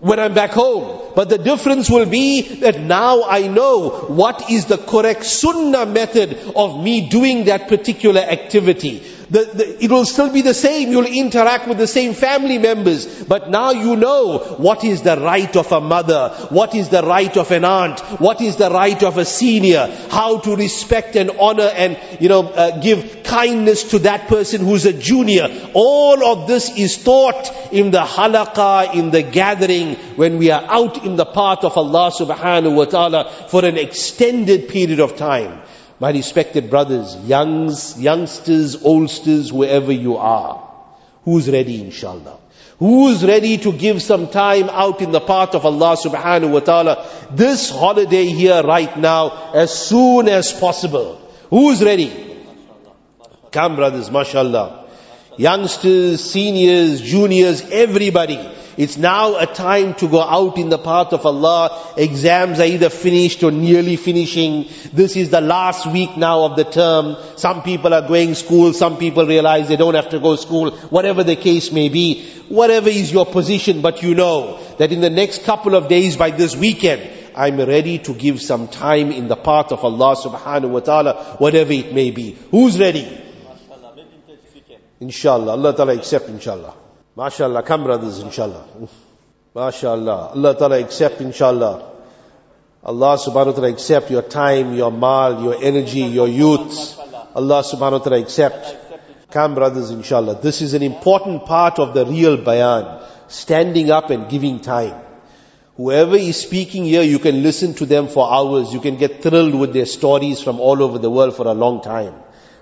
when 0.00 0.20
I'm 0.20 0.34
back 0.34 0.50
home. 0.50 1.12
But 1.14 1.30
the 1.30 1.38
difference 1.38 1.88
will 1.88 2.04
be 2.04 2.42
that 2.60 2.78
now 2.78 3.24
I 3.24 3.46
know 3.46 3.88
what 4.08 4.50
is 4.50 4.66
the 4.66 4.76
correct 4.76 5.24
sunnah 5.24 5.86
method 5.86 6.52
of 6.54 6.82
me 6.82 7.08
doing 7.08 7.44
that 7.46 7.68
particular 7.68 8.20
activity. 8.20 9.02
The, 9.28 9.44
the, 9.44 9.84
it 9.84 9.90
will 9.90 10.04
still 10.04 10.32
be 10.32 10.42
the 10.42 10.54
same. 10.54 10.90
You'll 10.90 11.04
interact 11.04 11.66
with 11.66 11.78
the 11.78 11.86
same 11.86 12.14
family 12.14 12.58
members. 12.58 13.24
But 13.24 13.50
now 13.50 13.70
you 13.70 13.96
know 13.96 14.38
what 14.58 14.84
is 14.84 15.02
the 15.02 15.18
right 15.18 15.54
of 15.56 15.72
a 15.72 15.80
mother, 15.80 16.28
what 16.50 16.74
is 16.74 16.90
the 16.90 17.02
right 17.02 17.36
of 17.36 17.50
an 17.50 17.64
aunt, 17.64 18.00
what 18.20 18.40
is 18.40 18.56
the 18.56 18.70
right 18.70 19.02
of 19.02 19.18
a 19.18 19.24
senior, 19.24 19.92
how 20.10 20.38
to 20.38 20.54
respect 20.54 21.16
and 21.16 21.30
honor 21.40 21.70
and, 21.74 21.98
you 22.20 22.28
know, 22.28 22.46
uh, 22.46 22.78
give 22.80 23.24
kindness 23.24 23.90
to 23.90 23.98
that 24.00 24.28
person 24.28 24.64
who's 24.64 24.86
a 24.86 24.92
junior. 24.92 25.48
All 25.74 26.24
of 26.24 26.46
this 26.46 26.76
is 26.76 27.02
taught 27.02 27.72
in 27.72 27.90
the 27.90 28.02
halaqah, 28.02 28.94
in 28.94 29.10
the 29.10 29.22
gathering, 29.22 29.96
when 30.16 30.38
we 30.38 30.50
are 30.50 30.62
out 30.62 31.04
in 31.04 31.16
the 31.16 31.26
path 31.26 31.64
of 31.64 31.76
Allah 31.76 32.12
subhanahu 32.12 32.74
wa 32.74 32.84
ta'ala 32.84 33.30
for 33.48 33.64
an 33.64 33.76
extended 33.76 34.68
period 34.68 35.00
of 35.00 35.16
time. 35.16 35.62
My 35.98 36.10
respected 36.10 36.68
brothers, 36.68 37.16
youngs, 37.24 37.98
youngsters, 37.98 38.82
oldsters, 38.82 39.50
whoever 39.50 39.92
you 39.92 40.16
are, 40.16 40.62
who's 41.24 41.50
ready 41.50 41.80
inshallah? 41.80 42.38
Who's 42.78 43.24
ready 43.24 43.56
to 43.58 43.72
give 43.72 44.02
some 44.02 44.28
time 44.28 44.68
out 44.68 45.00
in 45.00 45.10
the 45.10 45.20
path 45.20 45.54
of 45.54 45.64
Allah 45.64 45.96
subhanahu 45.96 46.50
wa 46.50 46.60
ta'ala 46.60 47.08
this 47.30 47.70
holiday 47.70 48.26
here 48.26 48.62
right 48.62 48.94
now 48.98 49.52
as 49.54 49.72
soon 49.72 50.28
as 50.28 50.52
possible? 50.52 51.18
Who's 51.48 51.82
ready? 51.82 52.12
Come 53.50 53.76
brothers, 53.76 54.10
mashallah. 54.10 54.84
Youngsters, 55.38 56.22
seniors, 56.22 57.00
juniors, 57.00 57.62
everybody. 57.70 58.36
It's 58.76 58.98
now 58.98 59.38
a 59.38 59.46
time 59.46 59.94
to 59.94 60.08
go 60.08 60.20
out 60.20 60.58
in 60.58 60.68
the 60.68 60.78
path 60.78 61.14
of 61.14 61.24
Allah. 61.24 61.94
Exams 61.96 62.60
are 62.60 62.66
either 62.66 62.90
finished 62.90 63.42
or 63.42 63.50
nearly 63.50 63.96
finishing. 63.96 64.68
This 64.92 65.16
is 65.16 65.30
the 65.30 65.40
last 65.40 65.86
week 65.86 66.16
now 66.18 66.44
of 66.44 66.56
the 66.56 66.64
term. 66.64 67.16
Some 67.36 67.62
people 67.62 67.94
are 67.94 68.06
going 68.06 68.34
school, 68.34 68.74
some 68.74 68.98
people 68.98 69.26
realize 69.26 69.68
they 69.68 69.76
don't 69.76 69.94
have 69.94 70.10
to 70.10 70.18
go 70.18 70.36
school, 70.36 70.72
whatever 70.90 71.24
the 71.24 71.36
case 71.36 71.72
may 71.72 71.88
be. 71.88 72.26
Whatever 72.48 72.90
is 72.90 73.10
your 73.10 73.24
position, 73.24 73.80
but 73.80 74.02
you 74.02 74.14
know 74.14 74.60
that 74.76 74.92
in 74.92 75.00
the 75.00 75.10
next 75.10 75.44
couple 75.44 75.74
of 75.74 75.88
days 75.88 76.16
by 76.16 76.30
this 76.30 76.54
weekend, 76.54 77.10
I'm 77.34 77.58
ready 77.58 77.98
to 78.00 78.14
give 78.14 78.40
some 78.40 78.68
time 78.68 79.10
in 79.10 79.26
the 79.28 79.36
path 79.36 79.72
of 79.72 79.84
Allah 79.84 80.16
subhanahu 80.16 80.68
wa 80.68 80.80
ta'ala, 80.80 81.36
whatever 81.38 81.72
it 81.72 81.94
may 81.94 82.10
be. 82.10 82.36
Who's 82.50 82.78
ready? 82.78 83.22
Inshallah. 85.00 85.52
Allah 85.52 85.76
ta'ala 85.76 85.94
accept 85.94 86.28
inshallah. 86.28 86.85
MashaAllah, 87.16 87.64
come 87.64 87.84
brothers, 87.84 88.18
inshallah. 88.18 88.66
MashaAllah. 89.54 90.36
Allah 90.36 90.58
Ta'ala 90.58 90.80
accept, 90.80 91.20
inshallah. 91.22 91.92
Allah 92.86 93.18
subhanahu 93.18 93.46
wa 93.46 93.52
ta'ala 93.52 93.68
accept 93.70 94.12
your 94.12 94.22
time, 94.22 94.74
your 94.74 94.92
mal, 94.92 95.42
your 95.42 95.56
energy, 95.60 96.02
your 96.02 96.28
youth. 96.28 96.96
Allah 97.34 97.64
subhanahu 97.64 97.98
wa 97.98 97.98
ta'ala 97.98 98.20
accept. 98.20 98.76
Come 99.32 99.56
brothers, 99.56 99.90
inshallah. 99.90 100.40
This 100.40 100.62
is 100.62 100.74
an 100.74 100.82
important 100.82 101.46
part 101.46 101.80
of 101.80 101.94
the 101.94 102.06
real 102.06 102.36
bayan. 102.36 103.02
Standing 103.26 103.90
up 103.90 104.10
and 104.10 104.28
giving 104.30 104.60
time. 104.60 105.02
Whoever 105.76 106.14
is 106.14 106.36
speaking 106.36 106.84
here, 106.84 107.02
you 107.02 107.18
can 107.18 107.42
listen 107.42 107.74
to 107.74 107.86
them 107.86 108.06
for 108.06 108.32
hours. 108.32 108.72
You 108.72 108.80
can 108.80 108.98
get 108.98 109.20
thrilled 109.20 109.56
with 109.56 109.72
their 109.72 109.86
stories 109.86 110.40
from 110.40 110.60
all 110.60 110.80
over 110.80 110.98
the 110.98 111.10
world 111.10 111.34
for 111.34 111.48
a 111.48 111.54
long 111.54 111.82
time. 111.82 112.14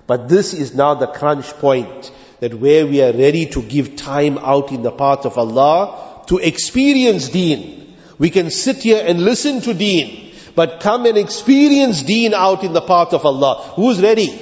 But 0.07 0.27
this 0.27 0.55
is 0.55 0.73
now 0.73 0.95
the 0.95 1.07
crunch 1.07 1.45
point 1.59 2.11
that 2.39 2.53
where 2.53 2.85
we 2.85 3.01
are 3.01 3.13
ready 3.13 3.45
to 3.47 3.61
give 3.61 3.95
time 3.95 4.37
out 4.37 4.71
in 4.71 4.83
the 4.83 4.91
path 4.91 5.25
of 5.25 5.37
Allah 5.37 6.23
to 6.27 6.37
experience 6.37 7.29
deen. 7.29 7.95
We 8.17 8.29
can 8.29 8.49
sit 8.49 8.77
here 8.77 9.03
and 9.05 9.21
listen 9.21 9.61
to 9.61 9.73
deen, 9.73 10.33
but 10.55 10.79
come 10.79 11.05
and 11.05 11.17
experience 11.17 12.03
deen 12.03 12.33
out 12.33 12.63
in 12.63 12.73
the 12.73 12.81
path 12.81 13.13
of 13.13 13.25
Allah. 13.25 13.73
Who's 13.75 14.01
ready? 14.01 14.41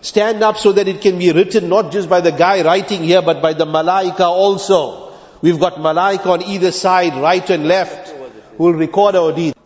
Stand 0.00 0.42
up 0.42 0.58
so 0.58 0.72
that 0.72 0.86
it 0.86 1.00
can 1.00 1.18
be 1.18 1.32
written 1.32 1.70
not 1.70 1.90
just 1.90 2.10
by 2.10 2.20
the 2.20 2.30
guy 2.32 2.62
writing 2.62 3.02
here, 3.02 3.22
but 3.22 3.40
by 3.40 3.54
the 3.54 3.64
malaika 3.64 4.20
also. 4.20 5.12
We've 5.40 5.58
got 5.58 5.74
malaika 5.74 6.26
on 6.26 6.42
either 6.42 6.72
side, 6.72 7.14
right 7.16 7.48
and 7.48 7.66
left, 7.66 8.08
who 8.56 8.64
will 8.64 8.74
record 8.74 9.16
our 9.16 9.32
deeds. 9.32 9.56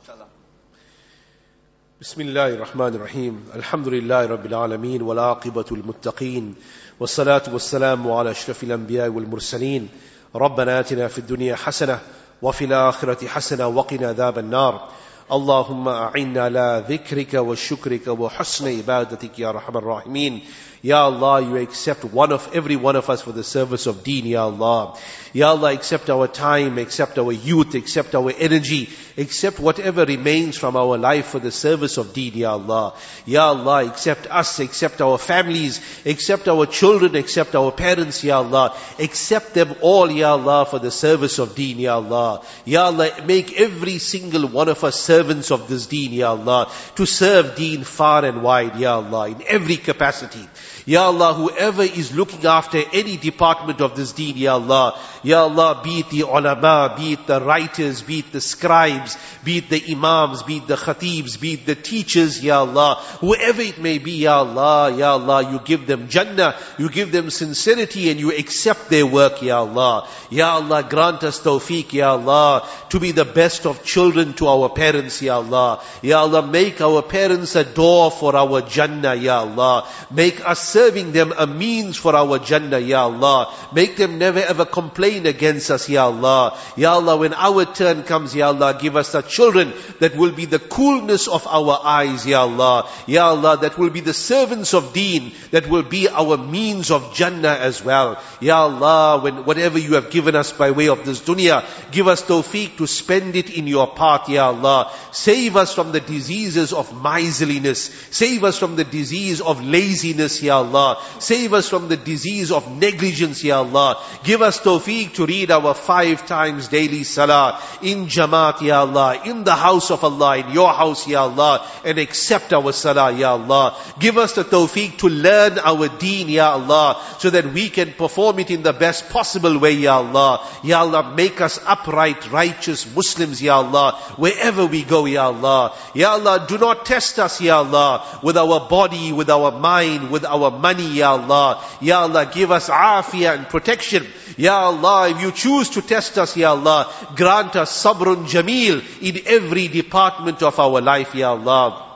بسم 2.00 2.20
الله 2.20 2.48
الرحمن 2.54 2.94
الرحيم. 2.94 3.44
الحمد 3.54 3.88
لله 3.88 4.26
رب 4.26 4.46
العالمين 4.46 5.02
والعاقبة 5.02 5.64
المتقين 5.72 6.54
والصلاة 7.00 7.42
والسلام 7.52 8.12
على 8.12 8.30
أشرف 8.30 8.62
الأنبياء 8.62 9.08
والمرسلين. 9.08 9.88
ربنا 10.34 10.80
آتنا 10.80 11.08
في 11.08 11.18
الدنيا 11.18 11.56
حسنة 11.56 11.98
وفي 12.42 12.64
الآخرة 12.64 13.26
حسنة 13.26 13.66
وقنا 13.66 14.08
عذاب 14.08 14.38
النار. 14.38 14.88
اللهم 15.32 15.88
أعنا 15.88 16.42
على 16.42 16.84
ذكرك 16.88 17.34
وشكرك 17.34 18.06
وحسن 18.06 18.78
عبادتك 18.78 19.38
يا 19.38 19.50
رحم 19.50 19.76
الراحمين. 19.76 20.40
Ya 20.80 21.02
Allah, 21.02 21.40
you 21.42 21.56
accept 21.56 22.04
one 22.04 22.32
of 22.32 22.48
every 22.54 22.76
one 22.76 22.94
of 22.94 23.10
us 23.10 23.22
for 23.22 23.32
the 23.32 23.42
service 23.42 23.86
of 23.86 24.04
deen, 24.04 24.26
Ya 24.26 24.44
Allah. 24.44 24.96
Ya 25.32 25.48
Allah, 25.48 25.74
accept 25.74 26.08
our 26.08 26.28
time, 26.28 26.78
accept 26.78 27.18
our 27.18 27.32
youth, 27.32 27.74
accept 27.74 28.14
our 28.14 28.32
energy, 28.38 28.88
accept 29.16 29.58
whatever 29.58 30.04
remains 30.04 30.56
from 30.56 30.76
our 30.76 30.96
life 30.96 31.26
for 31.26 31.40
the 31.40 31.50
service 31.50 31.98
of 31.98 32.12
deen, 32.12 32.34
Ya 32.34 32.52
Allah. 32.52 32.94
Ya 33.26 33.48
Allah, 33.48 33.86
accept 33.86 34.28
us, 34.28 34.60
accept 34.60 35.00
our 35.00 35.18
families, 35.18 35.80
accept 36.06 36.46
our 36.46 36.64
children, 36.64 37.16
accept 37.16 37.56
our 37.56 37.72
parents, 37.72 38.22
Ya 38.22 38.38
Allah. 38.38 38.76
Accept 39.00 39.54
them 39.54 39.74
all, 39.80 40.08
Ya 40.10 40.32
Allah, 40.32 40.64
for 40.64 40.78
the 40.78 40.92
service 40.92 41.40
of 41.40 41.56
deen, 41.56 41.80
Ya 41.80 41.96
Allah. 41.96 42.44
Ya 42.64 42.84
Allah, 42.84 43.10
make 43.26 43.60
every 43.60 43.98
single 43.98 44.46
one 44.46 44.68
of 44.68 44.84
us 44.84 44.98
servants 44.98 45.50
of 45.50 45.68
this 45.68 45.86
deen, 45.86 46.12
Ya 46.12 46.30
Allah. 46.30 46.70
To 46.94 47.04
serve 47.04 47.56
deen 47.56 47.82
far 47.82 48.24
and 48.24 48.44
wide, 48.44 48.76
Ya 48.76 48.94
Allah, 48.94 49.28
in 49.30 49.42
every 49.46 49.76
capacity. 49.76 50.46
Ya 50.88 51.02
Allah, 51.02 51.34
whoever 51.34 51.82
is 51.82 52.14
looking 52.16 52.46
after 52.46 52.82
any 52.94 53.18
department 53.18 53.82
of 53.82 53.94
this 53.94 54.12
deen, 54.12 54.38
Ya 54.38 54.54
Allah, 54.54 54.98
Ya 55.22 55.42
Allah, 55.42 55.82
be 55.84 55.98
it 55.98 56.08
the 56.08 56.22
ulama, 56.22 56.94
be 56.96 57.12
it 57.12 57.26
the 57.26 57.42
writers, 57.42 58.00
be 58.00 58.20
it 58.20 58.32
the 58.32 58.40
scribes, 58.40 59.18
be 59.44 59.58
it 59.58 59.68
the 59.68 59.92
imams, 59.92 60.42
be 60.44 60.56
it 60.56 60.66
the 60.66 60.76
khatibs, 60.76 61.38
be 61.38 61.52
it 61.52 61.66
the 61.66 61.74
teachers, 61.74 62.42
Ya 62.42 62.60
Allah, 62.60 62.94
whoever 63.20 63.60
it 63.60 63.78
may 63.78 63.98
be, 63.98 64.12
Ya 64.12 64.38
Allah, 64.38 64.90
Ya 64.96 65.12
Allah, 65.12 65.52
you 65.52 65.60
give 65.62 65.86
them 65.86 66.08
Jannah, 66.08 66.56
you 66.78 66.88
give 66.88 67.12
them 67.12 67.28
sincerity 67.28 68.08
and 68.08 68.18
you 68.18 68.32
accept 68.32 68.88
their 68.88 69.04
work, 69.04 69.42
Ya 69.42 69.58
Allah. 69.58 70.08
Ya 70.30 70.54
Allah, 70.54 70.82
grant 70.88 71.22
us 71.22 71.38
tawfiq, 71.40 71.92
Ya 71.92 72.12
Allah, 72.12 72.66
to 72.88 72.98
be 72.98 73.12
the 73.12 73.26
best 73.26 73.66
of 73.66 73.84
children 73.84 74.32
to 74.40 74.48
our 74.48 74.70
parents, 74.70 75.20
Ya 75.20 75.36
Allah. 75.36 75.82
Ya 76.00 76.20
Allah, 76.20 76.46
make 76.46 76.80
our 76.80 77.02
parents 77.02 77.56
a 77.56 77.64
door 77.64 78.10
for 78.10 78.34
our 78.34 78.62
Jannah, 78.62 79.14
Ya 79.16 79.40
Allah. 79.40 79.86
Make 80.10 80.40
us 80.48 80.77
serving 80.78 81.10
them 81.10 81.32
a 81.36 81.44
means 81.44 81.96
for 81.96 82.14
our 82.14 82.38
Jannah, 82.38 82.78
Ya 82.78 83.02
Allah. 83.02 83.52
Make 83.74 83.96
them 83.96 84.18
never 84.18 84.38
ever 84.38 84.64
complain 84.64 85.26
against 85.26 85.72
us, 85.72 85.88
Ya 85.88 86.04
Allah. 86.04 86.56
Ya 86.76 86.92
Allah, 86.92 87.16
when 87.16 87.34
our 87.34 87.64
turn 87.64 88.04
comes, 88.04 88.32
Ya 88.32 88.48
Allah, 88.48 88.78
give 88.80 88.94
us 88.94 89.10
the 89.10 89.22
children 89.22 89.72
that 89.98 90.16
will 90.16 90.30
be 90.30 90.44
the 90.44 90.60
coolness 90.60 91.26
of 91.26 91.48
our 91.48 91.80
eyes, 91.82 92.24
Ya 92.24 92.42
Allah. 92.42 92.88
Ya 93.08 93.30
Allah, 93.30 93.56
that 93.62 93.76
will 93.76 93.90
be 93.90 94.04
the 94.10 94.14
servants 94.14 94.72
of 94.72 94.92
deen, 94.92 95.32
that 95.50 95.68
will 95.68 95.82
be 95.82 96.08
our 96.08 96.36
means 96.36 96.92
of 96.92 97.12
Jannah 97.12 97.58
as 97.70 97.82
well. 97.84 98.22
Ya 98.40 98.62
Allah, 98.62 99.18
when 99.20 99.44
whatever 99.44 99.80
you 99.80 99.94
have 99.94 100.10
given 100.10 100.36
us 100.36 100.52
by 100.52 100.70
way 100.70 100.88
of 100.88 101.04
this 101.04 101.22
dunya, 101.22 101.64
give 101.90 102.06
us 102.06 102.22
tawfiq 102.22 102.76
to 102.76 102.86
spend 102.86 103.34
it 103.34 103.50
in 103.50 103.66
your 103.66 103.88
path, 103.98 104.28
Ya 104.28 104.46
Allah. 104.54 104.92
Save 105.10 105.56
us 105.56 105.74
from 105.74 105.90
the 105.90 106.00
diseases 106.14 106.72
of 106.72 106.94
miserliness. 107.02 107.90
Save 108.12 108.44
us 108.44 108.58
from 108.58 108.76
the 108.76 108.84
disease 108.84 109.40
of 109.40 109.64
laziness, 109.64 110.40
Ya 110.40 110.57
Allah. 110.58 111.02
Save 111.18 111.54
us 111.54 111.68
from 111.68 111.88
the 111.88 111.96
disease 111.96 112.52
of 112.52 112.70
negligence, 112.70 113.42
Ya 113.42 113.58
Allah. 113.58 114.02
Give 114.24 114.42
us 114.42 114.60
tawfiq 114.60 115.14
to 115.14 115.26
read 115.26 115.50
our 115.50 115.74
five 115.74 116.26
times 116.26 116.68
daily 116.68 117.04
salah 117.04 117.60
in 117.82 118.06
Jamaat, 118.06 118.60
Ya 118.62 118.80
Allah, 118.80 119.20
in 119.24 119.44
the 119.44 119.54
house 119.54 119.90
of 119.90 120.04
Allah, 120.04 120.38
in 120.38 120.50
your 120.50 120.72
house, 120.72 121.06
Ya 121.08 121.22
Allah, 121.22 121.66
and 121.84 121.98
accept 121.98 122.52
our 122.52 122.72
salah, 122.72 123.12
Ya 123.12 123.32
Allah. 123.32 123.76
Give 123.98 124.18
us 124.18 124.34
the 124.34 124.44
tawfiq 124.44 124.98
to 124.98 125.08
learn 125.08 125.58
our 125.58 125.88
deen, 125.88 126.28
Ya 126.28 126.52
Allah, 126.52 127.00
so 127.18 127.30
that 127.30 127.52
we 127.52 127.70
can 127.70 127.92
perform 127.92 128.38
it 128.38 128.50
in 128.50 128.62
the 128.62 128.72
best 128.72 129.10
possible 129.10 129.58
way, 129.58 129.72
Ya 129.72 129.96
Allah. 129.98 130.46
Ya 130.62 130.80
Allah, 130.80 131.14
make 131.14 131.40
us 131.40 131.58
upright, 131.66 132.30
righteous 132.30 132.86
Muslims, 132.94 133.42
Ya 133.42 133.56
Allah, 133.56 133.92
wherever 134.16 134.66
we 134.66 134.84
go, 134.84 135.04
Ya 135.06 135.26
Allah. 135.26 135.74
Ya 135.94 136.12
Allah, 136.12 136.46
do 136.48 136.58
not 136.58 136.86
test 136.86 137.18
us, 137.18 137.40
Ya 137.40 137.58
Allah, 137.58 138.04
with 138.22 138.36
our 138.36 138.68
body, 138.68 139.12
with 139.12 139.30
our 139.30 139.52
mind, 139.52 140.10
with 140.10 140.24
our 140.24 140.47
money, 140.50 140.98
Ya 140.98 141.12
Allah. 141.12 141.64
Ya 141.80 142.00
Allah, 142.00 142.26
give 142.26 142.50
us 142.50 142.68
afiyah 142.68 143.34
and 143.38 143.48
protection. 143.48 144.06
Ya 144.36 144.54
Allah, 144.54 145.10
if 145.10 145.20
you 145.20 145.32
choose 145.32 145.70
to 145.70 145.82
test 145.82 146.18
us, 146.18 146.36
Ya 146.36 146.50
Allah, 146.50 146.92
grant 147.16 147.56
us 147.56 147.70
sabrun 147.82 148.26
jameel 148.26 148.82
in 149.02 149.22
every 149.26 149.68
department 149.68 150.42
of 150.42 150.58
our 150.58 150.80
life, 150.80 151.14
Ya 151.14 151.30
Allah. 151.30 151.87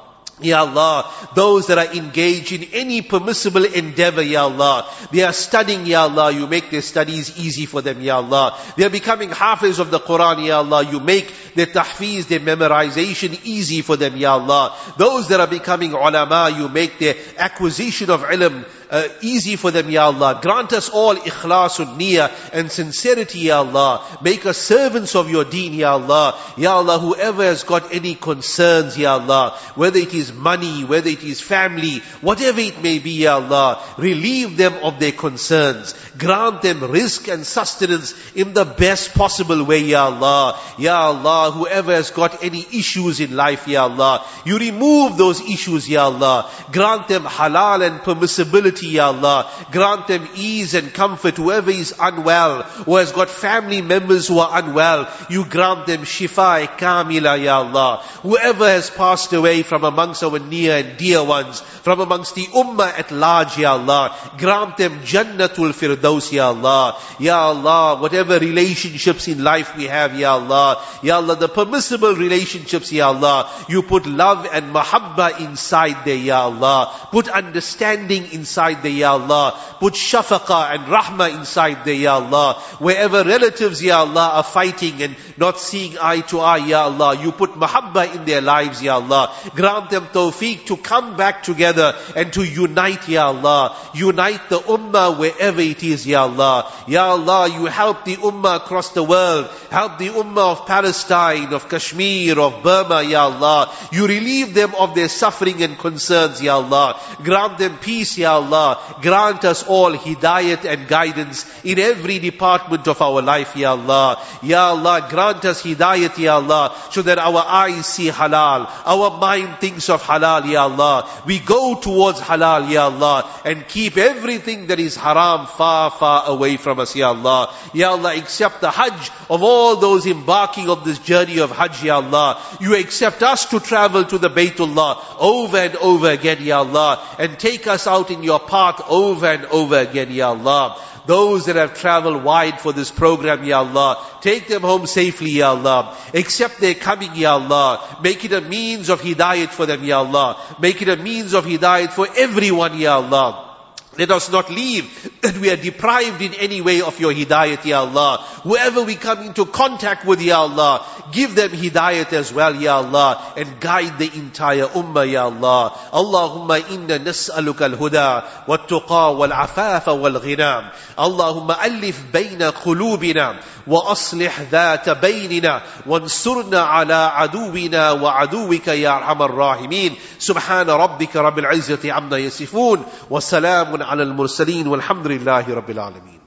Ya 0.45 0.61
Allah, 0.61 1.11
those 1.35 1.67
that 1.69 1.79
are 1.79 1.95
engaged 1.95 2.53
in 2.53 2.65
any 2.73 3.03
permissible 3.03 3.65
endeavor, 3.65 4.23
Ya 4.23 4.45
Allah, 4.45 4.87
they 5.11 5.23
are 5.23 5.33
studying, 5.33 5.87
Ya 5.87 6.03
Allah, 6.03 6.31
you 6.31 6.47
make 6.47 6.71
their 6.71 6.83
studies 6.83 7.39
easy 7.39 7.67
for 7.67 7.83
them, 7.83 8.01
Ya 8.01 8.17
Allah. 8.17 8.59
They 8.77 8.85
are 8.85 8.91
becoming 8.91 9.31
hafiz 9.31 9.79
of 9.79 9.91
the 9.91 10.01
Quran, 10.01 10.47
Ya 10.47 10.59
Allah, 10.59 10.85
you 10.85 11.01
make 11.01 11.33
their 11.55 11.67
tahfiz, 11.67 12.27
their 12.29 12.41
memorization 12.41 13.39
easy 13.45 13.83
for 13.83 13.97
them, 13.97 14.17
Ya 14.17 14.35
Allah. 14.35 14.77
Those 14.99 15.29
that 15.29 15.41
are 15.41 15.47
becoming 15.47 15.93
ulama, 15.93 16.55
you 16.57 16.69
make 16.69 16.99
their 16.99 17.15
acquisition 17.39 18.11
of 18.11 18.23
ilm 18.23 18.65
uh, 18.93 19.09
easy 19.23 19.57
for 19.57 19.71
them, 19.71 19.89
Ya 19.91 20.05
Allah. 20.05 20.39
Grant 20.43 20.73
us 20.75 20.91
all 20.91 21.17
ikhlasun 21.17 21.97
niyyah 21.99 22.31
and 22.53 22.71
sincerity, 22.71 23.41
Ya 23.41 23.59
Allah. 23.59 24.05
Make 24.23 24.45
us 24.45 24.59
servants 24.59 25.17
of 25.17 25.31
your 25.31 25.45
deen, 25.45 25.73
Ya 25.73 25.95
Allah. 25.95 26.39
Ya 26.59 26.75
Allah, 26.77 26.99
whoever 26.99 27.43
has 27.43 27.65
got 27.65 27.95
any 27.95 28.15
concerns, 28.15 28.99
Ya 28.99 29.15
Allah, 29.15 29.57
whether 29.77 29.99
it 29.99 30.13
is 30.13 30.33
money, 30.35 30.85
whether 30.85 31.09
it 31.09 31.25
is 31.25 31.41
family, 31.41 32.01
whatever 32.21 32.61
it 32.61 32.83
may 32.83 32.99
be, 32.99 33.23
Ya 33.23 33.37
Allah, 33.37 33.83
relieve 33.97 34.59
them 34.59 34.75
of 34.83 35.01
their 35.01 35.13
concerns. 35.13 35.95
Grant 36.19 36.61
them 36.61 36.81
rizq 36.81 37.33
and 37.33 37.47
sustenance 37.47 38.15
in 38.35 38.53
the 38.53 38.67
best 38.67 39.15
possible 39.15 39.65
way, 39.65 39.81
Ya 39.81 40.05
Allah. 40.05 40.61
Ya 40.79 41.01
Allah, 41.01 41.51
whoever 41.51 41.93
has 41.93 42.11
got 42.11 42.45
any 42.45 42.61
issues 42.61 43.21
in 43.21 43.35
life, 43.35 43.67
Ya 43.67 43.85
Allah, 43.85 44.27
you 44.45 44.59
remove 44.59 45.17
those 45.17 45.41
issues, 45.41 45.89
Ya 45.89 46.05
Allah. 46.05 46.51
Grant 46.71 47.09
them 47.09 47.25
halal 47.25 47.87
and 47.87 48.01
permissibility, 48.01 48.82
Ya 48.89 49.07
Allah. 49.09 49.51
Grant 49.71 50.07
them 50.09 50.29
ease 50.35 50.75
and 50.75 50.93
comfort. 50.93 51.37
Whoever 51.37 51.71
is 51.71 51.95
unwell, 51.99 52.63
who 52.63 52.97
has 52.97 53.13
got 53.13 53.31
family 53.31 53.83
members 53.83 54.29
who 54.29 54.39
are 54.39 54.59
unwell, 54.59 55.09
you 55.29 55.45
grant 55.45 55.87
them 55.87 56.03
shifa 56.03 56.67
kamila, 56.79 57.43
Ya 57.43 57.59
Allah. 57.59 58.03
Whoever 58.23 58.67
has 58.67 58.91
passed 58.91 59.33
away 59.33 59.63
from 59.63 59.85
amongst 59.85 60.23
our 60.23 60.39
near 60.39 60.77
and 60.79 60.97
dear 60.97 61.23
ones, 61.25 61.61
from 61.61 62.01
amongst 62.01 62.35
the 62.35 62.47
ummah 62.47 62.99
at 62.99 63.11
large, 63.11 63.59
Ya 63.59 63.73
Allah, 63.73 64.17
grant 64.39 64.77
them 64.77 65.01
jannatul 65.01 65.73
firdaus, 65.73 66.33
Ya 66.33 66.49
Allah. 66.49 66.99
Ya 67.19 67.39
Allah, 67.39 68.01
whatever 68.01 68.39
relationships 68.39 69.29
in 69.29 69.43
life 69.43 69.77
we 69.77 69.85
have, 69.85 70.19
Ya 70.19 70.33
Allah. 70.33 70.83
Ya 71.03 71.17
Allah, 71.17 71.37
the 71.37 71.49
permissible 71.49 72.15
relationships, 72.15 72.93
Ya 72.93 73.09
Allah, 73.09 73.51
you 73.69 73.83
put 73.83 74.07
love 74.07 74.47
and 74.53 74.75
mahabba 74.75 75.41
inside 75.41 76.05
there, 76.05 76.17
Ya 76.17 76.43
Allah. 76.43 76.91
Put 77.11 77.29
understanding 77.29 78.33
inside 78.33 78.62
there, 78.71 78.93
Ya 78.93 79.13
Allah. 79.13 79.59
Put 79.81 79.95
shafaqa 79.95 80.75
and 80.75 80.85
rahmah 80.87 81.35
inside 81.35 81.85
there, 81.85 81.95
Ya 81.95 82.15
Allah. 82.15 82.55
Wherever 82.79 83.25
relatives, 83.25 83.83
Ya 83.83 83.99
Allah, 84.01 84.31
are 84.35 84.43
fighting 84.45 85.03
and 85.03 85.17
not 85.37 85.59
seeing 85.59 85.99
eye 85.99 86.21
to 86.21 86.41
eye, 86.41 86.59
Ya 86.59 86.85
Allah, 86.85 87.21
you 87.21 87.33
put 87.33 87.55
mahabba 87.55 88.15
in 88.15 88.25
their 88.25 88.41
lives, 88.41 88.83
Ya 88.83 88.97
Allah. 88.97 89.35
Grant 89.55 89.91
them 89.91 90.07
tawfiq 90.07 90.67
to 90.67 90.77
come 90.77 91.17
back 91.17 91.43
together 91.43 91.97
and 92.15 92.33
to 92.33 92.45
unite, 92.45 93.09
Ya 93.09 93.27
Allah. 93.27 93.77
Unite 93.95 94.49
the 94.49 94.61
ummah 94.61 95.19
wherever 95.19 95.61
it 95.61 95.83
is, 95.83 96.07
Ya 96.07 96.23
Allah. 96.23 96.71
Ya 96.87 97.07
Allah, 97.07 97.49
you 97.49 97.67
help 97.67 98.05
the 98.05 98.17
ummah 98.17 98.57
across 98.57 98.91
the 98.91 99.03
world. 99.03 99.49
Help 99.71 99.99
the 99.99 100.09
ummah 100.11 100.53
of 100.53 100.67
Palestine, 100.67 101.53
of 101.53 101.69
Kashmir, 101.69 102.39
of 102.39 102.63
Burma, 102.63 103.03
Ya 103.03 103.25
Allah. 103.25 103.73
You 103.91 104.07
relieve 104.07 104.55
them 104.55 104.75
of 104.77 104.95
their 104.95 105.09
suffering 105.09 105.63
and 105.63 105.79
concerns, 105.79 106.41
Ya 106.41 106.57
Allah. 106.57 107.01
Grant 107.23 107.59
them 107.59 107.79
peace, 107.79 108.19
Ya 108.19 108.35
Allah. 108.35 108.52
Grant 109.01 109.45
us 109.45 109.63
all 109.67 109.93
hidayat 109.93 110.65
and 110.65 110.89
guidance 110.89 111.47
in 111.65 111.79
every 111.79 112.19
department 112.19 112.87
of 112.89 113.01
our 113.01 113.23
life, 113.23 113.57
Ya 113.57 113.71
Allah. 113.71 114.23
Ya 114.43 114.69
Allah, 114.69 115.07
grant 115.09 115.45
us 115.45 115.63
hidayat, 115.63 116.19
Ya 116.19 116.37
Allah, 116.37 116.75
so 116.91 117.03
that 117.03 117.19
our 117.19 117.45
eyes 117.47 117.87
see 117.87 118.11
halal, 118.11 118.69
our 118.85 119.19
mind 119.19 119.59
thinks 119.59 119.89
of 119.89 120.03
halal, 120.03 120.51
Ya 120.51 120.65
Allah. 120.65 121.09
We 121.27 121.39
go 121.39 121.77
towards 121.77 122.21
halal, 122.21 122.71
Ya 122.71 122.85
Allah, 122.85 123.29
and 123.45 123.67
keep 123.67 123.97
everything 123.97 124.67
that 124.67 124.81
is 124.81 124.97
haram 124.97 125.47
far, 125.47 125.91
far 125.91 126.25
away 126.27 126.57
from 126.57 126.81
us, 126.81 126.95
Ya 126.95 127.09
Allah. 127.09 127.55
Ya 127.73 127.91
Allah, 127.91 128.17
accept 128.17 128.61
the 128.61 128.71
hajj 128.71 129.11
of 129.31 129.43
all 129.43 129.77
those 129.77 130.07
embarking 130.07 130.69
of 130.69 130.85
this 130.85 130.99
journey 130.99 131.39
of 131.39 131.51
hajj, 131.51 131.85
Ya 131.85 131.97
Allah. 131.97 132.41
You 132.61 132.77
accept 132.77 133.23
us 133.23 133.47
to 133.47 133.61
travel 133.61 134.05
to 134.05 134.19
the 134.19 134.31
Baytullah 134.31 135.03
over 135.19 135.57
and 135.57 135.77
over 135.77 136.11
again, 136.11 136.39
Ya 136.43 136.59
Allah, 136.59 137.03
and 137.19 137.39
take 137.39 137.67
us 137.67 137.87
out 137.87 138.11
in 138.11 138.23
your 138.23 138.41
path 138.43 138.83
over 138.89 139.27
and 139.27 139.45
over 139.47 139.79
again, 139.79 140.11
Ya 140.11 140.29
Allah. 140.29 140.77
Those 141.07 141.47
that 141.47 141.57
have 141.57 141.75
traveled 141.75 142.23
wide 142.23 142.61
for 142.61 142.73
this 142.73 142.91
program, 142.91 143.43
Ya 143.43 143.59
Allah, 143.59 143.99
take 144.21 144.47
them 144.47 144.63
home 144.63 144.87
safely, 144.87 145.31
Ya 145.31 145.51
Allah. 145.51 145.97
Accept 146.15 146.61
their 146.61 146.75
coming, 146.75 147.11
Ya 147.15 147.35
Allah. 147.35 147.99
Make 148.03 148.25
it 148.25 148.33
a 148.33 148.41
means 148.41 148.89
of 148.89 149.01
hidayat 149.01 149.49
for 149.49 149.67
them, 149.67 149.83
Ya 149.83 149.99
Allah. 149.99 150.37
Make 150.61 150.83
it 150.83 150.89
a 150.89 150.97
means 150.97 151.35
of 151.35 151.45
hidayat 151.45 151.91
for 151.91 152.07
everyone, 152.17 152.79
Ya 152.79 152.97
Allah. 152.97 153.52
Let 153.99 154.11
us 154.11 154.31
not 154.33 154.51
leave 154.51 154.89
that 155.21 155.37
we 155.37 155.51
are 155.51 155.57
deprived 155.57 156.23
in 156.23 156.33
any 156.35 156.63
way 156.63 156.81
of 156.81 156.99
your 156.99 157.13
hidayat, 157.13 157.63
Ya 157.67 157.81
Allah. 157.81 158.25
Whoever 158.43 158.85
we 158.85 158.95
come 158.95 159.21
into 159.21 159.45
contact 159.45 160.07
with, 160.07 160.23
Ya 160.23 160.41
Allah, 160.41 160.87
give 161.13 161.35
them 161.35 161.51
hidayat 161.51 162.11
as 162.15 162.33
well, 162.33 162.57
Ya 162.57 162.77
Allah, 162.77 163.35
and 163.37 163.61
guide 163.61 163.99
the 163.99 164.11
entire 164.15 164.67
ummah, 164.67 165.11
Ya 165.11 165.25
Allah. 165.25 165.77
Allahumma 165.93 166.71
inna 166.71 166.99
nas'aluka 167.01 167.69
al-huda 167.69 168.47
wal-tuqa 168.47 169.15
wal-afafa 169.15 169.93
wal-ghinam. 169.93 170.73
Allahumma 170.97 171.59
alif 171.61 172.01
bayna 172.11 172.51
qulubina 172.51 173.43
وأصلح 173.67 174.41
ذات 174.41 174.91
بيننا 174.91 175.63
وانصرنا 175.87 176.61
على 176.61 176.95
عدونا 176.95 177.91
وعدوك 177.91 178.69
يا 178.69 178.97
أرحم 178.97 179.23
الراحمين. 179.23 179.95
سبحان 180.19 180.71
ربك 180.71 181.17
رب 181.17 181.39
العزة 181.39 181.93
عما 181.93 182.19
يصفون 182.19 182.85
وسلام 183.11 183.83
على 183.83 184.03
المرسلين 184.03 184.67
والحمد 184.67 185.07
لله 185.07 185.55
رب 185.55 185.71
العالمين. 185.71 186.22